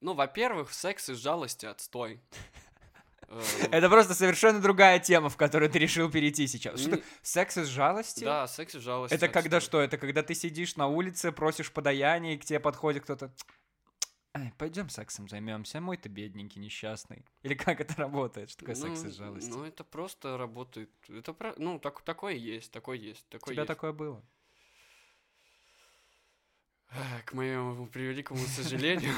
Ну, 0.00 0.14
во-первых, 0.14 0.72
секс 0.72 1.10
из 1.10 1.18
жалости 1.18 1.66
отстой. 1.66 2.20
Э, 3.28 3.40
Это 3.70 3.88
просто 3.88 4.14
совершенно 4.14 4.60
другая 4.60 4.98
тема, 4.98 5.30
в 5.30 5.36
которую 5.38 5.70
ты 5.70 5.78
решил 5.78 6.10
перейти 6.10 6.46
сейчас. 6.46 6.80
Что, 6.80 7.00
секс 7.22 7.56
из 7.56 7.68
жалости? 7.68 8.24
Да, 8.24 8.46
секс 8.46 8.74
из 8.74 8.82
жалости 8.82 9.14
Это 9.14 9.28
когда 9.28 9.60
что? 9.60 9.80
Это 9.80 9.96
когда 9.96 10.22
ты 10.22 10.34
сидишь 10.34 10.76
на 10.76 10.86
улице, 10.88 11.32
просишь 11.32 11.72
подаяние, 11.72 12.34
и 12.34 12.38
к 12.38 12.44
тебе 12.44 12.60
подходит 12.60 13.04
кто-то. 13.04 13.32
Ай, 14.34 14.50
пойдем 14.56 14.88
сексом 14.88 15.28
займемся, 15.28 15.80
мой 15.80 15.98
ты 15.98 16.08
бедненький, 16.08 16.60
несчастный. 16.60 17.22
Или 17.42 17.54
как 17.54 17.80
это 17.82 17.94
работает? 17.96 18.48
Что 18.48 18.60
такое 18.60 18.74
секс 18.74 19.02
Ну, 19.02 19.08
из 19.08 19.16
жалости? 19.16 19.50
Ну, 19.50 19.64
это 19.64 19.84
просто 19.84 20.38
работает. 20.38 20.90
Это 21.08 21.34
про... 21.34 21.54
Ну, 21.58 21.78
так, 21.78 22.00
такое 22.00 22.34
есть, 22.34 22.72
такое 22.72 22.96
есть, 22.96 23.26
У 23.28 23.32
такое 23.32 23.54
тебя 23.54 23.62
есть. 23.62 23.68
такое 23.68 23.92
было? 23.92 24.24
К 27.26 27.32
моему 27.34 27.86
превеликому 27.86 28.40
сожалению. 28.40 29.12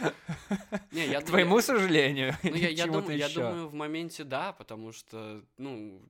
Не, 0.90 1.06
я 1.06 1.20
К 1.20 1.26
твоему 1.26 1.60
сожалению. 1.60 2.34
Ну, 2.42 2.54
я, 2.54 2.68
я, 2.68 2.86
я 2.86 3.28
думаю, 3.28 3.68
в 3.68 3.74
моменте 3.74 4.24
да, 4.24 4.52
потому 4.52 4.92
что, 4.92 5.44
ну, 5.58 6.02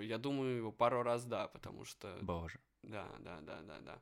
я 0.00 0.18
думаю, 0.18 0.72
пару 0.72 1.02
раз 1.02 1.24
да, 1.24 1.48
потому 1.48 1.84
что, 1.84 2.18
Боже. 2.20 2.58
да, 2.82 3.06
да, 3.18 3.40
да, 3.40 3.60
да, 3.62 3.78
да. 3.80 3.98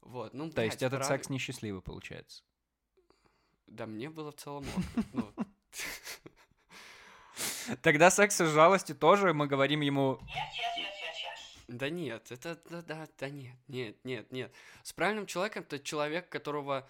Вот, 0.00 0.34
ну, 0.34 0.50
То 0.50 0.62
есть 0.62 0.82
этот 0.82 1.04
секс 1.04 1.28
несчастливый 1.28 1.82
получается. 1.82 2.42
Да, 3.66 3.86
мне 3.86 4.10
было 4.10 4.32
в 4.32 4.36
целом 4.36 4.64
ок. 4.64 5.34
Ну, 7.68 7.76
Тогда 7.82 8.10
секс 8.10 8.40
из 8.40 8.48
жалости 8.50 8.94
тоже 8.94 9.34
мы 9.34 9.46
говорим 9.46 9.80
ему... 9.80 10.18
да 11.68 11.90
нет, 11.90 12.30
это, 12.30 12.60
да, 12.70 12.82
да, 12.82 13.08
да 13.18 13.28
нет, 13.28 13.56
нет, 13.68 13.96
нет, 14.04 14.30
нет. 14.32 14.54
С 14.82 14.92
правильным 14.92 15.26
человеком 15.26 15.64
это 15.64 15.78
человек, 15.80 16.28
которого 16.28 16.88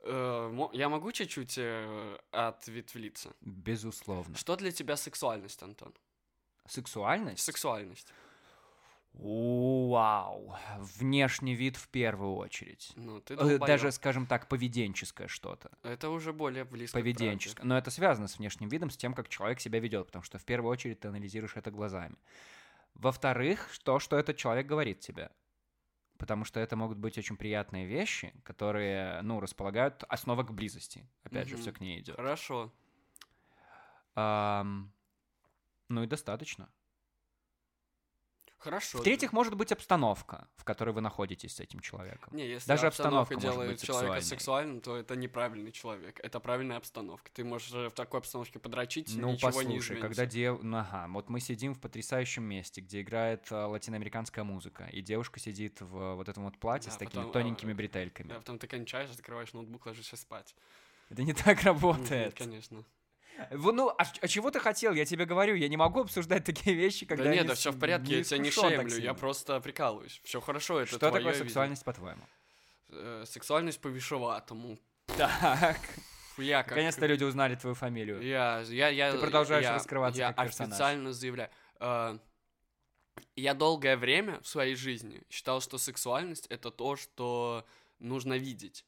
э, 0.00 0.68
я 0.72 0.88
могу 0.88 1.12
чуть-чуть 1.12 1.58
э, 1.58 2.18
ответвлиться. 2.32 3.32
Безусловно. 3.40 4.36
Что 4.36 4.56
для 4.56 4.72
тебя 4.72 4.96
сексуальность, 4.96 5.62
Антон? 5.62 5.94
Сексуальность? 6.66 7.44
Сексуальность. 7.44 8.12
Вау. 9.18 10.56
Внешний 10.78 11.54
вид 11.56 11.76
в 11.76 11.88
первую 11.88 12.36
очередь. 12.36 12.92
Ну, 12.94 13.20
ты 13.20 13.34
Э, 13.34 13.36
долбоёб. 13.36 13.66
Даже, 13.66 13.90
скажем 13.92 14.26
так, 14.26 14.48
поведенческое 14.48 15.26
что-то. 15.28 15.70
Это 15.82 16.08
уже 16.10 16.32
более 16.32 16.64
близко. 16.64 16.98
Поведенческое. 16.98 17.66
Но 17.66 17.76
это 17.76 17.90
связано 17.90 18.28
с 18.28 18.38
внешним 18.38 18.68
видом, 18.68 18.90
с 18.90 18.96
тем, 18.96 19.14
как 19.14 19.28
человек 19.28 19.60
себя 19.60 19.80
ведет, 19.80 20.06
потому 20.06 20.22
что 20.22 20.38
в 20.38 20.44
первую 20.44 20.70
очередь 20.70 21.00
ты 21.00 21.08
анализируешь 21.08 21.56
это 21.56 21.70
глазами. 21.72 22.16
Во-вторых, 22.94 23.68
то, 23.84 23.98
что 23.98 24.16
этот 24.16 24.36
человек 24.36 24.66
говорит 24.66 25.00
тебе. 25.00 25.30
Потому 26.16 26.44
что 26.44 26.58
это 26.60 26.76
могут 26.76 26.98
быть 26.98 27.18
очень 27.18 27.36
приятные 27.36 27.86
вещи, 27.86 28.32
которые, 28.44 29.20
ну, 29.22 29.40
располагают 29.40 30.04
основа 30.08 30.42
к 30.44 30.52
близости. 30.52 31.08
Опять 31.24 31.48
же, 31.48 31.54
Мгм. 31.54 31.62
все 31.62 31.72
к 31.72 31.80
ней 31.80 32.00
идет. 32.00 32.16
Хорошо. 32.16 32.72
Ам, 34.14 34.92
ну 35.88 36.02
и 36.02 36.06
достаточно. 36.06 36.68
Хорошо. 38.58 38.98
В-третьих, 38.98 39.32
может 39.32 39.54
быть 39.54 39.70
обстановка, 39.70 40.48
в 40.56 40.64
которой 40.64 40.90
вы 40.90 41.00
находитесь 41.00 41.54
с 41.54 41.60
этим 41.60 41.78
человеком. 41.80 42.36
Не, 42.36 42.46
если 42.46 42.68
Даже 42.68 42.88
обстановка, 42.88 43.34
обстановка 43.34 43.34
может 43.34 43.50
делает 43.50 43.70
быть 43.78 43.86
человека 43.86 44.20
сексуальным, 44.20 44.80
то 44.80 44.96
это 44.96 45.14
неправильный 45.14 45.70
человек. 45.70 46.18
Это 46.22 46.40
правильная 46.40 46.76
обстановка. 46.76 47.30
Ты 47.32 47.44
можешь 47.44 47.72
э, 47.72 47.88
в 47.88 47.92
такой 47.92 48.18
обстановке 48.18 48.58
подрочить, 48.58 49.14
Ну, 49.14 49.32
ничего 49.32 49.50
не 49.50 49.56
послушай, 49.56 49.78
изменится. 49.78 50.08
когда 50.08 50.26
дев... 50.26 50.62
ну, 50.62 50.78
ага, 50.78 51.06
вот 51.08 51.28
мы 51.28 51.38
сидим 51.40 51.74
в 51.74 51.80
потрясающем 51.80 52.42
месте, 52.42 52.80
где 52.80 53.00
играет 53.02 53.46
а, 53.50 53.68
латиноамериканская 53.68 54.44
музыка, 54.44 54.86
и 54.86 55.02
девушка 55.02 55.38
сидит 55.38 55.80
в 55.80 56.14
вот 56.14 56.28
этом 56.28 56.44
вот 56.44 56.58
платье 56.58 56.90
Да, 56.90 56.94
с 56.96 56.98
такими 56.98 57.22
потом, 57.22 57.30
а, 57.30 57.32
тоненькими 57.32 57.72
бретельками. 57.72 58.28
Да, 58.28 58.34
потом 58.36 58.58
ты 58.58 58.66
кончаешь, 58.66 59.10
открываешь 59.10 59.52
ноутбук, 59.52 59.86
ложишься 59.86 60.16
спать. 60.16 60.54
Это 61.10 61.22
не 61.22 61.32
так 61.32 61.62
работает. 61.62 62.34
Конечно. 62.34 62.84
Ну, 63.50 63.88
а, 63.90 63.96
а 63.98 64.28
чего 64.28 64.50
ты 64.50 64.60
хотел? 64.60 64.92
Я 64.94 65.04
тебе 65.04 65.24
говорю, 65.24 65.54
я 65.54 65.68
не 65.68 65.76
могу 65.76 66.00
обсуждать 66.00 66.44
такие 66.44 66.74
вещи, 66.76 67.06
когда 67.06 67.24
да 67.24 67.30
нет, 67.30 67.42
не 67.42 67.48
да 67.48 67.54
все 67.54 67.70
в 67.70 67.78
порядке, 67.78 68.18
я 68.18 68.24
тебя 68.24 68.38
не 68.38 68.50
так 68.50 68.70
шеймлю, 68.70 68.98
я 68.98 69.14
просто 69.14 69.60
прикалываюсь. 69.60 70.20
Все 70.24 70.40
хорошо, 70.40 70.80
это 70.80 70.88
Что 70.90 70.98
такое 71.10 71.32
сексуальность, 71.34 71.84
по-твоему? 71.84 72.22
Э, 72.90 73.24
Сексуальность 73.26 73.80
по-вишеватому. 73.80 74.78
Так, 75.16 75.78
Фу, 76.34 76.42
Я 76.42 76.62
как... 76.62 76.70
наконец-то 76.72 77.06
люди 77.06 77.24
узнали 77.24 77.54
твою 77.54 77.74
фамилию. 77.74 78.22
Я, 78.22 78.60
я, 78.68 78.88
я, 78.88 79.12
Ты 79.12 79.18
продолжаешь 79.18 79.64
я- 79.64 79.74
раскрываться 79.74 80.20
я 80.20 80.32
как 80.32 80.46
персонаж. 80.46 80.72
официально 80.72 81.12
заявляю. 81.12 81.50
Э, 81.80 82.18
Я 83.36 83.54
долгое 83.54 83.96
время 83.96 84.40
в 84.40 84.48
своей 84.48 84.74
жизни 84.74 85.22
считал, 85.30 85.60
что 85.60 85.78
сексуальность— 85.78 86.46
это 86.50 86.70
то, 86.70 86.96
что 86.96 87.64
нужно 87.98 88.38
видеть. 88.38 88.84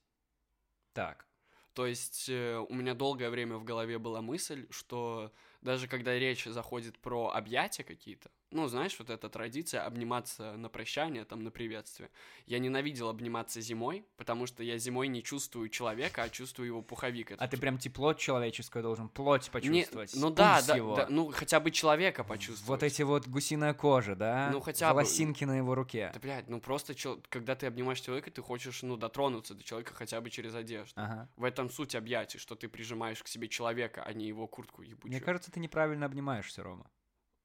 Так, 0.93 1.27
То 1.75 1.87
есть 1.87 2.29
э, 2.29 2.59
у 2.69 2.75
меня 2.75 2.95
долгое 2.95 3.31
время 3.31 3.57
в 3.57 3.65
голове 3.65 3.99
была 3.99 4.21
мысль, 4.21 4.67
что 4.71 5.33
даже 5.61 5.87
когда 5.87 6.19
речь 6.19 6.45
заходит 6.45 6.99
про 6.99 7.31
объятия 7.31 7.85
какие-то, 7.85 8.31
ну, 8.51 8.67
знаешь, 8.69 8.97
вот 8.99 9.11
эта 9.11 9.29
традиция 9.29 9.85
обниматься 9.85 10.57
на 10.57 10.69
прощание, 10.69 11.25
там, 11.25 11.43
на 11.45 11.51
приветствие. 11.51 12.11
Я 12.47 12.59
ненавидел 12.59 13.09
обниматься 13.09 13.61
зимой, 13.61 14.05
потому 14.17 14.47
что 14.47 14.63
я 14.63 14.77
зимой 14.79 15.09
не 15.09 15.23
чувствую 15.23 15.69
человека, 15.69 16.23
а 16.25 16.29
чувствую 16.29 16.67
его 16.67 16.83
пуховик. 16.83 17.31
а 17.31 17.35
этот. 17.35 17.51
ты 17.51 17.57
прям 17.59 17.79
тепло 17.79 18.13
человеческое 18.15 18.83
должен, 18.83 19.09
плоть 19.09 19.47
Не- 19.47 19.51
почувствовать, 19.53 20.13
ну 20.17 20.31
да, 20.31 20.61
да, 20.67 20.77
его. 20.77 20.97
да, 20.97 21.07
ну 21.09 21.31
хотя 21.31 21.61
бы 21.61 21.71
человека 21.71 22.25
почувствовать. 22.25 22.69
Вот 22.69 22.83
эти 22.83 23.03
вот 23.03 23.29
гусиная 23.29 23.75
кожа, 23.75 24.17
да? 24.17 24.51
Ну, 24.53 24.61
хотя 24.61 24.89
бы. 24.91 24.95
Волосинки 24.97 25.45
на 25.45 25.57
его 25.57 25.75
руке. 25.75 26.11
Да, 26.13 26.19
блядь, 26.21 26.49
ну 26.49 26.61
просто, 26.61 26.95
чел- 26.95 27.23
когда 27.29 27.55
ты 27.55 27.67
обнимаешь 27.67 28.01
человека, 28.01 28.31
ты 28.31 28.43
хочешь, 28.43 28.83
ну, 28.83 28.97
дотронуться 28.97 29.55
до 29.55 29.63
человека 29.63 29.95
хотя 29.95 30.21
бы 30.21 30.31
через 30.31 30.55
одежду. 30.55 30.93
Ага. 30.97 31.29
В 31.37 31.45
этом 31.45 31.71
суть 31.71 31.95
объятий, 31.95 32.39
что 32.39 32.55
ты 32.57 32.69
прижимаешь 32.69 33.23
к 33.23 33.29
себе 33.29 33.49
человека, 33.49 34.03
а 34.03 34.13
не 34.13 34.27
его 34.27 34.47
куртку 34.47 34.83
ебучую. 34.83 35.11
Мне 35.11 35.21
кажется, 35.21 35.51
ты 35.53 35.61
неправильно 35.61 36.07
обнимаешься, 36.07 36.63
Рома. 36.63 36.91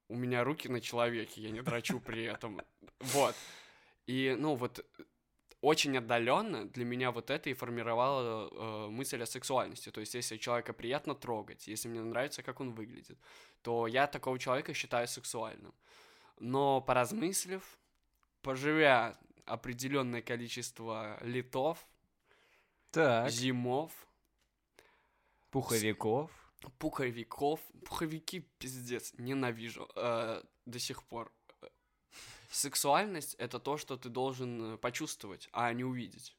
У 0.07 0.15
меня 0.15 0.43
руки 0.43 0.69
на 0.69 0.81
человеке, 0.81 1.41
я 1.41 1.51
не 1.51 1.61
драчу 1.61 1.99
при 1.99 2.23
этом. 2.23 2.61
Вот. 2.99 3.35
И, 4.05 4.35
ну, 4.37 4.55
вот 4.55 4.85
очень 5.61 5.97
отдаленно 5.97 6.65
для 6.65 6.85
меня 6.85 7.11
вот 7.11 7.31
это 7.31 7.49
и 7.49 7.53
формировало 7.53 8.49
э, 8.51 8.89
мысль 8.89 9.23
о 9.23 9.25
сексуальности. 9.25 9.89
То 9.89 9.99
есть, 9.99 10.13
если 10.13 10.37
человека 10.37 10.73
приятно 10.73 11.15
трогать, 11.15 11.67
если 11.67 11.87
мне 11.87 12.01
нравится, 12.01 12.43
как 12.43 12.59
он 12.59 12.73
выглядит, 12.73 13.17
то 13.63 13.87
я 13.87 14.05
такого 14.05 14.37
человека 14.37 14.73
считаю 14.75 15.07
сексуальным. 15.07 15.73
Но 16.39 16.81
поразмыслив, 16.81 17.63
поживя 18.43 19.17
определенное 19.45 20.21
количество 20.21 21.17
летов, 21.23 21.87
Так, 22.91 23.29
зимов, 23.31 23.91
пуховиков. 25.49 26.31
Пуховиков. 26.71 27.59
Пуховики, 27.85 28.41
пиздец, 28.59 29.13
ненавижу 29.17 29.89
э, 29.95 30.43
до 30.65 30.79
сих 30.79 31.03
пор. 31.03 31.31
Сексуальность— 32.49 33.35
это 33.39 33.59
то, 33.59 33.77
что 33.77 33.97
ты 33.97 34.09
должен 34.09 34.73
э, 34.73 34.77
почувствовать, 34.77 35.49
а 35.51 35.73
не 35.73 35.83
увидеть. 35.83 36.35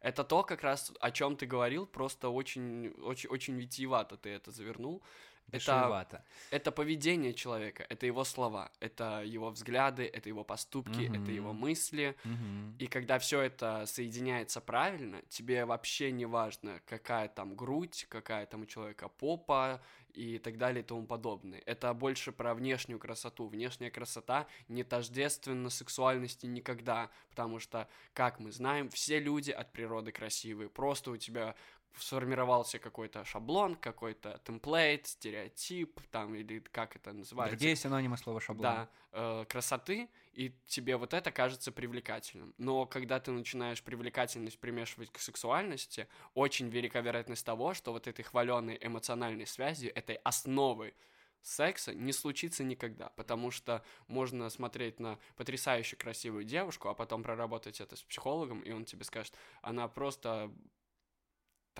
Это 0.00 0.22
то, 0.24 0.44
как 0.44 0.62
раз 0.62 0.92
о 1.00 1.10
чем 1.10 1.36
ты 1.36 1.46
говорил, 1.46 1.86
просто 1.86 2.28
очень, 2.28 2.90
очень, 3.02 3.28
очень 3.30 3.54
витиевато 3.58 4.16
ты 4.16 4.30
это 4.30 4.52
завернул. 4.52 5.02
Это, 5.48 5.58
Дешевато. 5.58 6.24
это 6.50 6.70
поведение 6.72 7.32
человека, 7.32 7.86
это 7.88 8.04
его 8.06 8.24
слова, 8.24 8.70
это 8.80 9.22
его 9.24 9.50
взгляды, 9.50 10.04
это 10.04 10.28
его 10.28 10.44
поступки, 10.44 11.04
это 11.04 11.30
его 11.30 11.52
мысли. 11.52 12.16
Мгм. 12.24 12.76
И 12.78 12.86
когда 12.86 13.18
все 13.18 13.40
это 13.40 13.86
соединяется 13.86 14.60
правильно, 14.60 15.22
тебе 15.28 15.64
вообще 15.64 16.12
не 16.12 16.26
важно, 16.26 16.80
какая 16.86 17.28
там 17.28 17.56
грудь, 17.56 18.06
какая 18.10 18.46
там 18.46 18.62
у 18.62 18.66
человека 18.66 19.08
попа 19.08 19.80
и 20.18 20.38
так 20.38 20.58
далее 20.58 20.82
и 20.82 20.86
тому 20.86 21.06
подобное. 21.06 21.62
Это 21.64 21.94
больше 21.94 22.32
про 22.32 22.54
внешнюю 22.54 22.98
красоту. 22.98 23.46
Внешняя 23.46 23.90
красота 23.90 24.46
не 24.68 24.82
тождественна 24.82 25.70
сексуальности 25.70 26.46
никогда, 26.46 27.10
потому 27.30 27.60
что, 27.60 27.88
как 28.14 28.40
мы 28.40 28.50
знаем, 28.50 28.88
все 28.88 29.20
люди 29.20 29.50
от 29.50 29.72
природы 29.72 30.10
красивые. 30.10 30.68
Просто 30.68 31.12
у 31.12 31.16
тебя 31.16 31.54
сформировался 31.96 32.78
какой-то 32.78 33.24
шаблон, 33.24 33.76
какой-то 33.76 34.40
темплейт, 34.44 35.06
стереотип, 35.06 36.00
там, 36.10 36.34
или 36.34 36.60
как 36.60 36.96
это 36.96 37.12
называется. 37.12 37.56
Другие 37.56 37.76
синонимы 37.76 38.16
слова 38.16 38.40
шаблон. 38.40 38.62
Да, 38.62 38.88
э, 39.12 39.44
красоты, 39.48 40.08
и 40.32 40.54
тебе 40.66 40.96
вот 40.96 41.14
это 41.14 41.30
кажется 41.30 41.72
привлекательным. 41.72 42.54
Но 42.58 42.86
когда 42.86 43.20
ты 43.20 43.30
начинаешь 43.30 43.82
привлекательность 43.82 44.58
примешивать 44.58 45.10
к 45.10 45.18
сексуальности, 45.18 46.08
очень 46.34 46.68
велика 46.68 47.00
вероятность 47.00 47.44
того, 47.44 47.74
что 47.74 47.92
вот 47.92 48.06
этой 48.06 48.22
хваленой 48.22 48.78
эмоциональной 48.80 49.46
связи, 49.46 49.86
этой 49.86 50.16
основы 50.16 50.94
секса 51.42 51.94
не 51.94 52.12
случится 52.12 52.64
никогда, 52.64 53.08
потому 53.10 53.50
что 53.50 53.84
можно 54.06 54.50
смотреть 54.50 55.00
на 55.00 55.18
потрясающе 55.36 55.96
красивую 55.96 56.44
девушку, 56.44 56.88
а 56.88 56.94
потом 56.94 57.22
проработать 57.22 57.80
это 57.80 57.96
с 57.96 58.02
психологом, 58.02 58.60
и 58.60 58.72
он 58.72 58.84
тебе 58.84 59.04
скажет, 59.04 59.34
она 59.62 59.88
просто 59.88 60.52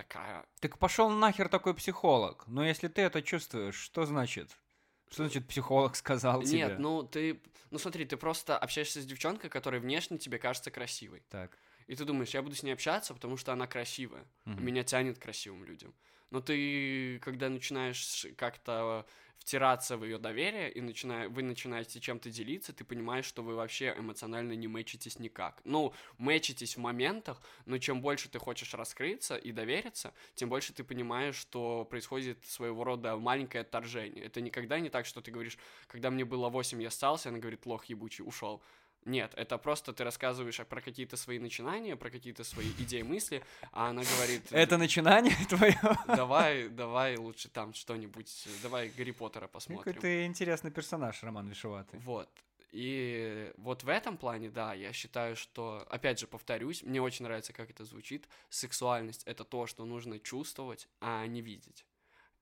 такая 0.03 0.45
Так 0.61 0.77
пошел 0.77 1.09
нахер 1.09 1.49
такой 1.49 1.73
психолог. 1.73 2.47
Но 2.47 2.65
если 2.65 2.87
ты 2.87 3.01
это 3.01 3.21
чувствуешь, 3.21 3.75
что 3.75 4.05
значит? 4.05 4.57
Что 5.09 5.23
значит 5.23 5.47
психолог 5.47 5.95
сказал 5.95 6.43
тебе? 6.43 6.57
Нет, 6.57 6.79
ну 6.79 7.03
ты, 7.03 7.41
ну 7.71 7.79
смотри, 7.79 8.05
ты 8.05 8.17
просто 8.17 8.57
общаешься 8.57 9.01
с 9.01 9.05
девчонкой, 9.05 9.49
которая 9.49 9.81
внешне 9.81 10.17
тебе 10.17 10.37
кажется 10.37 10.71
красивой. 10.71 11.23
Так. 11.29 11.57
И 11.87 11.95
ты 11.95 12.05
думаешь, 12.05 12.29
я 12.29 12.41
буду 12.43 12.55
с 12.55 12.63
ней 12.63 12.73
общаться, 12.73 13.13
потому 13.13 13.35
что 13.35 13.51
она 13.51 13.65
красивая. 13.65 14.25
мгм. 14.45 14.65
Меня 14.65 14.83
тянет 14.83 15.17
к 15.17 15.23
красивым 15.23 15.63
людям. 15.63 15.93
Но 16.29 16.39
ты, 16.39 17.19
когда 17.19 17.49
начинаешь 17.49 18.27
как-то 18.37 19.07
втираться 19.39 19.97
в 19.97 20.03
ее 20.03 20.17
доверие, 20.17 20.71
и 20.71 20.81
начина... 20.81 21.27
вы 21.29 21.41
начинаете 21.41 21.99
чем-то 21.99 22.29
делиться, 22.29 22.73
ты 22.73 22.83
понимаешь, 22.83 23.25
что 23.25 23.41
вы 23.41 23.55
вообще 23.55 23.95
эмоционально 23.97 24.53
не 24.53 24.67
мэчитесь 24.67 25.19
никак. 25.19 25.61
Ну, 25.63 25.93
мэчитесь 26.17 26.77
в 26.77 26.79
моментах, 26.79 27.41
но 27.65 27.77
чем 27.77 28.01
больше 28.01 28.29
ты 28.29 28.37
хочешь 28.37 28.73
раскрыться 28.73 29.35
и 29.37 29.51
довериться, 29.51 30.13
тем 30.35 30.49
больше 30.49 30.73
ты 30.73 30.83
понимаешь, 30.83 31.35
что 31.35 31.85
происходит 31.85 32.45
своего 32.45 32.83
рода 32.83 33.17
маленькое 33.17 33.61
отторжение. 33.61 34.25
Это 34.25 34.41
никогда 34.41 34.79
не 34.79 34.89
так, 34.89 35.05
что 35.05 35.21
ты 35.21 35.31
говоришь, 35.31 35.57
когда 35.87 36.11
мне 36.11 36.25
было 36.25 36.49
8, 36.49 36.81
я 36.81 36.91
ссался, 36.91 37.29
она 37.29 37.39
говорит, 37.39 37.65
лох 37.65 37.85
ебучий, 37.85 38.23
ушел. 38.25 38.61
Нет, 39.05 39.33
это 39.35 39.57
просто 39.57 39.93
ты 39.93 40.03
рассказываешь 40.03 40.57
про 40.67 40.81
какие-то 40.81 41.17
свои 41.17 41.39
начинания, 41.39 41.95
про 41.95 42.09
какие-то 42.09 42.43
свои 42.43 42.69
идеи, 42.79 43.01
мысли, 43.01 43.43
а 43.71 43.89
она 43.89 44.03
говорит... 44.03 44.43
Это 44.51 44.77
начинание 44.77 45.35
твое? 45.49 45.79
Давай, 46.07 46.69
давай 46.69 47.17
лучше 47.17 47.49
там 47.49 47.73
что-нибудь, 47.73 48.47
давай 48.61 48.89
Гарри 48.89 49.11
Поттера 49.11 49.47
Какой 49.47 49.53
посмотрим. 49.53 50.01
ты 50.01 50.25
интересный 50.25 50.71
персонаж, 50.71 51.23
Роман 51.23 51.47
Вишеватый. 51.47 51.99
Вот. 51.99 52.29
И 52.71 53.51
вот 53.57 53.83
в 53.83 53.89
этом 53.89 54.17
плане, 54.17 54.49
да, 54.49 54.73
я 54.73 54.93
считаю, 54.93 55.35
что, 55.35 55.85
опять 55.89 56.19
же, 56.19 56.27
повторюсь, 56.27 56.83
мне 56.83 57.01
очень 57.01 57.25
нравится, 57.25 57.51
как 57.53 57.69
это 57.71 57.83
звучит. 57.83 58.27
Сексуальность— 58.49 59.23
это 59.25 59.43
то, 59.43 59.65
что 59.65 59.85
нужно 59.85 60.19
чувствовать, 60.19 60.87
а 60.99 61.25
не 61.25 61.41
видеть. 61.41 61.85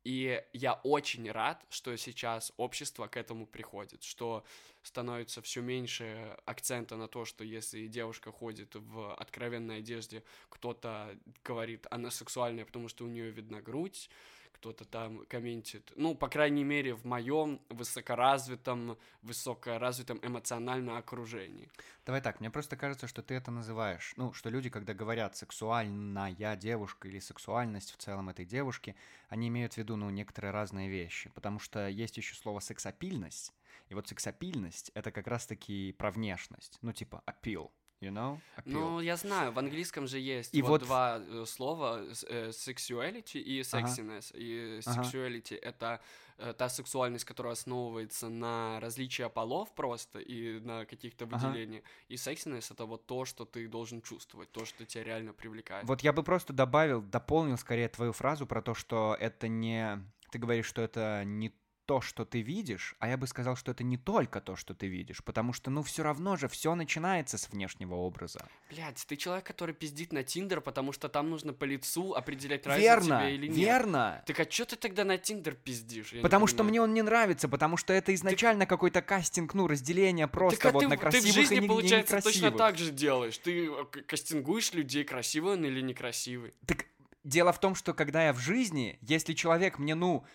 И 0.07 0.41
я 0.53 0.79
очень 0.85 1.29
рад, 1.29 1.65
что 1.69 1.93
сейчас 1.97 2.53
общество 2.55 3.07
к 3.07 3.17
этому 3.17 3.45
приходит, 3.45 4.03
что 4.03 4.45
становится 4.81 5.41
все 5.41 5.59
меньше 5.59 6.37
акцента 6.45 6.95
на 6.95 7.09
то, 7.09 7.25
что 7.25 7.43
если 7.43 7.87
девушка 7.87 8.31
ходит 8.31 8.75
в 8.75 9.13
откровенной 9.15 9.79
одежде, 9.79 10.23
кто-то 10.47 11.13
говорит, 11.43 11.87
она 11.91 12.09
сексуальная, 12.09 12.63
потому 12.63 12.87
что 12.87 13.03
у 13.03 13.09
нее 13.09 13.31
видна 13.31 13.61
грудь, 13.61 14.09
кто-то 14.53 14.85
там 14.85 15.25
комментит. 15.27 15.91
Ну, 15.95 16.15
по 16.15 16.29
крайней 16.29 16.63
мере, 16.63 16.93
в 16.93 17.05
моем 17.05 17.61
высокоразвитом, 17.69 18.97
высокоразвитом 19.21 20.19
эмоциональном 20.21 20.95
окружении. 20.95 21.69
Давай 22.05 22.21
так, 22.21 22.39
мне 22.39 22.49
просто 22.49 22.77
кажется, 22.77 23.07
что 23.07 23.21
ты 23.21 23.35
это 23.35 23.51
называешь. 23.51 24.13
Ну, 24.17 24.33
что 24.33 24.49
люди, 24.49 24.69
когда 24.69 24.93
говорят 24.93 25.35
сексуальная 25.35 26.55
девушка 26.55 27.07
или 27.07 27.19
сексуальность 27.19 27.91
в 27.91 27.97
целом 27.97 28.29
этой 28.29 28.45
девушки, 28.45 28.95
они 29.29 29.47
имеют 29.47 29.73
в 29.73 29.77
виду, 29.77 29.95
ну, 29.95 30.09
некоторые 30.09 30.51
разные 30.51 30.89
вещи. 30.89 31.29
Потому 31.29 31.59
что 31.59 31.87
есть 31.87 32.17
еще 32.17 32.35
слово 32.35 32.59
сексапильность, 32.59 33.53
И 33.89 33.93
вот 33.93 34.07
сексапильность— 34.07 34.91
это 34.95 35.11
как 35.11 35.27
раз-таки 35.27 35.93
про 35.93 36.11
внешность. 36.11 36.77
Ну, 36.81 36.91
типа, 36.91 37.23
appeal, 37.25 37.71
you 38.01 38.11
know? 38.11 38.39
Appeal. 38.57 38.63
Ну, 38.65 38.99
я 39.01 39.15
знаю, 39.17 39.51
в 39.51 39.59
английском 39.59 40.07
же 40.07 40.19
есть 40.19 40.53
И 40.53 40.61
вот, 40.61 40.69
вот- 40.69 40.81
два 40.81 41.19
э, 41.19 41.45
слова 41.47 42.01
с- 42.13 42.23
э, 42.29 42.49
sexuality 42.49 43.39
и 43.39 43.61
Ага. 43.61 43.87
sexiness. 43.87 44.31
И 44.35 44.81
Ага. 44.85 45.01
sexuality 45.01 45.55
это 45.55 45.99
э, 46.39 46.53
та 46.53 46.69
сексуальность, 46.69 47.25
которая 47.25 47.53
основывается 47.53 48.29
на 48.29 48.79
различия 48.79 49.27
полов 49.27 49.73
просто 49.73 50.19
и 50.19 50.59
на 50.59 50.85
каких-то 50.85 51.25
Ага. 51.25 51.37
выделениях. 51.47 51.83
И 52.09 52.13
sexiness 52.15 52.71
это 52.71 52.85
вот 52.85 53.07
то, 53.07 53.25
что 53.25 53.43
ты 53.45 53.67
должен 53.67 54.01
чувствовать, 54.03 54.51
то, 54.51 54.63
что 54.65 54.85
тебя 54.85 55.03
реально 55.03 55.33
привлекает. 55.33 55.85
Вот 55.87 56.01
я 56.01 56.13
бы 56.13 56.21
просто 56.21 56.53
добавил, 56.53 57.01
дополнил 57.01 57.57
скорее 57.57 57.89
твою 57.89 58.13
фразу 58.13 58.45
про 58.45 58.61
то, 58.61 58.75
что 58.75 59.17
это 59.19 59.47
не... 59.47 59.99
Ты 60.31 60.37
говоришь, 60.37 60.67
что 60.67 60.81
это 60.83 61.23
не 61.25 61.51
то, 61.87 62.01
что 62.01 62.25
ты 62.25 62.41
видишь, 62.41 62.95
а 62.99 63.07
я 63.07 63.17
бы 63.17 63.27
сказал, 63.27 63.55
что 63.55 63.71
это 63.71 63.83
не 63.83 63.97
только 63.97 64.41
то, 64.41 64.57
что 64.57 64.75
ты 64.75 64.87
видишь, 64.87 65.23
потому 65.23 65.53
что, 65.53 65.71
ну, 65.71 65.81
все 65.81 66.03
равно 66.03 66.35
же 66.35 66.49
все 66.49 66.75
начинается 66.75 67.37
с 67.37 67.49
внешнего 67.49 67.95
образа. 67.95 68.45
Блядь, 68.69 69.03
ты 69.07 69.15
человек, 69.15 69.45
который 69.45 69.73
пиздит 69.73 70.11
на 70.11 70.21
Тиндер, 70.23 70.59
потому 70.59 70.91
что 70.91 71.07
там 71.07 71.29
нужно 71.29 71.53
по 71.53 71.63
лицу 71.63 72.13
определять, 72.13 72.65
нравится 72.65 72.83
верно, 72.83 73.21
тебе 73.21 73.35
или 73.35 73.47
нет. 73.47 73.57
верно. 73.57 74.23
Так 74.27 74.39
а 74.41 74.45
чё 74.45 74.65
ты 74.65 74.75
тогда 74.75 75.05
на 75.05 75.17
Тиндер 75.17 75.55
пиздишь? 75.55 76.11
Я 76.11 76.21
Потому 76.21 76.45
что 76.45 76.65
мне 76.65 76.81
он 76.81 76.93
не 76.93 77.01
нравится, 77.01 77.47
потому 77.47 77.77
что 77.77 77.93
это 77.93 78.13
изначально 78.13 78.65
какой-то 78.65 79.01
кастинг, 79.01 79.53
ну, 79.53 79.67
разделение 79.67 80.27
просто 80.27 80.59
Так 80.59 80.71
а 80.71 80.73
вот 80.73 80.79
ты, 80.81 80.87
на 80.89 80.95
ты 80.95 81.01
красивых 81.01 81.31
в 81.31 81.35
жизни, 81.35 81.57
и 81.65 81.67
получается, 81.67 82.15
точно 82.17 82.47
некрасивых. 82.47 82.57
так 82.57 82.77
же 82.77 82.91
делаешь. 82.91 83.37
Ты 83.37 83.67
э, 83.67 83.85
кастингуешь 84.05 84.73
людей, 84.73 85.05
красивый 85.05 85.53
он 85.53 85.63
или 85.63 85.79
некрасивый. 85.79 86.53
Так 86.65 86.85
дело 87.23 87.53
в 87.53 87.59
том, 87.61 87.75
что 87.75 87.93
когда 87.93 88.25
я 88.25 88.33
в 88.33 88.39
жизни, 88.39 88.99
если 89.01 89.33
человек 89.33 89.79
мне, 89.79 89.95
ну, 89.95 90.25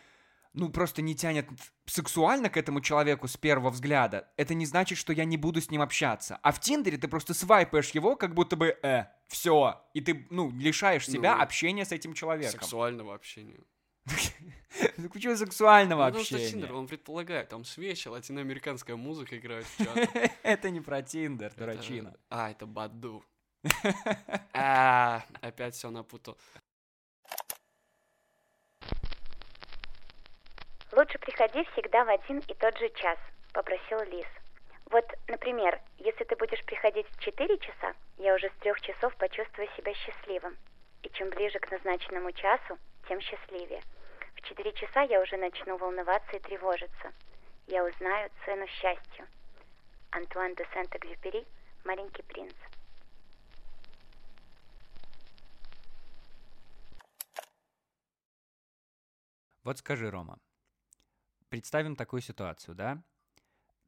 ну, 0.54 0.70
просто 0.70 1.02
не 1.02 1.14
тянет 1.14 1.48
сексуально 1.86 2.50
к 2.50 2.56
этому 2.56 2.80
человеку 2.80 3.28
с 3.28 3.36
первого 3.36 3.70
взгляда, 3.70 4.28
это 4.36 4.54
не 4.54 4.66
значит, 4.66 4.98
что 4.98 5.12
я 5.12 5.24
не 5.24 5.36
буду 5.36 5.60
с 5.60 5.70
ним 5.70 5.80
общаться. 5.80 6.38
А 6.42 6.52
в 6.52 6.60
Тиндере 6.60 6.98
ты 6.98 7.08
просто 7.08 7.34
свайпаешь 7.34 7.90
его, 7.90 8.16
как 8.16 8.34
будто 8.34 8.56
бы, 8.56 8.76
э, 8.82 9.06
все, 9.28 9.82
и 9.94 10.00
ты, 10.00 10.26
ну, 10.30 10.50
лишаешь 10.50 11.06
себя 11.06 11.36
Ну, 11.36 11.42
общения 11.42 11.84
с 11.84 11.92
этим 11.92 12.14
человеком. 12.14 12.60
Сексуального 12.60 13.14
общения. 13.14 13.60
Почему 15.12 15.36
сексуального 15.36 16.04
Ну, 16.04 16.06
потому 16.06 16.24
что 16.24 16.36
общения? 16.36 16.52
Тиндер, 16.52 16.74
он 16.74 16.86
предполагает, 16.88 17.48
там 17.48 17.64
свечи, 17.64 18.08
латиноамериканская 18.08 18.96
музыка 18.96 19.38
играет 19.38 19.64
в. 19.64 19.80
Это 20.42 20.70
не 20.70 20.80
про 20.80 21.02
Тиндер, 21.02 21.52
дурачина. 21.56 22.16
А, 22.28 22.50
это 22.50 22.66
Баду. 22.66 23.24
А, 24.54 25.24
опять 25.40 25.74
все 25.74 25.90
напутал. 25.90 26.36
Лучше 30.92 31.18
приходи 31.18 31.64
всегда 31.72 32.04
в 32.04 32.10
один 32.10 32.40
и 32.40 32.54
тот 32.54 32.76
же 32.76 32.90
час, 32.90 33.18
попросил 33.54 33.98
Лис. 34.10 34.26
Вот, 34.90 35.06
например, 35.26 35.80
если 35.96 36.22
ты 36.24 36.36
будешь 36.36 36.62
приходить 36.66 37.06
в 37.08 37.18
4 37.18 37.58
часа, 37.58 37.94
я 38.18 38.34
уже 38.34 38.50
с 38.50 38.60
трех 38.60 38.78
часов 38.82 39.16
почувствую 39.16 39.68
себя 39.74 39.94
счастливым. 39.94 40.54
И 41.02 41.08
чем 41.08 41.30
ближе 41.30 41.58
к 41.60 41.70
назначенному 41.70 42.30
часу, 42.32 42.78
тем 43.08 43.22
счастливее. 43.22 43.80
В 44.34 44.42
4 44.42 44.72
часа 44.74 45.00
я 45.00 45.22
уже 45.22 45.38
начну 45.38 45.78
волноваться 45.78 46.36
и 46.36 46.40
тревожиться. 46.40 47.12
Я 47.68 47.84
узнаю 47.84 48.30
цену 48.44 48.66
счастью. 48.66 49.26
Антуан 50.10 50.54
де 50.54 50.66
Сент-Экзюпери 50.74 51.46
«Маленький 51.86 52.22
принц». 52.22 52.52
Вот 59.64 59.78
скажи, 59.78 60.10
Рома, 60.10 60.38
представим 61.52 61.96
такую 61.96 62.22
ситуацию, 62.22 62.74
да? 62.74 63.04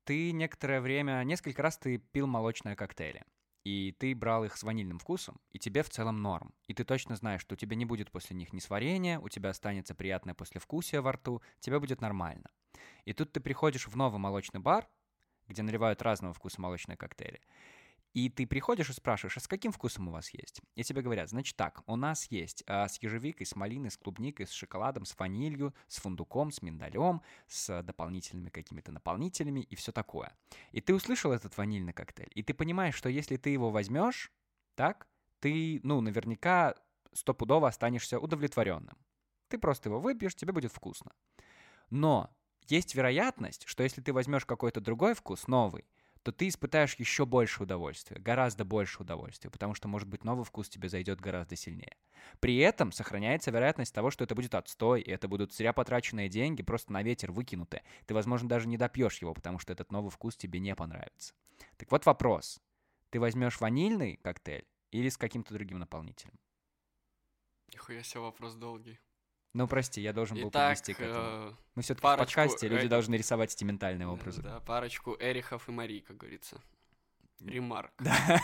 Ты 0.04 0.32
некоторое 0.32 0.82
время, 0.82 1.22
несколько 1.24 1.62
раз 1.62 1.78
ты 1.78 1.96
пил 1.96 2.26
молочные 2.26 2.76
коктейли, 2.76 3.24
и 3.64 3.92
ты 3.98 4.14
брал 4.14 4.44
их 4.44 4.58
с 4.58 4.62
ванильным 4.62 4.98
вкусом, 4.98 5.40
и 5.50 5.58
тебе 5.58 5.82
в 5.82 5.88
целом 5.88 6.20
норм. 6.20 6.54
И 6.66 6.74
ты 6.74 6.84
точно 6.84 7.16
знаешь, 7.16 7.40
что 7.40 7.54
у 7.54 7.56
тебя 7.56 7.74
не 7.74 7.86
будет 7.86 8.10
после 8.10 8.36
них 8.36 8.52
ни 8.52 8.58
сварения, 8.58 9.18
у 9.18 9.30
тебя 9.30 9.48
останется 9.48 9.94
приятное 9.94 10.34
послевкусие 10.34 11.00
во 11.00 11.12
рту, 11.12 11.40
тебе 11.58 11.80
будет 11.80 12.02
нормально. 12.02 12.50
И 13.06 13.14
тут 13.14 13.32
ты 13.32 13.40
приходишь 13.40 13.88
в 13.88 13.96
новый 13.96 14.18
молочный 14.18 14.60
бар, 14.60 14.86
где 15.48 15.62
наливают 15.62 16.02
разного 16.02 16.34
вкуса 16.34 16.60
молочные 16.60 16.98
коктейли, 16.98 17.40
и 18.14 18.28
ты 18.28 18.46
приходишь 18.46 18.88
и 18.88 18.92
спрашиваешь, 18.92 19.36
а 19.36 19.40
с 19.40 19.48
каким 19.48 19.72
вкусом 19.72 20.08
у 20.08 20.12
вас 20.12 20.30
есть? 20.30 20.62
И 20.76 20.84
тебе 20.84 21.02
говорят, 21.02 21.28
значит 21.28 21.56
так, 21.56 21.82
у 21.86 21.96
нас 21.96 22.30
есть 22.30 22.62
а, 22.66 22.88
с 22.88 23.02
ежевикой, 23.02 23.44
с 23.44 23.56
малиной, 23.56 23.90
с 23.90 23.96
клубникой, 23.96 24.46
с 24.46 24.52
шоколадом, 24.52 25.04
с 25.04 25.18
ванилью, 25.18 25.74
с 25.88 25.98
фундуком, 25.98 26.52
с 26.52 26.62
миндалем, 26.62 27.22
с 27.48 27.82
дополнительными 27.82 28.50
какими-то 28.50 28.92
наполнителями 28.92 29.60
и 29.60 29.74
все 29.74 29.90
такое. 29.90 30.32
И 30.70 30.80
ты 30.80 30.94
услышал 30.94 31.32
этот 31.32 31.58
ванильный 31.58 31.92
коктейль, 31.92 32.30
и 32.34 32.44
ты 32.44 32.54
понимаешь, 32.54 32.94
что 32.94 33.08
если 33.08 33.36
ты 33.36 33.50
его 33.50 33.70
возьмешь, 33.70 34.32
так, 34.76 35.08
ты, 35.40 35.80
ну, 35.82 36.00
наверняка 36.00 36.76
стопудово 37.12 37.66
останешься 37.68 38.20
удовлетворенным. 38.20 38.96
Ты 39.48 39.58
просто 39.58 39.88
его 39.88 39.98
выпьешь, 40.00 40.36
тебе 40.36 40.52
будет 40.52 40.72
вкусно. 40.72 41.12
Но 41.90 42.30
есть 42.68 42.94
вероятность, 42.94 43.64
что 43.66 43.82
если 43.82 44.00
ты 44.00 44.12
возьмешь 44.12 44.46
какой-то 44.46 44.80
другой 44.80 45.14
вкус, 45.14 45.48
новый, 45.48 45.84
то 46.24 46.32
ты 46.32 46.48
испытаешь 46.48 46.94
еще 46.94 47.26
больше 47.26 47.62
удовольствия, 47.62 48.18
гораздо 48.18 48.64
больше 48.64 49.02
удовольствия, 49.02 49.50
потому 49.50 49.74
что, 49.74 49.88
может 49.88 50.08
быть, 50.08 50.24
новый 50.24 50.44
вкус 50.44 50.70
тебе 50.70 50.88
зайдет 50.88 51.20
гораздо 51.20 51.54
сильнее. 51.54 51.98
При 52.40 52.56
этом 52.56 52.92
сохраняется 52.92 53.50
вероятность 53.50 53.94
того, 53.94 54.10
что 54.10 54.24
это 54.24 54.34
будет 54.34 54.54
отстой, 54.54 55.02
и 55.02 55.10
это 55.10 55.28
будут 55.28 55.52
зря 55.52 55.74
потраченные 55.74 56.30
деньги, 56.30 56.62
просто 56.62 56.94
на 56.94 57.02
ветер 57.02 57.30
выкинутые. 57.30 57.84
Ты, 58.06 58.14
возможно, 58.14 58.48
даже 58.48 58.66
не 58.66 58.78
допьешь 58.78 59.18
его, 59.18 59.34
потому 59.34 59.58
что 59.58 59.74
этот 59.74 59.92
новый 59.92 60.10
вкус 60.10 60.34
тебе 60.34 60.60
не 60.60 60.74
понравится. 60.74 61.34
Так 61.76 61.92
вот 61.92 62.06
вопрос. 62.06 62.58
Ты 63.10 63.20
возьмешь 63.20 63.60
ванильный 63.60 64.16
коктейль 64.16 64.66
или 64.92 65.10
с 65.10 65.18
каким-то 65.18 65.52
другим 65.52 65.78
наполнителем? 65.78 66.38
Нихуя 67.70 68.02
себе 68.02 68.20
вопрос 68.20 68.54
долгий. 68.54 68.98
Ну, 69.54 69.68
прости, 69.68 70.00
я 70.00 70.12
должен 70.12 70.36
был 70.36 70.48
Итак, 70.48 70.70
подвести 70.70 70.94
к 70.94 71.00
этому. 71.00 71.24
э, 71.24 71.52
Мы 71.76 71.82
все-таки 71.82 72.06
в 72.06 72.16
подкасте, 72.16 72.66
люди 72.66 72.86
э, 72.86 72.88
должны 72.88 73.14
рисовать 73.14 73.54
эти 73.54 73.62
ментальные 73.62 74.08
образы. 74.08 74.42
да, 74.42 74.58
парочку 74.60 75.16
Эрихов 75.20 75.68
и 75.68 75.72
Мари, 75.72 76.00
как 76.00 76.16
говорится. 76.16 76.60
Ремарк. 77.46 77.92
Да. 77.98 78.40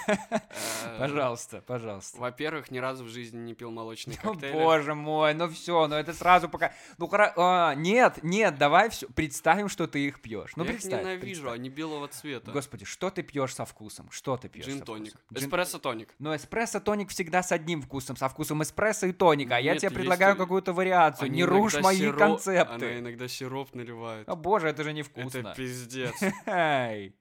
Э, 0.85 0.99
Пожалуйста, 0.99 1.63
пожалуйста. 1.67 2.19
Во-первых, 2.21 2.71
ни 2.71 2.79
разу 2.79 3.05
в 3.05 3.09
жизни 3.09 3.39
не 3.39 3.55
пил 3.55 3.71
молочный 3.71 4.17
О, 4.23 4.29
коктейль. 4.33 4.53
боже 4.53 4.95
мой, 4.95 5.35
ну 5.35 5.49
все, 5.49 5.87
ну 5.89 5.95
это 5.97 6.13
сразу 6.13 6.49
пока... 6.49 6.73
Ну 6.99 7.07
хоро- 7.07 7.33
а, 7.37 7.75
нет, 7.75 8.19
нет, 8.23 8.59
давай 8.59 8.91
все, 8.91 9.07
представим, 9.09 9.69
что 9.69 9.87
ты 9.87 10.07
их 10.07 10.21
пьешь. 10.21 10.53
Ну 10.57 10.65
я 10.65 10.71
их 10.71 10.77
представь. 10.77 11.01
ненавижу, 11.01 11.23
представь. 11.43 11.55
они 11.55 11.69
белого 11.69 12.09
цвета. 12.09 12.51
Господи, 12.51 12.85
что 12.85 13.11
ты 13.11 13.23
пьешь 13.23 13.55
со 13.55 13.65
вкусом? 13.65 14.11
Что 14.11 14.37
ты 14.37 14.49
пьешь? 14.49 14.67
Джин-тоник. 14.67 15.15
Эспрессо-тоник. 15.35 16.15
Ну, 16.19 16.35
эспрессо-тоник 16.35 17.09
всегда 17.11 17.43
с 17.43 17.53
одним 17.53 17.83
вкусом, 17.83 18.17
со 18.17 18.29
вкусом 18.29 18.63
эспрессо 18.63 19.07
и 19.07 19.13
тоника. 19.13 19.57
А 19.57 19.61
я 19.61 19.77
тебе 19.77 19.91
предлагаю 19.91 20.37
какую-то 20.37 20.73
вариацию. 20.73 21.31
Не 21.31 21.45
рушь 21.45 21.81
мои 21.81 22.11
концепты. 22.13 22.75
Она 22.75 22.99
иногда 22.99 23.29
сироп 23.29 23.75
наливает. 23.75 24.29
О 24.29 24.37
боже, 24.37 24.69
это 24.69 24.83
же 24.83 24.91
Это 24.91 24.99
невкусно. 24.99 25.55
пиздец. 25.57 26.15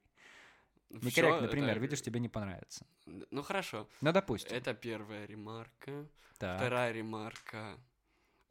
Эй. 0.92 1.00
Всё, 1.00 1.06
Некорректный 1.08 1.50
пример, 1.50 1.70
это- 1.72 1.80
видишь, 1.80 2.02
тебе 2.02 2.20
не 2.20 2.30
понравится. 2.30 2.86
Ну 3.06 3.42
хорошо. 3.44 3.88
Ну, 4.02 4.12
допустим. 4.12 4.56
Это 4.56 4.74
первая 4.74 5.26
ремарка. 5.28 6.06
Так. 6.38 6.58
Вторая 6.60 6.92
ремарка. 6.94 7.78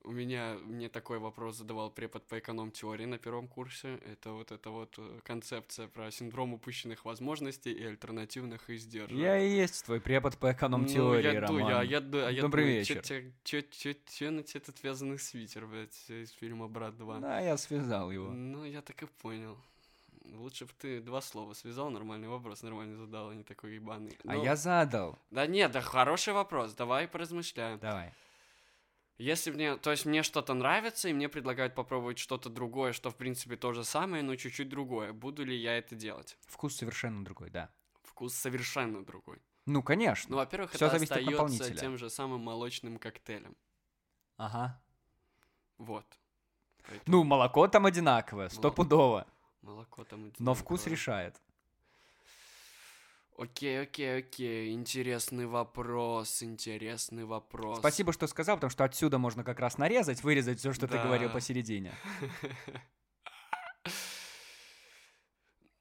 У 0.05 0.13
меня 0.13 0.57
мне 0.63 0.89
такой 0.89 1.19
вопрос 1.19 1.57
задавал 1.57 1.91
препод 1.91 2.27
по 2.29 2.39
эконом-теории 2.39 3.05
на 3.05 3.19
первом 3.19 3.49
курсе. 3.49 3.97
Это 4.07 4.31
вот 4.33 4.53
эта 4.53 4.71
вот 4.71 4.95
э, 4.97 5.21
концепция 5.25 5.89
про 5.89 6.11
синдром 6.13 6.55
упущенных 6.55 7.05
возможностей 7.05 7.73
и 7.73 7.85
альтернативных 7.85 8.71
издержек. 8.71 9.19
Я 9.19 9.39
и 9.39 9.51
есть 9.51 9.85
твой 9.85 10.01
препод 10.01 10.39
по 10.39 10.53
эконом-теории, 10.53 11.27
ну, 11.27 11.33
я, 11.33 11.41
ду- 11.41 11.59
Роман. 11.59 11.71
я, 11.73 11.83
я, 11.83 12.01
ду- 12.01 12.25
а 12.25 12.31
я 12.31 12.43
Добрый 12.43 12.65
думаю, 12.65 12.79
вечер. 12.79 13.03
Чё, 13.03 13.23
чё, 13.43 13.61
чё, 13.63 13.95
чё 14.07 14.31
на 14.31 14.43
тебе 14.45 14.61
этот 14.61 14.83
вязаный 14.85 15.19
свитер, 15.19 15.67
блядь, 15.67 16.09
из 16.09 16.31
фильма 16.31 16.69
«Брат 16.69 16.97
2»? 16.97 17.19
Да, 17.19 17.41
я 17.41 17.57
связал 17.57 18.11
его. 18.13 18.31
Ну, 18.31 18.65
я 18.65 18.81
так 18.83 19.03
и 19.03 19.07
понял. 19.07 19.59
Лучше 20.33 20.67
бы 20.67 20.73
ты 20.79 21.01
два 21.01 21.21
слова 21.21 21.55
связал, 21.55 21.91
нормальный 21.91 22.29
вопрос, 22.29 22.63
нормально 22.63 22.97
задал, 22.97 23.31
а 23.31 23.35
не 23.35 23.43
такой 23.45 23.75
ебаный. 23.75 24.17
А 24.25 24.35
Ну, 24.35 24.45
я 24.45 24.57
задал. 24.57 25.19
Да 25.31 25.47
нет, 25.47 25.73
да 25.73 25.81
хороший 25.81 26.33
вопрос, 26.33 26.75
давай 26.75 27.09
поразмышляем. 27.09 27.79
Давай. 27.79 28.13
Если 29.19 29.51
мне, 29.51 29.77
то 29.77 29.91
есть 29.91 30.07
мне 30.07 30.23
что-то 30.23 30.55
нравится, 30.55 31.09
и 31.09 31.13
мне 31.13 31.29
предлагают 31.29 31.75
попробовать 31.75 32.19
что-то 32.19 32.51
другое, 32.51 32.93
что 32.93 33.11
в 33.11 33.17
принципе 33.17 33.57
то 33.57 33.73
же 33.73 33.83
самое, 33.83 34.23
но 34.23 34.37
чуть-чуть 34.37 34.69
другое, 34.69 35.13
буду 35.13 35.45
ли 35.45 35.57
я 35.57 35.77
это 35.77 35.97
делать? 35.97 36.37
Вкус 36.47 36.77
совершенно 36.77 37.25
другой, 37.25 37.51
да. 37.51 37.69
Вкус 38.05 38.35
совершенно 38.35 39.05
другой. 39.05 39.43
Ну, 39.67 39.83
конечно. 39.83 40.31
Ну, 40.31 40.37
во-первых, 40.37 40.71
Всё 40.71 40.87
это 40.87 40.99
зависит 40.99 41.13
остается 41.13 41.75
тем 41.75 41.99
же 41.99 42.11
самым 42.11 42.43
молочным 42.43 42.99
коктейлем. 42.99 43.57
Ага. 44.37 44.81
Вот. 45.79 46.07
Поэтому 46.87 47.19
Ну, 47.19 47.25
молоко 47.25 47.67
там 47.69 47.87
одинаковое, 47.87 48.49
стопудово. 48.49 49.27
Молоко 49.69 50.05
там 50.05 50.33
Но 50.39 50.55
вкус 50.55 50.81
одинаковое. 50.81 50.93
решает. 50.97 51.41
Окей, 53.37 53.83
окей, 53.83 54.19
окей. 54.19 54.73
Интересный 54.73 55.47
вопрос, 55.47 56.43
интересный 56.43 57.25
вопрос. 57.25 57.79
Спасибо, 57.79 58.13
что 58.13 58.27
сказал, 58.27 58.57
потому 58.57 58.71
что 58.71 58.85
отсюда 58.85 59.19
можно 59.19 59.45
как 59.45 59.61
раз 59.61 59.79
нарезать, 59.79 60.23
вырезать 60.25 60.59
все, 60.59 60.73
что 60.73 60.89
ты 60.89 60.95
Да. 60.95 61.05
говорил 61.05 61.31
посередине. 61.31 61.93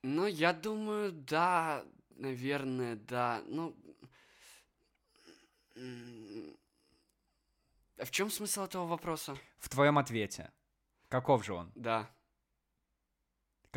Ну, 0.04 0.26
я 0.28 0.54
думаю, 0.54 1.12
да, 1.12 1.84
наверное, 2.12 2.96
да. 2.96 3.42
Ну, 3.48 3.76
а 7.98 8.06
в 8.06 8.12
чем 8.12 8.30
смысл 8.30 8.62
этого 8.64 8.86
вопроса? 8.86 9.36
В 9.58 9.68
твоем 9.70 9.98
ответе. 9.98 10.52
Каков 11.10 11.44
же 11.44 11.54
он? 11.54 11.72
Да, 11.76 12.10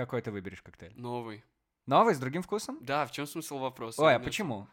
Какой 0.00 0.22
ты 0.22 0.30
выберешь 0.30 0.62
коктейль? 0.62 0.94
новый. 0.96 1.44
Новый, 1.84 2.14
с 2.14 2.18
другим 2.18 2.40
вкусом? 2.42 2.78
Да, 2.80 3.04
в 3.04 3.12
чем 3.12 3.26
смысл 3.26 3.58
вопроса? 3.58 4.00
Ой, 4.00 4.14
а 4.14 4.18
почему? 4.18 4.66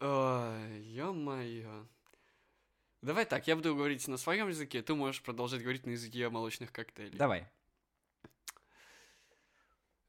Ё-моё. 0.00 1.86
Давай 3.00 3.24
так, 3.26 3.46
я 3.46 3.54
буду 3.54 3.76
говорить 3.76 4.08
на 4.08 4.16
своем 4.16 4.48
языке, 4.48 4.82
ты 4.82 4.96
можешь 4.96 5.22
продолжать 5.22 5.62
говорить 5.62 5.86
на 5.86 5.90
языке 5.90 6.28
молочных 6.28 6.72
коктейлей. 6.72 7.16
Давай. 7.16 7.46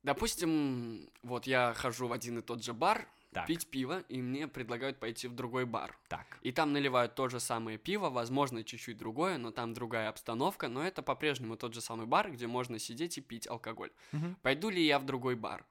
Допустим, 0.01 1.07
вот 1.21 1.45
я 1.45 1.75
хожу 1.75 2.07
в 2.07 2.13
один 2.13 2.39
и 2.39 2.41
тот 2.41 2.63
же 2.63 2.73
бар 2.73 3.07
Так, 3.35 3.47
пить 3.47 3.67
пиво, 3.69 3.99
и 4.07 4.21
мне 4.21 4.47
предлагают 4.47 4.97
пойти 4.97 5.27
в 5.27 5.35
другой 5.35 5.65
бар. 5.65 5.97
так. 6.07 6.39
И 6.41 6.51
там 6.53 6.71
наливают 6.71 7.15
то 7.15 7.27
же 7.27 7.39
самое 7.39 7.77
пиво, 7.77 8.09
возможно, 8.09 8.63
чуть-чуть 8.63 8.97
другое, 8.97 9.37
но 9.37 9.51
там 9.51 9.73
другая 9.73 10.07
обстановка, 10.09 10.69
но 10.69 10.87
это 10.87 11.01
по-прежнему 11.01 11.57
тот 11.57 11.73
же 11.73 11.81
самый 11.81 12.07
бар, 12.07 12.31
где 12.31 12.47
можно 12.47 12.79
сидеть 12.79 13.17
и 13.17 13.21
пить 13.21 13.47
алкоголь. 13.47 13.91
Мгм. 14.13 14.37
Пойду 14.41 14.69
ли 14.69 14.81
я 14.85 14.99
в 14.99 15.05
другой 15.05 15.35
бар? 15.35 15.65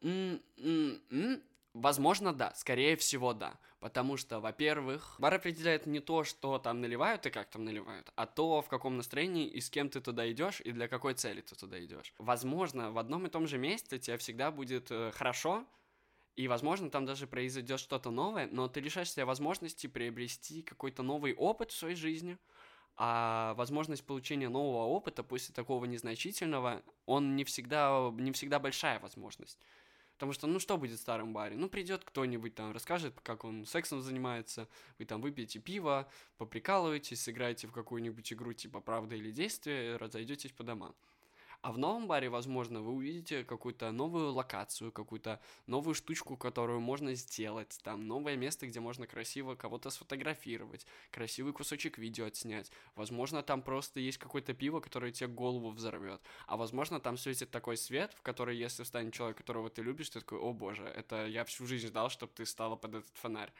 М-м-м. 0.00 1.42
Возможно, 1.74 2.32
да. 2.32 2.54
Скорее 2.54 2.96
всего, 2.96 3.34
да. 3.34 3.58
Потому 3.80 4.16
что, 4.16 4.40
во-первых, 4.40 5.16
бар 5.18 5.34
определяет 5.34 5.86
не 5.86 6.00
то, 6.00 6.24
что 6.24 6.58
там 6.58 6.80
наливают 6.80 7.26
и 7.26 7.30
как 7.30 7.50
там 7.50 7.64
наливают, 7.64 8.10
а 8.16 8.26
то, 8.26 8.62
в 8.62 8.68
каком 8.68 8.96
настроении 8.96 9.46
и 9.46 9.60
с 9.60 9.68
кем 9.68 9.90
ты 9.90 10.00
туда 10.00 10.30
идешь 10.32 10.62
и 10.62 10.72
для 10.72 10.88
какой 10.88 11.12
цели 11.12 11.42
ты 11.42 11.54
туда 11.54 11.78
идешь. 11.84 12.14
Возможно, 12.18 12.90
в 12.90 12.98
одном 12.98 13.26
и 13.26 13.30
том 13.30 13.46
же 13.46 13.58
месте 13.58 13.98
тебе 13.98 14.16
всегда 14.16 14.50
будет 14.50 14.90
э, 14.90 15.12
хорошо, 15.14 15.66
и, 16.36 16.48
возможно, 16.48 16.90
там 16.90 17.06
даже 17.06 17.26
произойдет 17.26 17.80
что-то 17.80 18.10
новое, 18.10 18.46
но 18.52 18.68
ты 18.68 18.80
лишаешь 18.80 19.10
себя 19.10 19.24
возможности 19.24 19.86
приобрести 19.86 20.62
какой-то 20.62 21.02
новый 21.02 21.34
опыт 21.34 21.70
в 21.72 21.76
своей 21.76 21.96
жизни, 21.96 22.38
а 22.96 23.54
возможность 23.54 24.04
получения 24.04 24.48
нового 24.50 24.84
опыта 24.84 25.22
после 25.22 25.54
такого 25.54 25.86
незначительного, 25.86 26.82
он 27.06 27.36
не 27.36 27.44
всегда, 27.44 28.10
не 28.18 28.32
всегда 28.32 28.58
большая 28.58 29.00
возможность. 29.00 29.58
Потому 30.14 30.32
что, 30.32 30.46
ну, 30.46 30.58
что 30.58 30.78
будет 30.78 30.98
в 30.98 31.02
старом 31.02 31.34
баре? 31.34 31.56
Ну, 31.56 31.68
придет 31.68 32.04
кто-нибудь 32.04 32.54
там, 32.54 32.72
расскажет, 32.72 33.14
как 33.22 33.44
он 33.44 33.66
сексом 33.66 34.00
занимается, 34.00 34.66
вы 34.98 35.04
там 35.04 35.20
выпьете 35.20 35.58
пиво, 35.58 36.08
поприкалываетесь, 36.38 37.20
сыграете 37.20 37.66
в 37.66 37.72
какую-нибудь 37.72 38.32
игру 38.32 38.54
типа 38.54 38.80
«Правда 38.80 39.14
или 39.14 39.30
действие», 39.30 39.96
разойдетесь 39.96 40.52
по 40.52 40.64
домам. 40.64 40.94
А 41.62 41.72
в 41.72 41.78
новом 41.78 42.06
баре, 42.06 42.28
возможно, 42.28 42.80
вы 42.80 42.92
увидите 42.92 43.44
какую-то 43.44 43.90
новую 43.90 44.32
локацию, 44.32 44.92
какую-то 44.92 45.40
новую 45.66 45.94
штучку, 45.94 46.36
которую 46.36 46.80
можно 46.80 47.14
сделать, 47.14 47.78
там, 47.82 48.06
новое 48.06 48.36
место, 48.36 48.66
где 48.66 48.80
можно 48.80 49.06
красиво 49.06 49.54
кого-то 49.54 49.90
сфотографировать, 49.90 50.86
красивый 51.10 51.52
кусочек 51.52 51.98
видео 51.98 52.26
отснять. 52.26 52.70
Возможно, 52.94 53.42
там 53.42 53.62
просто 53.62 54.00
есть 54.00 54.18
какое-то 54.18 54.54
пиво, 54.54 54.80
которое 54.80 55.12
тебе 55.12 55.28
голову 55.28 55.70
взорвет. 55.70 56.20
А 56.46 56.56
возможно, 56.56 57.00
там 57.00 57.16
светит 57.16 57.50
такой 57.50 57.76
свет, 57.76 58.12
в 58.14 58.22
который, 58.22 58.56
если 58.56 58.82
встанет 58.82 59.14
человек, 59.14 59.36
которого 59.36 59.70
ты 59.70 59.82
любишь, 59.82 60.10
ты 60.10 60.20
такой, 60.20 60.38
о 60.38 60.52
боже, 60.52 60.84
это 60.84 61.26
я 61.26 61.44
всю 61.44 61.66
жизнь 61.66 61.88
ждал, 61.88 62.10
чтобы 62.10 62.32
ты 62.34 62.46
стала 62.46 62.76
под 62.76 62.96
этот 62.96 63.16
фонарь. 63.16 63.52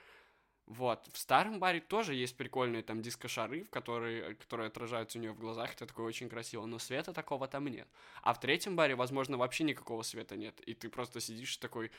Вот. 0.66 1.08
В 1.12 1.18
старом 1.18 1.60
баре 1.60 1.80
тоже 1.80 2.14
есть 2.14 2.36
прикольные 2.36 2.82
там 2.82 3.00
диско-шары, 3.00 3.62
в 3.62 3.70
которые, 3.70 4.34
которые 4.34 4.66
отражаются 4.66 5.18
у 5.18 5.20
нее 5.20 5.32
в 5.32 5.38
глазах, 5.38 5.72
это 5.72 5.86
такое 5.86 6.06
очень 6.06 6.28
красиво, 6.28 6.66
но 6.66 6.80
света 6.80 7.12
такого 7.12 7.46
там 7.46 7.68
нет. 7.68 7.88
А 8.22 8.34
в 8.34 8.40
третьем 8.40 8.74
баре, 8.74 8.96
возможно, 8.96 9.36
вообще 9.36 9.62
никакого 9.62 10.02
света 10.02 10.36
нет, 10.36 10.60
и 10.60 10.74
ты 10.74 10.88
просто 10.88 11.20
сидишь 11.20 11.56
такой, 11.58 11.92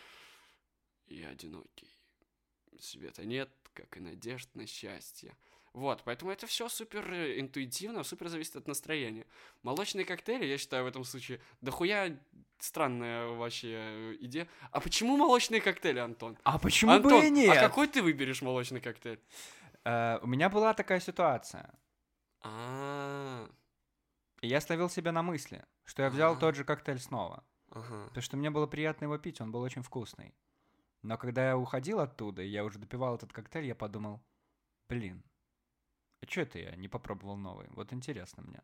я 1.07 1.29
одинокий. 1.29 1.89
Света 2.79 3.23
нет, 3.25 3.49
как 3.73 3.95
и 3.95 4.01
надежд 4.01 4.49
на 4.53 4.67
счастье. 4.67 5.35
Вот, 5.77 6.01
поэтому 6.03 6.31
это 6.31 6.47
все 6.47 6.69
супер 6.69 7.05
интуитивно, 7.39 8.03
супер 8.03 8.29
зависит 8.29 8.55
от 8.55 8.67
настроения. 8.67 9.27
Молочные 9.61 10.05
коктейли, 10.05 10.45
я 10.45 10.57
считаю, 10.57 10.83
в 10.83 10.87
этом 10.87 11.03
случае, 11.03 11.39
дохуя 11.61 12.17
странная 12.57 13.27
вообще 13.27 13.67
э, 13.77 14.17
идея. 14.21 14.47
А 14.71 14.79
почему 14.79 15.17
молочные 15.17 15.61
коктейли, 15.61 15.99
Антон? 15.99 16.35
А 16.43 16.57
почему 16.57 16.93
Антон, 16.93 17.19
бы 17.21 17.27
и 17.27 17.29
нет? 17.29 17.55
а 17.55 17.61
какой 17.61 17.87
ты 17.87 18.01
выберешь 18.01 18.41
молочный 18.41 18.81
коктейль? 18.81 19.19
Э, 19.85 20.17
у 20.23 20.27
меня 20.27 20.49
была 20.49 20.73
такая 20.73 20.99
ситуация. 20.99 21.71
А, 22.41 23.47
И 24.41 24.47
я 24.47 24.59
словил 24.61 24.89
себя 24.89 25.11
на 25.11 25.21
мысли, 25.21 25.63
что 25.85 26.01
я 26.01 26.09
взял 26.09 26.33
А. 26.33 26.37
тот 26.37 26.55
же 26.55 26.63
коктейль 26.63 26.99
снова. 26.99 27.43
ага. 27.69 28.05
Потому 28.07 28.21
что 28.23 28.37
мне 28.37 28.49
было 28.49 28.65
приятно 28.65 29.05
его 29.05 29.17
пить, 29.19 29.41
он 29.41 29.51
был 29.51 29.61
очень 29.61 29.83
вкусный. 29.83 30.33
Но 31.03 31.17
когда 31.17 31.49
я 31.49 31.55
уходил 31.57 31.99
оттуда, 31.99 32.41
и 32.41 32.47
я 32.47 32.63
уже 32.63 32.79
допивал 32.79 33.13
этот 33.15 33.31
коктейль, 33.31 33.65
я 33.67 33.75
подумал, 33.75 34.19
блин, 34.89 35.21
а 35.23 35.26
что 36.29 36.41
это 36.41 36.59
я 36.59 36.75
не 36.75 36.87
попробовал 36.87 37.37
новый? 37.37 37.67
Вот 37.71 37.93
интересно 37.93 38.43
мне. 38.43 38.61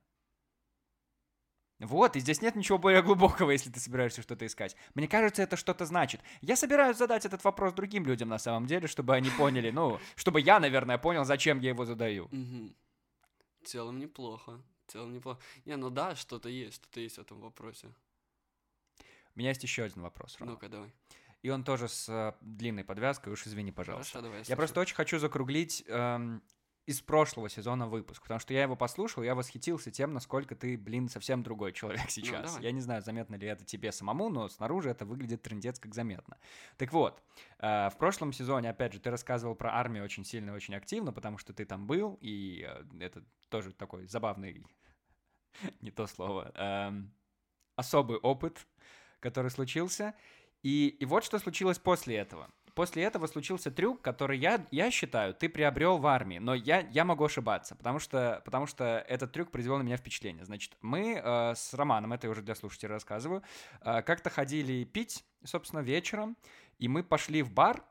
Вот, 1.80 2.16
и 2.16 2.20
здесь 2.20 2.42
нет 2.42 2.56
ничего 2.56 2.78
более 2.78 3.02
глубокого, 3.02 3.52
если 3.52 3.70
ты 3.70 3.80
собираешься 3.80 4.22
что-то 4.22 4.46
искать. 4.46 4.76
Мне 4.94 5.08
кажется, 5.08 5.42
это 5.42 5.58
что-то 5.58 5.86
значит. 5.86 6.22
Я 6.42 6.56
собираюсь 6.56 6.98
задать 6.98 7.26
этот 7.26 7.44
вопрос 7.44 7.74
другим 7.74 8.06
людям 8.06 8.30
на 8.30 8.38
самом 8.38 8.68
деле, 8.68 8.88
чтобы 8.88 9.16
они 9.16 9.30
поняли, 9.32 9.70
ну, 9.70 10.00
чтобы 10.16 10.40
я, 10.40 10.60
наверное, 10.60 10.98
понял, 10.98 11.26
зачем 11.26 11.60
я 11.60 11.70
его 11.70 11.86
задаю. 11.86 12.30
В 12.32 13.66
целом 13.66 14.00
неплохо. 14.00 14.62
В 14.88 14.92
целом 14.92 15.14
неплохо. 15.14 15.42
Не, 15.66 15.76
ну 15.76 15.90
да, 15.90 16.16
что-то 16.16 16.50
есть, 16.50 16.76
что-то 16.76 17.00
есть 17.00 17.18
в 17.18 17.22
этом 17.22 17.40
вопросе. 17.42 17.88
У 19.36 19.40
меня 19.40 19.50
есть 19.50 19.64
еще 19.64 19.84
один 19.84 20.04
вопрос, 20.04 20.38
Рома. 20.40 20.52
Ну-ка, 20.52 20.70
давай. 20.70 20.92
И 21.42 21.50
он 21.50 21.64
тоже 21.64 21.90
с 21.90 22.08
э, 22.08 22.34
длинной 22.42 22.86
подвязкой, 22.86 23.34
уж 23.34 23.46
извини, 23.46 23.72
пожалуйста. 23.72 24.14
Хорошо, 24.14 24.24
давай. 24.24 24.40
Я 24.40 24.46
слушаю. 24.46 24.58
просто 24.58 24.80
очень 24.80 24.96
хочу 24.96 25.20
закруглить 25.20 25.84
эм, 25.88 26.42
из 26.86 27.02
прошлого 27.02 27.50
сезона 27.50 27.88
выпуск, 27.88 28.22
потому 28.24 28.40
что 28.40 28.54
я 28.54 28.64
его 28.64 28.76
послушал, 28.76 29.24
я 29.24 29.36
восхитился 29.36 29.90
тем, 29.90 30.14
насколько 30.14 30.54
ты, 30.56 30.78
блин, 30.78 31.08
совсем 31.08 31.42
другой 31.42 31.72
человек 31.72 32.02
сейчас. 32.10 32.52
давай. 32.52 32.64
я 32.64 32.72
не 32.72 32.82
знаю, 32.82 33.02
заметно 33.02 33.36
ли 33.36 33.48
это 33.48 33.64
тебе 33.64 33.92
самому, 33.92 34.30
но 34.30 34.50
снаружи 34.50 34.90
это 34.90 35.06
выглядит 35.06 35.42
трендец 35.42 35.80
как 35.80 35.96
заметно. 35.96 36.38
Так 36.78 36.92
вот, 36.92 37.24
э, 37.60 37.90
в 37.90 37.98
прошлом 37.98 38.34
сезоне, 38.34 38.70
опять 38.70 38.94
же, 38.94 39.00
ты 39.00 39.10
рассказывал 39.10 39.56
про 39.56 39.74
армию 39.74 40.04
очень 40.04 40.26
сильно 40.26 40.52
и 40.52 40.54
очень 40.54 40.76
активно, 40.76 41.14
потому 41.14 41.38
что 41.38 41.54
ты 41.54 41.66
там 41.66 41.88
был, 41.88 42.18
и 42.20 42.68
э, 42.68 42.84
это 43.00 43.24
тоже 43.50 43.72
такой 43.72 44.06
забавный, 44.08 44.66
не 45.82 45.92
то 45.92 46.06
слово, 46.08 46.52
эм, 46.56 47.14
особый 47.76 48.18
опыт, 48.18 48.68
который 49.20 49.52
случился. 49.52 50.16
И, 50.64 50.88
и 50.88 51.06
вот 51.06 51.24
что 51.24 51.40
случилось 51.40 51.80
после 51.80 52.18
этого. 52.18 52.50
После 52.76 53.04
этого 53.04 53.28
случился 53.28 53.70
трюк, 53.70 54.02
который 54.02 54.38
я, 54.38 54.66
я 54.72 54.90
считаю, 54.90 55.36
ты 55.36 55.48
приобрел 55.48 56.00
в 56.00 56.08
армии, 56.08 56.40
но 56.40 56.56
я, 56.56 56.80
я 56.92 57.06
могу 57.06 57.26
ошибаться, 57.26 57.76
потому 57.76 58.00
что, 58.00 58.42
потому 58.46 58.66
что 58.66 59.06
этот 59.08 59.32
трюк 59.32 59.52
произвел 59.52 59.78
на 59.78 59.84
меня 59.84 59.98
впечатление. 59.98 60.44
Значит, 60.44 60.76
мы 60.82 61.22
э, 61.24 61.54
с 61.56 61.74
Романом, 61.76 62.14
это 62.14 62.28
я 62.28 62.32
уже 62.32 62.42
для 62.42 62.56
слушателей 62.56 62.94
рассказываю, 62.94 63.44
э, 63.82 64.02
как-то 64.02 64.32
ходили 64.32 64.84
пить, 64.86 65.24
собственно, 65.44 65.82
вечером, 65.82 66.36
и 66.80 66.88
мы 66.88 67.04
пошли 67.04 67.44
в 67.44 67.52
бар, 67.52 67.84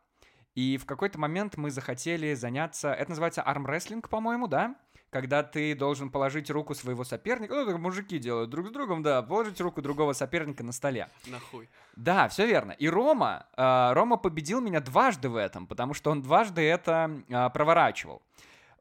и 0.55 0.77
в 0.77 0.85
какой-то 0.85 1.19
момент 1.19 1.57
мы 1.57 1.71
захотели 1.71 2.35
заняться, 2.35 2.93
это 2.93 3.11
называется 3.11 3.43
армрестлинг, 3.43 4.09
по-моему, 4.09 4.49
да? 4.49 4.75
Когда 5.13 5.43
ты 5.43 5.75
должен 5.75 6.09
положить 6.09 6.49
руку 6.51 6.75
своего 6.75 7.05
соперника, 7.05 7.55
ну, 7.55 7.67
так 7.67 7.79
мужики 7.79 8.19
делают 8.19 8.49
друг 8.49 8.69
с 8.69 8.71
другом, 8.71 9.03
да, 9.03 9.21
положить 9.21 9.61
руку 9.61 9.83
другого 9.83 10.15
соперника 10.15 10.65
на 10.65 10.73
столе. 10.73 11.11
Нахуй. 11.27 11.69
Да, 11.97 12.29
все 12.29 12.47
верно. 12.47 12.73
И 12.73 12.89
Рома, 12.89 13.47
э, 13.55 13.93
Рома 13.93 14.17
победил 14.17 14.63
меня 14.63 14.81
дважды 14.81 15.29
в 15.29 15.37
этом, 15.37 15.67
потому 15.67 15.93
что 15.93 16.11
он 16.11 16.23
дважды 16.23 16.63
это 16.63 17.11
э, 17.29 17.51
проворачивал. 17.51 18.23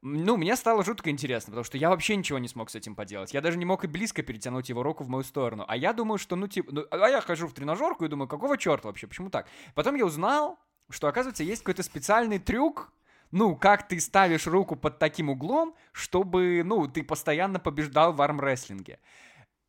Ну, 0.00 0.38
мне 0.38 0.56
стало 0.56 0.82
жутко 0.84 1.10
интересно, 1.10 1.50
потому 1.50 1.64
что 1.64 1.76
я 1.76 1.90
вообще 1.90 2.16
ничего 2.16 2.38
не 2.38 2.48
смог 2.48 2.70
с 2.70 2.74
этим 2.76 2.94
поделать. 2.94 3.34
Я 3.34 3.42
даже 3.42 3.58
не 3.58 3.66
мог 3.66 3.84
и 3.84 3.86
близко 3.86 4.22
перетянуть 4.22 4.70
его 4.70 4.82
руку 4.82 5.04
в 5.04 5.10
мою 5.10 5.24
сторону. 5.24 5.66
А 5.68 5.76
я 5.76 5.92
думаю, 5.92 6.16
что, 6.16 6.34
ну, 6.34 6.48
типа... 6.48 6.72
ну, 6.72 6.86
а 6.90 7.08
я 7.10 7.20
хожу 7.20 7.46
в 7.46 7.52
тренажерку 7.52 8.06
и 8.06 8.08
думаю, 8.08 8.26
какого 8.26 8.56
черта 8.56 8.88
вообще, 8.88 9.06
почему 9.06 9.28
так? 9.28 9.46
Потом 9.74 9.96
я 9.96 10.06
узнал, 10.06 10.58
что, 10.88 11.08
оказывается, 11.08 11.44
есть 11.44 11.62
какой-то 11.62 11.82
специальный 11.82 12.38
трюк, 12.38 12.90
ну, 13.32 13.56
как 13.56 13.88
ты 13.88 13.98
ставишь 13.98 14.46
руку 14.46 14.76
под 14.76 14.98
таким 14.98 15.30
углом, 15.30 15.74
чтобы, 15.92 16.62
ну, 16.64 16.86
ты 16.86 17.02
постоянно 17.02 17.58
побеждал 17.58 18.12
в 18.12 18.20
армрестлинге. 18.22 18.98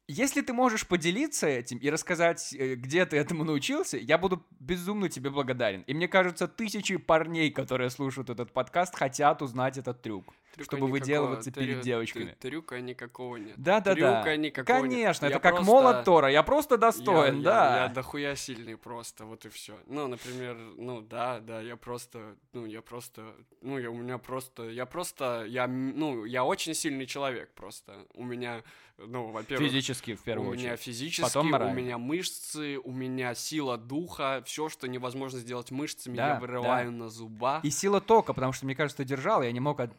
Если 0.09 0.41
ты 0.41 0.51
можешь 0.51 0.85
поделиться 0.85 1.47
этим 1.47 1.77
и 1.77 1.89
рассказать, 1.89 2.53
э, 2.53 2.75
где 2.75 3.05
ты 3.05 3.15
этому 3.15 3.45
научился, 3.45 3.97
я 3.97 4.17
буду 4.17 4.45
безумно 4.59 5.07
тебе 5.07 5.29
благодарен. 5.29 5.83
И 5.87 5.93
мне 5.93 6.09
кажется, 6.09 6.47
тысячи 6.49 6.97
парней, 6.97 7.51
которые 7.51 7.89
слушают 7.89 8.29
этот 8.29 8.51
подкаст, 8.51 8.95
хотят 8.95 9.41
узнать 9.41 9.77
этот 9.77 10.01
трюк. 10.01 10.33
Трюка 10.53 10.63
чтобы 10.65 10.81
никакого- 10.87 10.99
выделываться 10.99 11.51
трю- 11.51 11.59
перед 11.63 11.75
трю- 11.77 11.83
девочками. 11.83 12.35
Трюка 12.39 12.79
никакого 12.81 13.37
нет. 13.37 13.55
Да-да-да. 13.57 14.21
Трюка 14.23 14.37
никакого 14.37 14.77
нет. 14.85 14.91
Конечно, 14.91 15.25
Я 15.25 15.31
это 15.31 15.39
как 15.39 15.55
просто- 15.55 15.71
молот 15.71 16.03
Тора. 16.05 16.29
Я 16.29 16.43
просто 16.43 16.75
Я- 16.75 16.79
достоин, 16.79 17.37
я- 17.37 17.43
да. 17.43 17.83
Я 17.83 17.87
дохуя 17.89 18.35
сильный 18.35 18.77
просто, 18.77 19.25
вот 19.25 19.45
и 19.45 19.49
все. 19.49 19.77
Ну, 19.87 20.07
например, 20.07 20.55
ну 20.77 21.01
да, 21.01 21.39
да, 21.39 21.59
я 21.61 21.75
просто, 21.75 22.35
ну, 22.53 22.65
я 22.65 22.81
просто, 22.81 23.33
ну, 23.61 23.79
я, 23.79 23.89
у 23.89 23.95
меня 23.95 24.17
просто, 24.19 24.69
я 24.69 24.85
просто, 24.85 25.45
я, 25.47 25.67
ну, 25.67 26.25
я 26.25 26.43
очень 26.45 26.73
сильный 26.75 27.05
человек 27.07 27.51
просто. 27.55 28.05
У 28.13 28.23
меня, 28.23 28.61
ну, 28.97 29.31
во-первых, 29.31 29.67
Физически, 29.69 30.13
в 30.15 30.21
первую 30.21 30.51
у 30.51 30.53
меня 30.53 30.73
очередь. 30.73 30.81
физически, 30.81 31.21
Потом 31.23 31.47
у 31.47 31.49
морально. 31.49 31.75
меня 31.79 31.97
мышцы, 31.97 32.77
у 32.77 32.91
меня 32.91 33.33
сила 33.33 33.77
духа, 33.77 34.43
все, 34.45 34.69
что 34.69 34.87
невозможно 34.87 35.39
сделать 35.39 35.71
мышцами, 35.71 36.15
Да, 36.15 36.33
я 36.35 36.39
вырываю 36.39 36.91
на 36.91 37.09
зубах. 37.09 37.63
И 37.65 37.71
сила 37.71 37.99
тока, 38.01 38.33
потому 38.33 38.53
что, 38.53 38.65
мне 38.65 38.75
кажется, 38.75 38.97
ты 38.97 39.05
держал, 39.05 39.41
я 39.41 39.51
не 39.51 39.59
мог 39.59 39.79
от- 39.79 39.97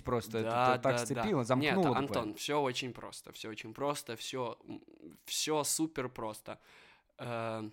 отпустить 0.00 0.04
просто. 0.04 0.38
это- 0.38 0.50
Да, 0.50 0.74
это 0.74 0.82
так 0.82 0.92
да, 0.96 0.98
сцепило, 1.06 1.40
да. 1.40 1.44
замкнуло. 1.44 1.74
Нет, 1.74 1.76
буквально. 1.86 1.98
Антон, 2.08 2.34
все 2.34 2.60
очень 2.60 2.92
просто, 2.92 3.32
все 3.32 3.48
очень 3.48 3.74
просто, 3.74 4.16
все, 4.16 4.58
все 5.24 5.64
супер 5.64 6.08
просто. 6.08 6.58
Э, 7.18 7.70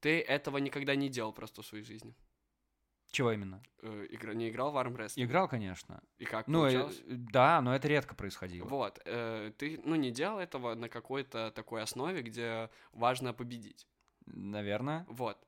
Ты 0.00 0.20
этого 0.20 0.58
никогда 0.58 0.94
не 0.94 1.08
делал 1.08 1.32
просто 1.32 1.62
в 1.62 1.66
своей 1.66 1.82
жизни. 1.84 2.14
Чего 3.10 3.32
именно? 3.32 3.62
Э, 3.82 4.06
игра- 4.10 4.34
не 4.34 4.48
играл 4.50 4.70
в 4.72 4.76
армрестлинг? 4.76 5.28
Играл, 5.28 5.48
конечно. 5.48 6.00
И 6.18 6.24
как 6.24 6.46
Ну, 6.48 6.64
э, 6.66 6.72
получалось? 6.72 7.02
да, 7.06 7.60
но 7.62 7.74
это 7.74 7.88
редко 7.88 8.14
происходило. 8.14 8.68
Вот, 8.68 9.00
э, 9.06 9.52
ты, 9.58 9.80
ну, 9.84 9.94
не 9.96 10.10
делал 10.10 10.38
этого 10.38 10.74
на 10.74 10.88
какой-то 10.88 11.50
такой 11.50 11.82
основе, 11.82 12.22
где 12.22 12.68
важно 12.92 13.32
победить. 13.32 13.86
Наверное. 14.26 15.04
Вот. 15.08 15.38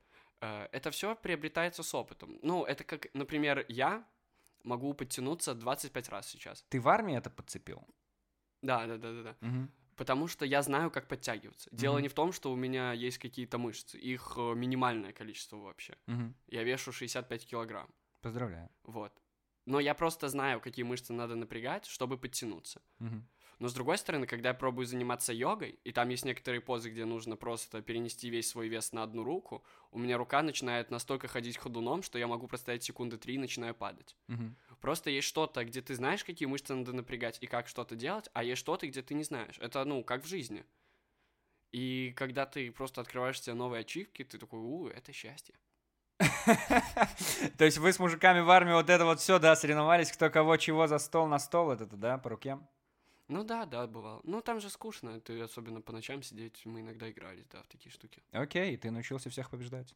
Э, 0.41 0.69
Это 0.73 0.91
все 0.91 1.15
приобретается 1.15 1.83
с 1.83 1.95
опытом. 1.95 2.39
Ну, 2.43 2.65
это 2.65 2.85
как, 2.85 3.09
например, 3.15 3.65
я 3.69 4.05
могу 4.65 4.93
подтянуться 4.95 5.55
25 5.55 6.09
раз 6.09 6.29
сейчас. 6.29 6.65
Ты 6.69 6.81
в 6.81 6.89
армии 6.89 7.17
это 7.17 7.31
подцепил? 7.31 7.87
Да, 8.63 8.87
да, 8.87 8.97
да, 8.99 9.13
да, 9.13 9.23
да. 9.23 9.37
Мгм. 9.41 9.71
Потому 9.97 10.29
что 10.29 10.45
я 10.45 10.63
знаю, 10.63 10.91
как 10.91 11.09
подтягиваться. 11.09 11.69
Дело 11.73 11.95
Мгм. 11.95 12.03
не 12.03 12.09
в 12.09 12.15
том, 12.15 12.33
что 12.33 12.53
у 12.53 12.57
меня 12.57 12.93
есть 12.93 13.19
какие-то 13.19 13.59
мышцы. 13.59 13.99
Их 13.99 14.35
э, 14.37 14.55
минимальное 14.55 15.13
количество 15.13 15.57
вообще. 15.57 15.97
Мгм. 16.07 16.35
Я 16.47 16.63
вешу 16.63 16.93
65 16.93 17.47
килограмм. 17.47 17.89
Поздравляю. 18.21 18.71
Вот. 18.85 19.13
Но 19.67 19.81
я 19.81 19.95
просто 19.95 20.29
знаю, 20.29 20.61
какие 20.61 20.85
мышцы 20.85 21.13
надо 21.13 21.35
напрягать, 21.35 21.87
чтобы 21.87 22.17
подтянуться. 22.17 22.81
Мгм. 23.01 23.29
Но 23.59 23.69
с 23.69 23.75
другой 23.75 23.99
стороны, 23.99 24.27
когда 24.27 24.51
я 24.51 24.55
пробую 24.55 24.87
заниматься 24.87 25.33
йогой, 25.33 25.79
и 25.83 25.93
там 25.93 26.09
есть 26.11 26.25
некоторые 26.25 26.61
позы, 26.61 26.91
где 26.91 27.05
нужно 27.05 27.37
просто 27.37 27.83
перенести 27.83 28.31
весь 28.31 28.49
свой 28.49 28.69
вес 28.69 28.93
на 28.93 29.03
одну 29.03 29.25
руку, 29.25 29.65
у 29.91 29.99
меня 29.99 30.17
рука 30.17 30.43
начинает 30.43 30.91
настолько 30.91 31.27
ходить 31.27 31.57
ходуном, 31.57 32.03
что 32.03 32.19
я 32.19 32.29
могу 32.29 32.47
простоять 32.47 32.85
секунды 32.85 33.19
три 33.19 33.35
и 33.35 33.39
начинаю 33.39 33.75
падать. 33.75 34.17
Мгм. 34.29 34.57
Просто 34.81 35.11
есть 35.11 35.27
что-то, 35.27 35.65
где 35.65 35.83
ты 35.83 35.95
знаешь, 35.97 36.25
какие 36.25 36.47
мышцы 36.47 36.75
надо 36.75 36.93
напрягать 36.93 37.39
и 37.41 37.47
как 37.47 37.67
что-то 37.67 37.97
делать, 37.97 38.29
а 38.33 38.45
есть 38.45 38.61
что-то, 38.61 38.87
где 38.87 39.03
ты 39.03 39.15
не 39.15 39.25
знаешь. 39.25 39.59
Это, 39.59 39.85
ну, 39.85 40.05
как 40.05 40.25
в 40.25 40.29
жизни. 40.29 40.65
И 41.73 42.13
когда 42.17 42.47
ты 42.47 42.71
просто 42.71 43.01
открываешь 43.01 43.41
себе 43.41 43.55
новые 43.55 43.81
ачивки, 43.81 44.25
ты 44.25 44.39
такой, 44.39 44.61
у, 44.61 44.87
это 44.87 45.13
счастье. 45.13 45.55
То 47.59 47.65
есть 47.65 47.79
вы 47.79 47.93
с 47.93 47.99
мужиками 47.99 48.41
в 48.41 48.51
армии 48.51 48.73
вот 48.73 48.89
это 48.89 49.05
вот 49.05 49.21
все, 49.21 49.39
да, 49.39 49.55
соревновались, 49.57 50.13
кто 50.13 50.31
кого 50.31 50.57
чего 50.57 50.87
за 50.87 50.99
стол 50.99 51.27
на 51.27 51.39
стол, 51.39 51.73
это, 51.73 51.87
да, 51.87 52.19
по 52.19 52.31
руке? 52.31 52.59
Ну 53.29 53.45
да, 53.45 53.67
да, 53.67 53.87
бывало. 53.87 54.21
Ну 54.25 54.41
там 54.41 54.61
же 54.61 54.71
скучно, 54.71 55.21
ты 55.21 55.41
особенно 55.41 55.81
по 55.83 55.93
ночам 55.93 56.23
сидеть, 56.23 56.65
мы 56.65 56.81
иногда 56.81 57.11
играли, 57.11 57.45
да, 57.53 57.63
в 57.63 57.69
такие 57.69 57.93
штуки. 57.93 58.23
Окей, 58.33 58.77
ты 58.77 58.91
научился 58.91 59.29
всех 59.31 59.51
побеждать. 59.51 59.95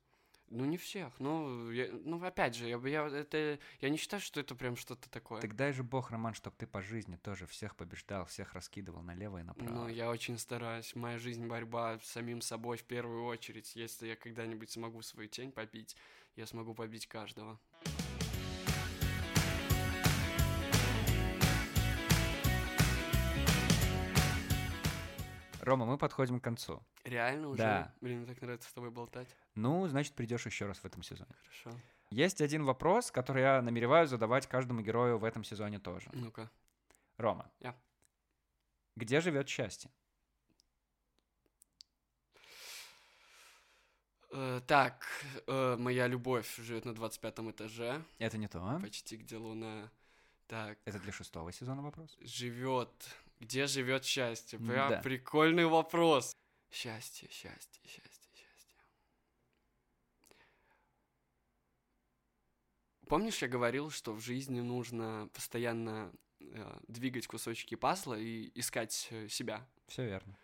Ну 0.51 0.67
не 0.67 0.77
всех, 0.77 1.19
ну, 1.19 1.71
я- 1.71 1.89
ну 1.91 2.23
опять 2.23 2.55
же, 2.55 2.69
я, 2.69 2.79
бы- 2.79 2.91
я, 2.91 3.07
это, 3.07 3.59
я 3.81 3.89
не 3.89 3.97
считаю, 3.97 4.21
что 4.21 4.39
это 4.39 4.55
прям 4.55 4.77
что-то 4.77 5.09
такое. 5.09 5.41
Так 5.41 5.57
дай 5.57 5.73
же 5.73 5.83
бог, 5.83 6.11
Роман, 6.11 6.35
чтоб 6.35 6.55
ты 6.55 6.67
по 6.67 6.83
жизни 6.83 7.17
тоже 7.17 7.47
всех 7.47 7.75
побеждал, 7.75 8.27
всех 8.27 8.53
раскидывал 8.53 9.01
налево 9.01 9.39
и 9.39 9.43
направо. 9.45 9.71
Ну, 9.73 9.89
я 9.89 10.11
очень 10.11 10.37
стараюсь. 10.37 10.95
Моя 10.95 11.19
жизнь 11.19 11.47
борьба 11.47 11.99
с 12.01 12.07
самим 12.07 12.43
собой 12.43 12.77
в 12.77 12.85
первую 12.85 13.25
очередь. 13.25 13.75
Если 13.77 14.09
я 14.09 14.17
когда-нибудь 14.17 14.71
смогу 14.71 15.01
свою 15.01 15.27
тень 15.31 15.53
побить, 15.53 15.97
я 16.37 16.47
смогу 16.47 16.75
побить 16.75 17.07
каждого. 17.07 17.59
Рома, 25.63 25.87
мы 25.87 25.97
подходим 25.97 26.41
к 26.41 26.45
концу. 26.45 26.83
Реально 27.05 27.49
уже? 27.49 27.59
Да. 27.59 27.95
Блин, 28.01 28.19
мне 28.19 28.27
так 28.27 28.43
нравится 28.43 28.69
с 28.69 28.73
тобой 28.73 28.91
болтать. 28.91 29.29
Ну, 29.55 29.87
значит, 29.87 30.13
придешь 30.15 30.45
еще 30.45 30.67
раз 30.67 30.79
в 30.79 30.85
этом 30.85 31.05
сезоне. 31.05 31.31
Хорошо. 31.45 31.81
Есть 32.11 32.41
один 32.41 32.65
вопрос, 32.65 33.13
который 33.13 33.43
я 33.43 33.63
намереваюсь 33.63 34.11
задавать 34.11 34.49
каждому 34.49 34.81
герою 34.81 35.19
в 35.19 35.25
этом 35.25 35.45
сезоне 35.45 35.79
тоже. 35.79 36.11
Ну-ка. 36.13 36.51
Рома. 37.17 37.49
Я. 37.61 37.77
Где 38.97 39.21
живет 39.21 39.49
счастье? 39.49 39.89
Э, 44.33 44.61
так, 44.67 45.07
э, 45.47 45.77
моя 45.79 46.09
любовь 46.09 46.57
живет 46.57 46.87
на 46.87 46.95
25 46.95 47.51
этаже, 47.53 48.03
Это 48.19 48.37
не 48.37 48.49
то, 48.49 48.59
а? 48.67 48.81
почти 48.81 49.17
где 49.17 49.37
луна. 49.37 49.91
Так, 50.49 50.77
Это 50.87 50.99
для 50.99 51.13
шестого 51.13 51.53
сезона 51.53 51.83
вопрос. 51.83 52.17
живет. 52.21 52.91
Где 53.43 53.67
живет 53.67 54.05
счастье? 54.05 54.57
Прям 54.61 54.89
Да. 54.89 55.01
прикольный 55.01 55.67
вопрос. 55.67 56.33
Счастье, 56.71 57.29
счастье, 57.29 57.83
счастье, 57.85 58.31
счастье. 58.37 58.77
Помнишь, 63.09 63.43
я 63.43 63.49
говорил, 63.49 63.91
что 63.91 64.13
в 64.13 64.21
жизни 64.21 64.61
нужно 64.61 65.29
постоянно 65.33 66.13
э, 66.39 66.79
двигать 66.87 67.27
кусочки 67.27 67.75
пазла 67.75 68.15
и 68.15 68.53
искать 68.55 69.09
э, 69.11 69.27
себя, 69.29 69.69
Все 69.89 70.05
верно. 70.05 70.39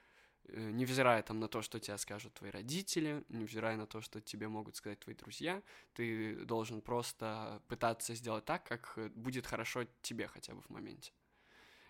Э, 0.49 0.71
невзирая 0.73 1.23
там 1.23 1.39
на 1.39 1.47
то, 1.47 1.63
что 1.63 1.79
тебе 1.79 1.97
скажут 1.99 2.35
твои 2.35 2.51
родители, 2.51 3.25
невзирая 3.29 3.77
на 3.77 3.87
то, 3.87 4.01
что 4.01 4.21
тебе 4.21 4.49
могут 4.49 4.75
сказать 4.75 4.99
твои 4.99 5.15
друзья, 5.15 5.63
ты 5.93 6.35
должен 6.45 6.83
просто 6.83 7.63
пытаться 7.69 8.17
сделать 8.17 8.45
так, 8.45 8.67
как 8.67 8.95
э, 8.97 9.09
будет 9.11 9.47
хорошо 9.47 9.85
тебе 10.03 10.27
хотя 10.27 10.53
бы 10.53 10.63
в 10.63 10.71
моменте. 10.71 11.13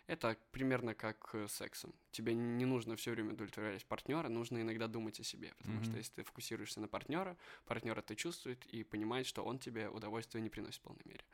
Это 0.09 0.39
примерно 0.53 0.95
как 0.95 1.35
э, 1.35 1.47
с 1.47 1.53
сексом. 1.53 1.95
Тебе 2.13 2.35
не 2.35 2.65
нужно 2.65 2.97
все 2.97 3.13
время 3.13 3.35
удовлетворять 3.35 3.85
партнера, 3.87 4.29
нужно 4.29 4.63
иногда 4.63 4.89
думать 4.89 5.21
о 5.21 5.25
себе, 5.25 5.55
потому 5.59 5.83
что 5.83 5.93
Мгм. 5.93 5.99
если 5.99 6.15
ты 6.15 6.23
фокусируешься 6.25 6.81
на 6.81 6.89
партнера, 6.89 7.37
партнер 7.67 7.99
это 7.99 8.17
чувствует 8.17 8.67
и 8.67 8.85
понимает, 8.85 9.27
что 9.27 9.45
он 9.45 9.59
тебе 9.59 9.89
удовольствие 9.91 10.43
не 10.43 10.49
приносит 10.51 10.81
в 10.81 10.85
полной 10.85 11.03
мере. 11.05 11.25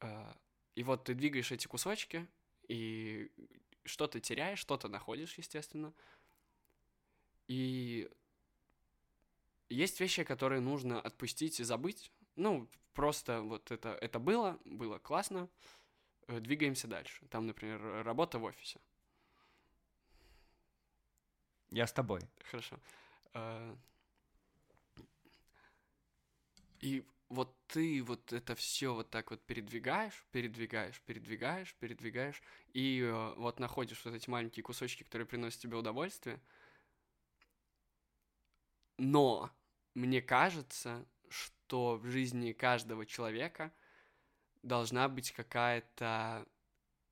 Э, 0.00 0.32
И 0.74 0.82
вот 0.84 1.04
ты 1.04 1.14
двигаешь 1.14 1.52
эти 1.52 1.66
кусочки, 1.66 2.26
и 2.68 3.30
что-то 3.84 4.20
теряешь, 4.20 4.58
что-то 4.58 4.88
находишь, 4.88 5.36
естественно. 5.38 5.92
И 7.48 8.08
есть 9.68 10.00
вещи, 10.00 10.24
которые 10.24 10.60
нужно 10.60 11.00
отпустить 11.00 11.60
и 11.60 11.64
забыть. 11.64 12.10
Ну, 12.36 12.68
просто 12.94 13.42
вот 13.42 13.70
это, 13.70 13.90
это 14.00 14.18
было, 14.18 14.58
было 14.64 14.98
классно, 14.98 15.48
двигаемся 16.40 16.88
дальше. 16.88 17.26
Там, 17.30 17.46
например, 17.46 17.80
работа 18.04 18.38
в 18.38 18.44
офисе. 18.44 18.80
Я 21.70 21.86
с 21.86 21.92
тобой. 21.92 22.20
Хорошо. 22.50 22.78
Э, 23.34 23.74
И 26.82 27.06
вот 27.28 27.56
ты 27.68 28.02
вот 28.02 28.32
это 28.32 28.54
все 28.54 28.92
вот 28.92 29.08
так 29.08 29.30
вот 29.30 29.40
передвигаешь, 29.46 30.26
передвигаешь, 30.32 31.00
передвигаешь, 31.02 31.74
передвигаешь, 31.76 32.42
и 32.74 33.00
э, 33.00 33.34
вот 33.36 33.60
находишь 33.60 34.04
вот 34.04 34.14
эти 34.14 34.28
маленькие 34.28 34.64
кусочки, 34.64 35.04
которые 35.04 35.26
приносят 35.26 35.60
тебе 35.60 35.76
удовольствие. 35.76 36.40
Но 38.98 39.50
мне 39.94 40.20
кажется, 40.20 41.06
что 41.28 41.96
в 41.96 42.06
жизни 42.06 42.52
каждого 42.52 43.06
человека 43.06 43.72
должна 44.62 45.08
быть 45.08 45.32
какая-то 45.32 46.46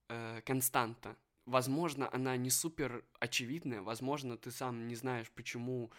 э, 0.09 0.41
константа. 0.45 1.17
Возможно, 1.47 2.09
она 2.13 2.37
не 2.37 2.51
супер 2.51 3.05
очевидная, 3.19 3.83
возможно, 3.83 4.37
ты 4.37 4.51
сам 4.51 4.87
не 4.87 4.95
знаешь, 4.95 5.31
почему, 5.31 5.91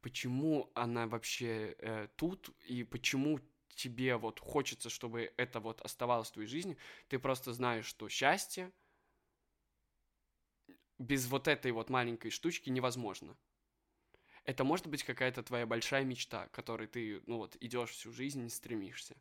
почему 0.00 0.70
она 0.74 1.06
вообще 1.06 1.76
э, 1.78 2.08
тут 2.16 2.50
и 2.66 2.84
почему 2.84 3.40
тебе 3.74 4.16
вот 4.16 4.40
хочется, 4.40 4.88
чтобы 4.88 5.32
это 5.36 5.60
вот 5.60 5.80
оставалось 5.82 6.28
в 6.30 6.32
твоей 6.32 6.48
жизни. 6.48 6.76
Ты 7.08 7.18
просто 7.18 7.52
знаешь, 7.52 7.86
что 7.86 8.08
счастье 8.08 8.72
без 10.98 11.26
вот 11.26 11.48
этой 11.48 11.72
вот 11.72 11.90
маленькой 11.90 12.30
штучки 12.30 12.70
невозможно. 12.70 13.36
Это 14.44 14.62
может 14.62 14.86
быть 14.86 15.02
какая-то 15.02 15.42
твоя 15.42 15.66
большая 15.66 16.04
мечта, 16.04 16.48
которой 16.48 16.86
ты, 16.86 17.22
ну 17.26 17.38
вот, 17.38 17.56
идешь 17.60 17.90
всю 17.90 18.12
жизнь 18.12 18.44
и 18.46 18.50
стремишься. 18.50 19.16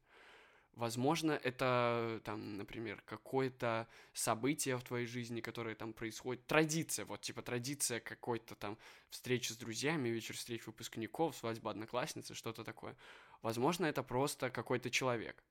Возможно, 0.75 1.33
это, 1.33 2.19
там, 2.23 2.57
например, 2.57 3.03
какое-то 3.05 3.87
событие 4.13 4.75
в 4.75 4.83
твоей 4.83 5.05
жизни, 5.05 5.39
которое 5.39 5.75
там 5.75 5.93
происходит. 5.93 6.47
Традиция, 6.47 7.05
вот, 7.05 7.21
типа, 7.21 7.43
традиция 7.43 7.99
какой-то 7.99 8.55
там 8.55 8.79
встречи 9.09 9.51
с 9.51 9.57
друзьями, 9.57 10.09
вечер 10.09 10.35
встреч 10.35 10.65
выпускников, 10.65 11.35
свадьба 11.35 11.69
одноклассницы, 11.71 12.33
что-то 12.33 12.63
такое. 12.63 12.95
Возможно, 13.43 13.85
это 13.85 14.01
просто 14.01 14.49
какой-то 14.49 14.89
человек. 14.89 15.43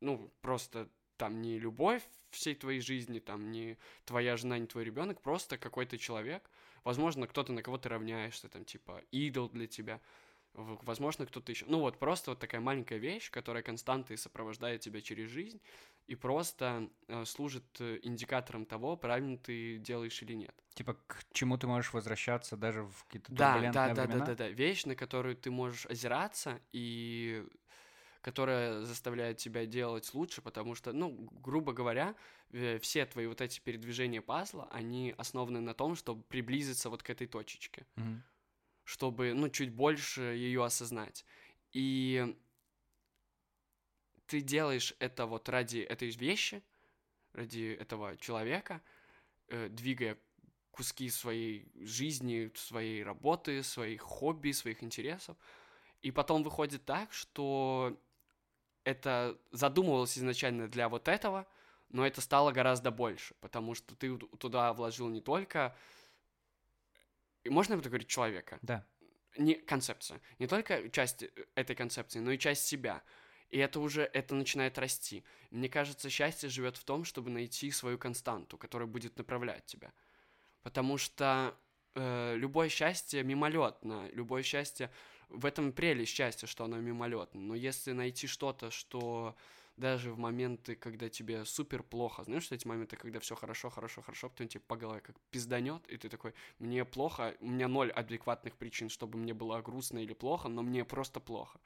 Ну, 0.00 0.32
просто 0.40 0.88
там 1.18 1.42
не 1.42 1.58
любовь 1.58 2.02
всей 2.30 2.54
твоей 2.54 2.80
жизни, 2.80 3.18
там 3.18 3.50
не 3.50 3.76
твоя 4.06 4.38
жена, 4.38 4.58
не 4.58 4.66
твой 4.66 4.84
ребенок, 4.84 5.20
просто 5.20 5.58
какой-то 5.58 5.98
человек. 5.98 6.50
Возможно, 6.82 7.26
кто-то 7.26 7.52
на 7.52 7.62
кого 7.62 7.76
ты 7.76 7.90
равняешься, 7.90 8.48
там, 8.48 8.64
типа, 8.64 9.02
идол 9.10 9.50
для 9.50 9.66
тебя. 9.66 10.00
Возможно, 10.56 11.26
кто-то 11.26 11.52
еще. 11.52 11.66
Ну 11.66 11.80
вот, 11.80 11.98
просто 11.98 12.30
вот 12.30 12.38
такая 12.40 12.60
маленькая 12.60 12.98
вещь, 12.98 13.30
которая 13.30 13.62
константой 13.62 14.16
сопровождает 14.16 14.80
тебя 14.80 15.00
через 15.02 15.28
жизнь 15.30 15.60
и 16.06 16.14
просто 16.14 16.88
э, 17.08 17.24
служит 17.26 17.80
э, 17.80 17.98
индикатором 18.02 18.64
того, 18.64 18.96
правильно 18.96 19.36
ты 19.38 19.78
делаешь 19.78 20.22
или 20.22 20.32
нет. 20.34 20.54
Типа, 20.74 20.94
к 20.94 21.24
чему 21.32 21.58
ты 21.58 21.66
можешь 21.66 21.92
возвращаться 21.92 22.56
даже 22.56 22.84
в 22.84 23.04
какие-то 23.04 23.32
Да, 23.32 23.66
да, 23.66 23.88
да, 23.90 24.06
да, 24.06 24.20
времена? 24.20 24.22
да, 24.22 24.34
да. 24.36 24.48
Вещь, 24.48 24.84
на 24.84 24.94
которую 24.94 25.36
ты 25.36 25.50
можешь 25.50 25.86
озираться 25.86 26.60
и 26.72 27.44
которая 28.22 28.82
заставляет 28.84 29.38
тебя 29.38 29.66
делать 29.66 30.12
лучше, 30.14 30.42
потому 30.42 30.74
что, 30.74 30.92
ну, 30.92 31.10
грубо 31.32 31.72
говоря, 31.72 32.16
все 32.80 33.06
твои 33.06 33.26
вот 33.26 33.40
эти 33.40 33.60
передвижения 33.60 34.22
пазла, 34.22 34.68
они 34.72 35.14
основаны 35.18 35.60
на 35.60 35.74
том, 35.74 35.94
чтобы 35.96 36.22
приблизиться 36.24 36.90
вот 36.90 37.02
к 37.04 37.10
этой 37.10 37.26
точечке, 37.28 37.86
Мгм. 37.96 38.22
Чтобы, 38.86 39.34
ну, 39.34 39.48
чуть 39.48 39.72
больше 39.72 40.22
ее 40.22 40.64
осознать. 40.64 41.24
И 41.72 42.36
ты 44.26 44.40
делаешь 44.40 44.94
это 45.00 45.26
вот 45.26 45.48
ради 45.48 45.78
этой 45.78 46.08
вещи, 46.10 46.62
ради 47.32 47.76
этого 47.78 48.16
человека, 48.16 48.80
э, 49.48 49.68
двигая 49.68 50.16
куски 50.70 51.10
своей 51.10 51.68
жизни, 51.74 52.52
своей 52.54 53.02
работы, 53.02 53.64
своих 53.64 54.02
хобби, 54.02 54.52
своих 54.52 54.84
интересов. 54.84 55.36
И 56.02 56.12
потом 56.12 56.44
выходит 56.44 56.84
так, 56.84 57.12
что 57.12 58.00
это 58.84 59.36
задумывалось 59.50 60.16
изначально 60.16 60.68
для 60.68 60.88
вот 60.88 61.08
этого, 61.08 61.44
но 61.88 62.06
это 62.06 62.20
стало 62.20 62.52
гораздо 62.52 62.92
больше, 62.92 63.34
потому 63.40 63.74
что 63.74 63.96
ты 63.96 64.16
туда 64.16 64.72
вложил 64.72 65.08
не 65.08 65.20
только... 65.20 65.76
И 67.46 67.48
можно 67.48 67.74
это 67.74 67.88
говорить 67.88 68.08
человека? 68.08 68.58
Да. 68.62 68.84
не 69.38 69.54
концепция, 69.54 70.20
не 70.38 70.46
только 70.46 70.88
часть 70.90 71.22
э, 71.22 71.30
этой 71.54 71.76
концепции, 71.76 72.18
но 72.18 72.32
и 72.32 72.38
часть 72.38 72.66
себя. 72.66 73.02
И 73.50 73.58
это 73.58 73.78
уже, 73.78 74.02
это 74.02 74.34
начинает 74.34 74.78
расти. 74.78 75.22
Мне 75.50 75.68
кажется, 75.68 76.10
счастье 76.10 76.48
живет 76.48 76.76
в 76.76 76.82
том, 76.82 77.04
чтобы 77.04 77.30
найти 77.30 77.70
свою 77.70 77.98
константу, 77.98 78.58
которая 78.58 78.88
будет 78.88 79.16
направлять 79.16 79.64
тебя. 79.66 79.92
Потому 80.62 80.98
что 80.98 81.56
э, 81.94 82.34
любое 82.36 82.68
счастье 82.68 83.22
мимолетно, 83.22 84.08
любое 84.12 84.42
счастье, 84.42 84.90
в 85.28 85.46
этом 85.46 85.72
прелесть 85.72 86.12
счастья, 86.12 86.48
что 86.48 86.64
оно 86.64 86.78
мимолетно. 86.78 87.40
Но 87.40 87.54
если 87.54 87.92
найти 87.92 88.26
что-то, 88.26 88.72
что 88.72 89.36
даже 89.76 90.12
в 90.12 90.18
моменты, 90.18 90.74
когда 90.74 91.08
тебе 91.08 91.44
супер 91.44 91.82
плохо, 91.82 92.24
знаешь, 92.24 92.44
что 92.44 92.54
эти 92.54 92.66
моменты, 92.66 92.96
когда 92.96 93.20
все 93.20 93.34
хорошо, 93.34 93.70
хорошо, 93.70 94.02
хорошо, 94.02 94.28
потом 94.28 94.48
тебе 94.48 94.62
по 94.66 94.76
голове 94.76 95.00
как 95.00 95.16
пизданет, 95.30 95.86
и 95.88 95.96
ты 95.96 96.08
такой, 96.08 96.32
мне 96.58 96.84
плохо, 96.84 97.36
у 97.40 97.48
меня 97.48 97.68
ноль 97.68 97.90
адекватных 97.90 98.56
причин, 98.56 98.88
чтобы 98.88 99.18
мне 99.18 99.34
было 99.34 99.60
грустно 99.60 99.98
или 99.98 100.14
плохо, 100.14 100.48
но 100.48 100.62
мне 100.62 100.84
просто 100.84 101.20
плохо. 101.20 101.60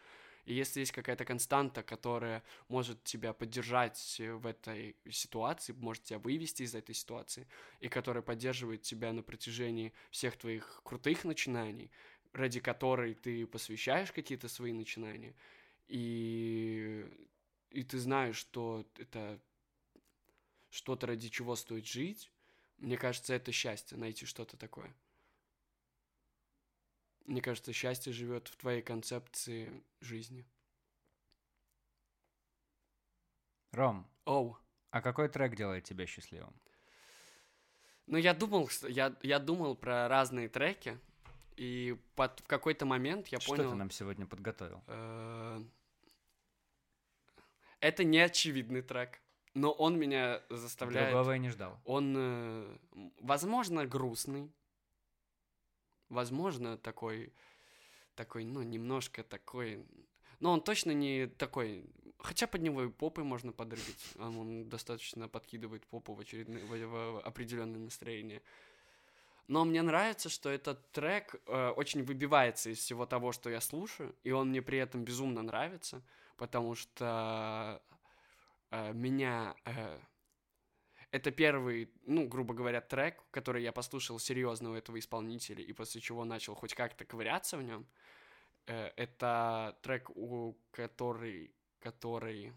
И 0.47 0.55
если 0.55 0.81
есть 0.81 0.93
какая-то 0.93 1.25
константа, 1.25 1.83
которая 1.83 2.43
может 2.69 3.05
тебя 3.05 3.33
поддержать 3.33 4.17
э, 4.19 4.33
в 4.33 4.47
этой 4.47 4.97
ситуации, 5.11 5.73
может 5.73 6.05
тебя 6.05 6.19
вывести 6.19 6.63
из 6.63 6.75
этой 6.75 6.95
ситуации, 6.95 7.47
и 7.79 7.89
которая 7.89 8.23
поддерживает 8.23 8.83
тебя 8.83 9.13
на 9.13 9.23
протяжении 9.23 9.93
всех 10.11 10.37
твоих 10.37 10.81
крутых 10.83 11.25
начинаний, 11.25 11.91
ради 12.33 12.61
которой 12.61 13.15
ты 13.15 13.47
посвящаешь 13.47 14.13
какие-то 14.13 14.49
свои 14.49 14.73
начинания, 14.73 15.35
и, 15.89 17.07
и 17.71 17.83
ты 17.83 17.99
знаешь, 17.99 18.37
что 18.37 18.87
это 18.97 19.41
что-то, 20.71 21.07
ради 21.07 21.29
чего 21.29 21.57
стоит 21.57 21.87
жить, 21.87 22.31
мне 22.79 22.97
кажется, 22.97 23.35
это 23.35 23.53
счастье, 23.53 23.99
найти 23.99 24.27
что-то 24.27 24.57
такое. 24.57 24.95
Мне 27.27 27.43
кажется, 27.43 27.73
счастье 27.73 28.13
живет 28.13 28.49
в 28.49 28.57
твоей 28.57 28.83
концепции 28.83 29.85
жизни. 30.01 30.45
Ром, 33.73 34.07
Оу. 34.25 34.57
а 34.91 35.01
какой 35.01 35.29
трек 35.29 35.55
делает 35.55 35.85
тебя 35.85 36.07
счастливым? 36.07 36.55
Ну, 38.07 38.17
я 38.17 38.35
думал, 38.35 38.69
я, 38.89 39.17
я 39.23 39.39
думал 39.39 39.77
про 39.77 40.09
разные 40.09 40.49
треки, 40.49 40.99
и 41.57 41.97
под, 42.17 42.41
в 42.41 42.47
какой-то 42.49 42.87
момент 42.87 43.29
я 43.29 43.39
Что 43.39 43.55
понял... 43.55 43.71
ты 43.71 43.77
нам 43.77 43.91
сегодня 43.91 44.27
подготовил? 44.27 44.83
э, 44.89 45.63
Это 47.81 48.05
не 48.05 48.19
очевидный 48.19 48.83
трек, 48.83 49.21
но 49.55 49.73
он 49.73 49.99
меня 49.99 50.43
заставляет... 50.51 51.11
Другого 51.11 51.33
я 51.33 51.39
не 51.39 51.49
ждал. 51.49 51.81
Он, 51.85 52.15
э, 52.17 52.79
возможно, 53.21 53.87
грустный, 53.87 54.51
возможно, 56.09 56.77
такой, 56.77 57.33
такой, 58.15 58.45
ну, 58.45 58.63
немножко 58.63 59.23
такой, 59.23 59.85
но 60.41 60.53
он 60.53 60.61
точно 60.61 60.93
не 60.93 61.27
такой, 61.27 61.85
хотя 62.19 62.47
под 62.47 62.63
него 62.63 62.85
и 62.85 62.89
попой 62.91 63.25
можно 63.25 63.53
подрыгать, 63.53 64.15
он 64.19 64.69
достаточно 64.69 65.29
подкидывает 65.29 65.87
попу 65.87 66.15
в 66.15 66.21
очередное, 66.21 66.65
в, 66.65 66.87
в 66.87 67.21
определенное 67.21 67.81
настроение. 67.81 68.43
Но 69.49 69.65
мне 69.65 69.83
нравится, 69.83 70.29
что 70.29 70.49
этот 70.49 70.93
трек 70.93 71.35
э, 71.47 71.71
очень 71.71 72.05
выбивается 72.05 72.71
из 72.71 72.79
всего 72.79 73.05
того, 73.05 73.33
что 73.33 73.51
я 73.51 73.61
слушаю, 73.61 74.15
и 74.23 74.31
он 74.31 74.51
мне 74.51 74.63
при 74.63 74.79
этом 74.79 75.03
безумно 75.03 75.43
нравится, 75.43 76.03
потому 76.41 76.75
что 76.75 77.83
э, 78.71 78.93
меня 78.95 79.55
э, 79.67 80.01
это 81.11 81.31
первый, 81.31 81.93
ну, 82.07 82.27
грубо 82.27 82.55
говоря, 82.55 82.81
трек, 82.81 83.23
который 83.31 83.63
я 83.63 83.73
послушал 83.73 84.19
серьезно 84.19 84.71
у 84.71 84.75
этого 84.75 84.99
исполнителя, 84.99 85.63
и 85.63 85.73
после 85.75 86.01
чего 86.01 86.25
начал 86.25 86.55
хоть 86.55 86.73
как-то 86.73 87.05
ковыряться 87.05 87.59
в 87.59 87.63
нем. 87.63 87.87
Э, 88.67 88.91
Это 88.97 89.77
трек, 89.83 90.09
у 90.17 90.57
который, 90.71 91.55
который, 91.79 92.55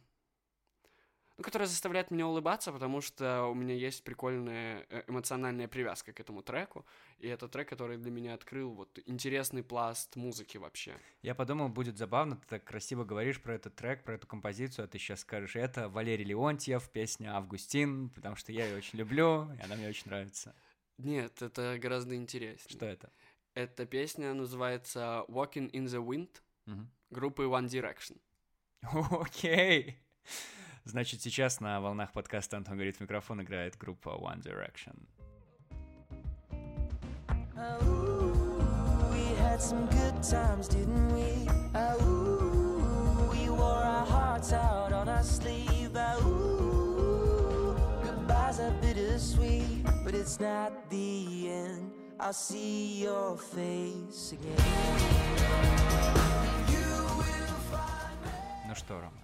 ну, 1.37 1.43
который 1.43 1.65
заставляет 1.65 2.11
меня 2.11 2.27
улыбаться, 2.27 2.71
потому 2.71 3.01
что 3.01 3.45
у 3.45 3.55
меня 3.55 3.73
есть 3.73 4.03
прикольная 4.03 4.85
э, 4.89 5.03
эмоциональная 5.07 5.67
привязка 5.67 6.13
к 6.13 6.19
этому 6.19 6.43
треку, 6.43 6.85
и 7.17 7.27
это 7.27 7.47
трек, 7.47 7.69
который 7.69 7.97
для 7.97 8.11
меня 8.11 8.33
открыл 8.35 8.71
вот 8.73 8.99
интересный 9.05 9.63
пласт 9.63 10.15
музыки 10.15 10.57
вообще. 10.57 10.93
Я 11.21 11.33
подумал, 11.33 11.69
будет 11.69 11.97
забавно, 11.97 12.35
ты 12.35 12.47
так 12.47 12.63
красиво 12.63 13.03
говоришь 13.03 13.41
про 13.41 13.55
этот 13.55 13.75
трек, 13.75 14.03
про 14.03 14.15
эту 14.15 14.27
композицию, 14.27 14.85
а 14.85 14.87
ты 14.87 14.99
сейчас 14.99 15.21
скажешь, 15.21 15.55
это 15.55 15.89
Валерий 15.89 16.25
Леонтьев, 16.25 16.87
песня 16.89 17.35
«Августин», 17.35 18.09
потому 18.09 18.35
что 18.35 18.51
я 18.51 18.67
ее 18.67 18.77
очень 18.77 18.99
люблю, 18.99 19.51
и 19.53 19.61
она 19.63 19.75
мне 19.75 19.89
очень 19.89 20.05
нравится. 20.05 20.55
Нет, 20.99 21.41
это 21.41 21.79
гораздо 21.79 22.15
интереснее. 22.15 22.77
Что 22.77 22.85
это? 22.85 23.11
Эта 23.55 23.85
песня 23.85 24.33
называется 24.33 25.25
«Walking 25.27 25.71
in 25.71 25.85
the 25.85 26.03
Wind» 26.03 26.29
группы 27.09 27.43
One 27.43 27.67
Direction. 27.67 28.19
Окей. 28.81 29.97
Значит, 30.85 31.21
сейчас 31.21 31.61
на 31.61 31.79
волнах 31.79 32.11
подкаста 32.11 32.57
«Антон 32.57 32.75
говорит 32.75 32.97
в 32.97 32.99
микрофон» 32.99 33.41
играет 33.41 33.77
группа 33.77 34.09
One 34.09 34.41
Direction. 34.41 34.95
Ah. 37.55 37.79
Ah, 45.95 46.19
goodbyes 48.03 48.59
are 48.59 48.71
bittersweet, 48.81 49.85
but 50.03 50.13
it's 50.13 50.39
not 50.39 50.89
the 50.89 51.49
end. 51.49 51.91
I'll 52.19 52.33
see 52.33 53.03
your 53.03 53.37
face 53.37 54.33
again. 54.33 54.59
Ну 58.67 58.75
что, 58.75 58.99
Рома? 58.99 59.23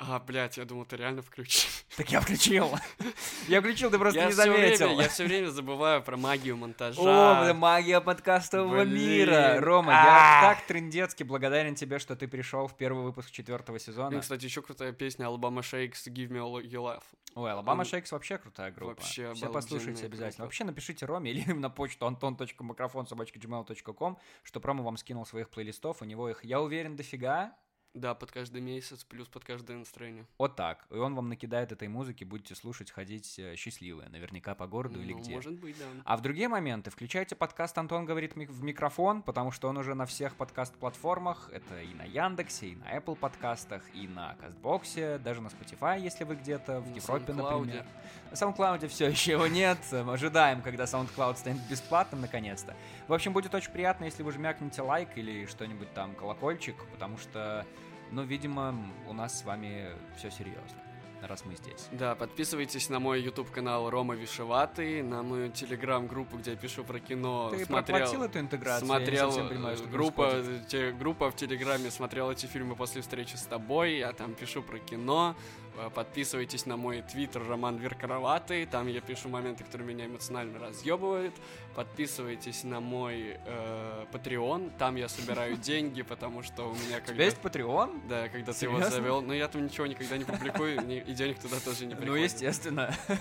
А, 0.00 0.20
блядь, 0.20 0.56
я 0.56 0.64
думал, 0.64 0.84
ты 0.84 0.96
реально 0.96 1.22
включил. 1.22 1.68
Так 1.96 2.12
я 2.12 2.20
включил. 2.20 2.70
Я 3.48 3.60
включил, 3.60 3.90
ты 3.90 3.98
просто 3.98 4.20
я 4.20 4.26
не 4.26 4.32
всё 4.32 4.42
время- 4.52 4.76
заметил. 4.76 5.00
я 5.00 5.08
все 5.08 5.24
время 5.24 5.48
забываю 5.48 6.00
про 6.00 6.16
магию 6.16 6.56
монтажа. 6.56 7.00
О, 7.00 7.42
бля, 7.42 7.54
магия 7.54 8.00
подкастового 8.00 8.84
Блин. 8.84 8.94
мира. 8.94 9.56
Рома, 9.60 9.92
А. 9.92 10.04
я 10.04 10.40
так 10.54 10.64
трындецки 10.68 11.24
благодарен 11.24 11.74
тебе, 11.74 11.98
что 11.98 12.14
ты 12.14 12.28
пришел 12.28 12.68
в 12.68 12.76
первый 12.76 13.02
выпуск 13.02 13.32
четвертого 13.32 13.80
сезона. 13.80 14.20
кстати, 14.20 14.44
еще 14.44 14.62
крутая 14.62 14.92
песня 14.92 15.26
Alabama 15.26 15.58
Shakes 15.60 16.06
Give 16.06 16.28
Me 16.28 16.38
All 16.38 16.62
You 16.62 16.80
Love. 16.84 17.02
Ой, 17.34 17.50
Alabama 17.50 17.82
Shakes 17.82 18.08
вообще 18.12 18.38
крутая 18.38 18.70
группа. 18.70 18.94
вообще 18.94 19.34
Все 19.34 19.50
послушайте 19.50 20.06
обязательно. 20.06 20.30
группа. 20.36 20.42
Вообще 20.44 20.62
напишите 20.64 21.06
Роме 21.06 21.32
или 21.32 21.52
на 21.52 21.70
почту 21.70 22.06
anton.микрофон.gmail.com, 22.06 24.18
что 24.44 24.60
Рома 24.60 24.84
вам 24.84 24.96
скинул 24.96 25.26
своих 25.26 25.48
плейлистов, 25.50 26.02
у 26.02 26.04
него 26.04 26.28
их, 26.30 26.44
я 26.44 26.60
уверен, 26.60 26.94
дофига. 26.94 27.52
Да, 27.98 28.14
под 28.14 28.30
каждый 28.30 28.60
месяц, 28.60 29.04
плюс 29.04 29.28
под 29.28 29.44
каждое 29.44 29.76
настроение. 29.76 30.26
Вот 30.38 30.54
так. 30.56 30.86
И 30.90 30.94
он 30.94 31.14
вам 31.14 31.28
накидает 31.28 31.72
этой 31.72 31.88
музыки, 31.88 32.24
будете 32.24 32.54
слушать, 32.54 32.90
ходить 32.90 33.38
э, 33.38 33.56
счастливые, 33.56 34.08
наверняка 34.08 34.54
по 34.54 34.66
городу 34.66 35.00
или 35.00 35.12
Ну, 35.12 35.18
где. 35.18 35.34
Может 35.34 35.54
быть, 35.54 35.76
да. 35.78 35.84
А 36.04 36.16
в 36.16 36.22
другие 36.22 36.48
моменты 36.48 36.90
включайте 36.90 37.34
подкаст 37.34 37.76
«Антон 37.78 38.04
говорит 38.04 38.34
в 38.36 38.62
микрофон», 38.62 39.22
потому 39.22 39.50
что 39.50 39.68
он 39.68 39.76
уже 39.78 39.94
на 39.94 40.06
всех 40.06 40.36
подкаст-платформах. 40.36 41.50
Это 41.52 41.80
и 41.82 41.92
на 41.94 42.04
Яндексе, 42.04 42.68
и 42.68 42.76
на 42.76 42.96
Apple 42.96 43.16
подкастах, 43.16 43.82
и 43.94 44.06
на 44.06 44.34
Кастбоксе, 44.36 45.18
даже 45.18 45.40
на 45.40 45.48
Spotify, 45.48 46.00
если 46.00 46.24
вы 46.24 46.36
где-то 46.36 46.80
в 46.80 46.88
На 46.90 46.94
Европе, 46.94 47.32
SoundCloud. 47.32 47.58
например. 47.64 47.86
На 48.30 48.34
SoundCloud 48.34 48.88
все 48.88 49.08
еще 49.08 49.32
его 49.32 49.46
нет. 49.46 49.78
Мы 49.90 50.12
Ожидаем, 50.12 50.62
когда 50.62 50.84
SoundCloud 50.84 51.36
станет 51.36 51.60
бесплатным 51.68 52.20
наконец-то. 52.20 52.76
В 53.06 53.12
общем, 53.12 53.32
будет 53.32 53.54
очень 53.54 53.70
приятно, 53.70 54.04
если 54.04 54.22
вы 54.22 54.32
жмякнете 54.32 54.82
лайк 54.82 55.16
или 55.16 55.46
что-нибудь 55.46 55.92
там, 55.94 56.14
колокольчик, 56.14 56.76
потому 56.92 57.16
что, 57.18 57.64
ну, 58.10 58.22
видимо, 58.22 58.74
у 59.06 59.12
нас 59.12 59.40
с 59.40 59.44
вами 59.44 59.86
все 60.16 60.30
серьезно, 60.30 60.78
раз 61.22 61.44
мы 61.44 61.54
здесь. 61.56 61.88
Да, 61.92 62.14
подписывайтесь 62.14 62.88
на 62.88 62.98
мой 63.00 63.20
YouTube 63.20 63.50
канал 63.50 63.90
Рома 63.90 64.14
Вишеватый, 64.14 65.02
на 65.02 65.22
мою 65.22 65.50
телеграм-группу, 65.50 66.36
где 66.38 66.52
я 66.52 66.56
пишу 66.56 66.84
про 66.84 67.00
кино. 67.00 67.50
Ты 67.50 67.64
смотрел, 67.64 67.98
проплатил 67.98 68.22
эту 68.22 68.38
интеграцию? 68.40 68.88
Я 68.88 68.98
не 68.98 69.04
смотрел 69.04 69.30
совсем 69.32 69.48
понимаю, 69.48 69.76
что 69.76 69.86
э, 69.86 69.90
группа, 69.90 70.34
те- 70.68 70.92
группа 70.92 71.30
в 71.30 71.36
Телеграме 71.36 71.90
смотрел 71.90 72.30
эти 72.30 72.46
фильмы 72.46 72.76
после 72.76 73.02
встречи 73.02 73.36
с 73.36 73.42
тобой. 73.42 73.98
Я 73.98 74.12
там 74.12 74.34
пишу 74.34 74.62
про 74.62 74.78
кино. 74.78 75.34
Э, 75.78 75.90
Подписывайтесь 75.94 76.66
на 76.66 76.76
мой 76.76 77.02
твиттер 77.02 77.46
Роман 77.46 77.76
Веркароватый. 77.76 78.66
Там 78.66 78.88
я 78.88 79.00
пишу 79.00 79.28
моменты, 79.28 79.64
которые 79.64 79.86
меня 79.88 80.06
эмоционально 80.06 80.58
разъебывают. 80.58 81.34
Подписывайтесь 81.74 82.64
на 82.64 82.80
мой 82.80 83.36
э, 83.44 84.04
Patreon. 84.12 84.72
Там 84.78 84.96
я 84.96 85.08
собираю 85.08 85.56
деньги, 85.70 86.02
потому 86.02 86.42
что 86.42 86.64
у 86.70 86.74
меня 86.74 86.96
У 86.96 87.00
когда 87.00 87.12
тебя 87.14 87.24
есть 87.24 87.38
Patreon? 87.38 88.08
да, 88.08 88.28
когда 88.28 88.52
ты 88.52 88.64
его 88.64 88.82
завел, 88.82 89.22
но 89.22 89.32
я 89.32 89.48
там 89.48 89.64
ничего 89.64 89.86
никогда 89.86 90.16
не 90.16 90.24
публикую, 90.24 90.80
и 91.06 91.12
денег 91.14 91.38
туда 91.38 91.56
тоже 91.60 91.86
не 91.86 91.94
Ну, 91.94 92.00
приходит. 92.00 92.32
естественно. 92.32 92.94
Да. 93.08 93.18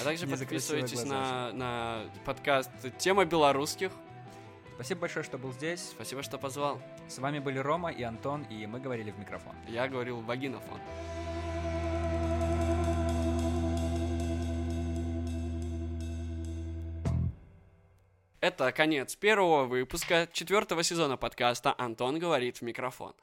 А 0.00 0.04
также 0.04 0.26
подписывайтесь 0.26 1.04
на, 1.04 2.02
подкаст 2.24 2.70
«Тема 2.98 3.24
белорусских». 3.24 3.92
Спасибо 4.74 5.02
большое, 5.02 5.24
что 5.24 5.38
был 5.38 5.52
здесь. 5.52 5.80
Спасибо, 5.80 6.22
что 6.22 6.36
позвал. 6.36 6.78
С 7.08 7.18
вами 7.18 7.38
были 7.38 7.58
Рома 7.58 7.90
и 7.90 8.02
Антон, 8.02 8.42
и 8.50 8.66
мы 8.66 8.78
говорили 8.78 9.10
в 9.10 9.18
микрофон. 9.18 9.54
Я 9.68 9.88
говорил 9.88 10.20
вагинофон. 10.20 10.78
Это 18.40 18.70
конец 18.70 19.16
первого 19.16 19.64
выпуска 19.64 20.28
четвертого 20.30 20.82
сезона 20.82 21.16
подкаста 21.16 21.74
«Антон 21.78 22.18
говорит 22.18 22.58
в 22.58 22.62
микрофон». 22.62 23.14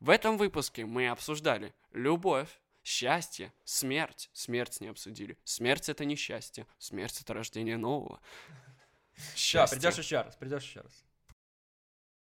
В 0.00 0.08
этом 0.08 0.38
выпуске 0.38 0.86
мы 0.86 1.08
обсуждали 1.08 1.74
любовь, 1.92 2.48
счастье, 2.82 3.52
смерть. 3.64 4.30
Смерть 4.32 4.80
не 4.80 4.88
обсудили. 4.88 5.36
Смерть— 5.44 5.88
это 5.90 6.06
не 6.06 6.16
счастье. 6.16 6.66
Смерть— 6.78 7.20
это 7.22 7.34
рождение 7.34 7.76
нового. 7.76 8.18
Сейчас, 9.34 9.72
придешь 9.72 9.98
еще 9.98 10.22
раз, 10.22 10.36
придешь 10.36 10.62
еще 10.62 10.80
раз. 10.80 11.04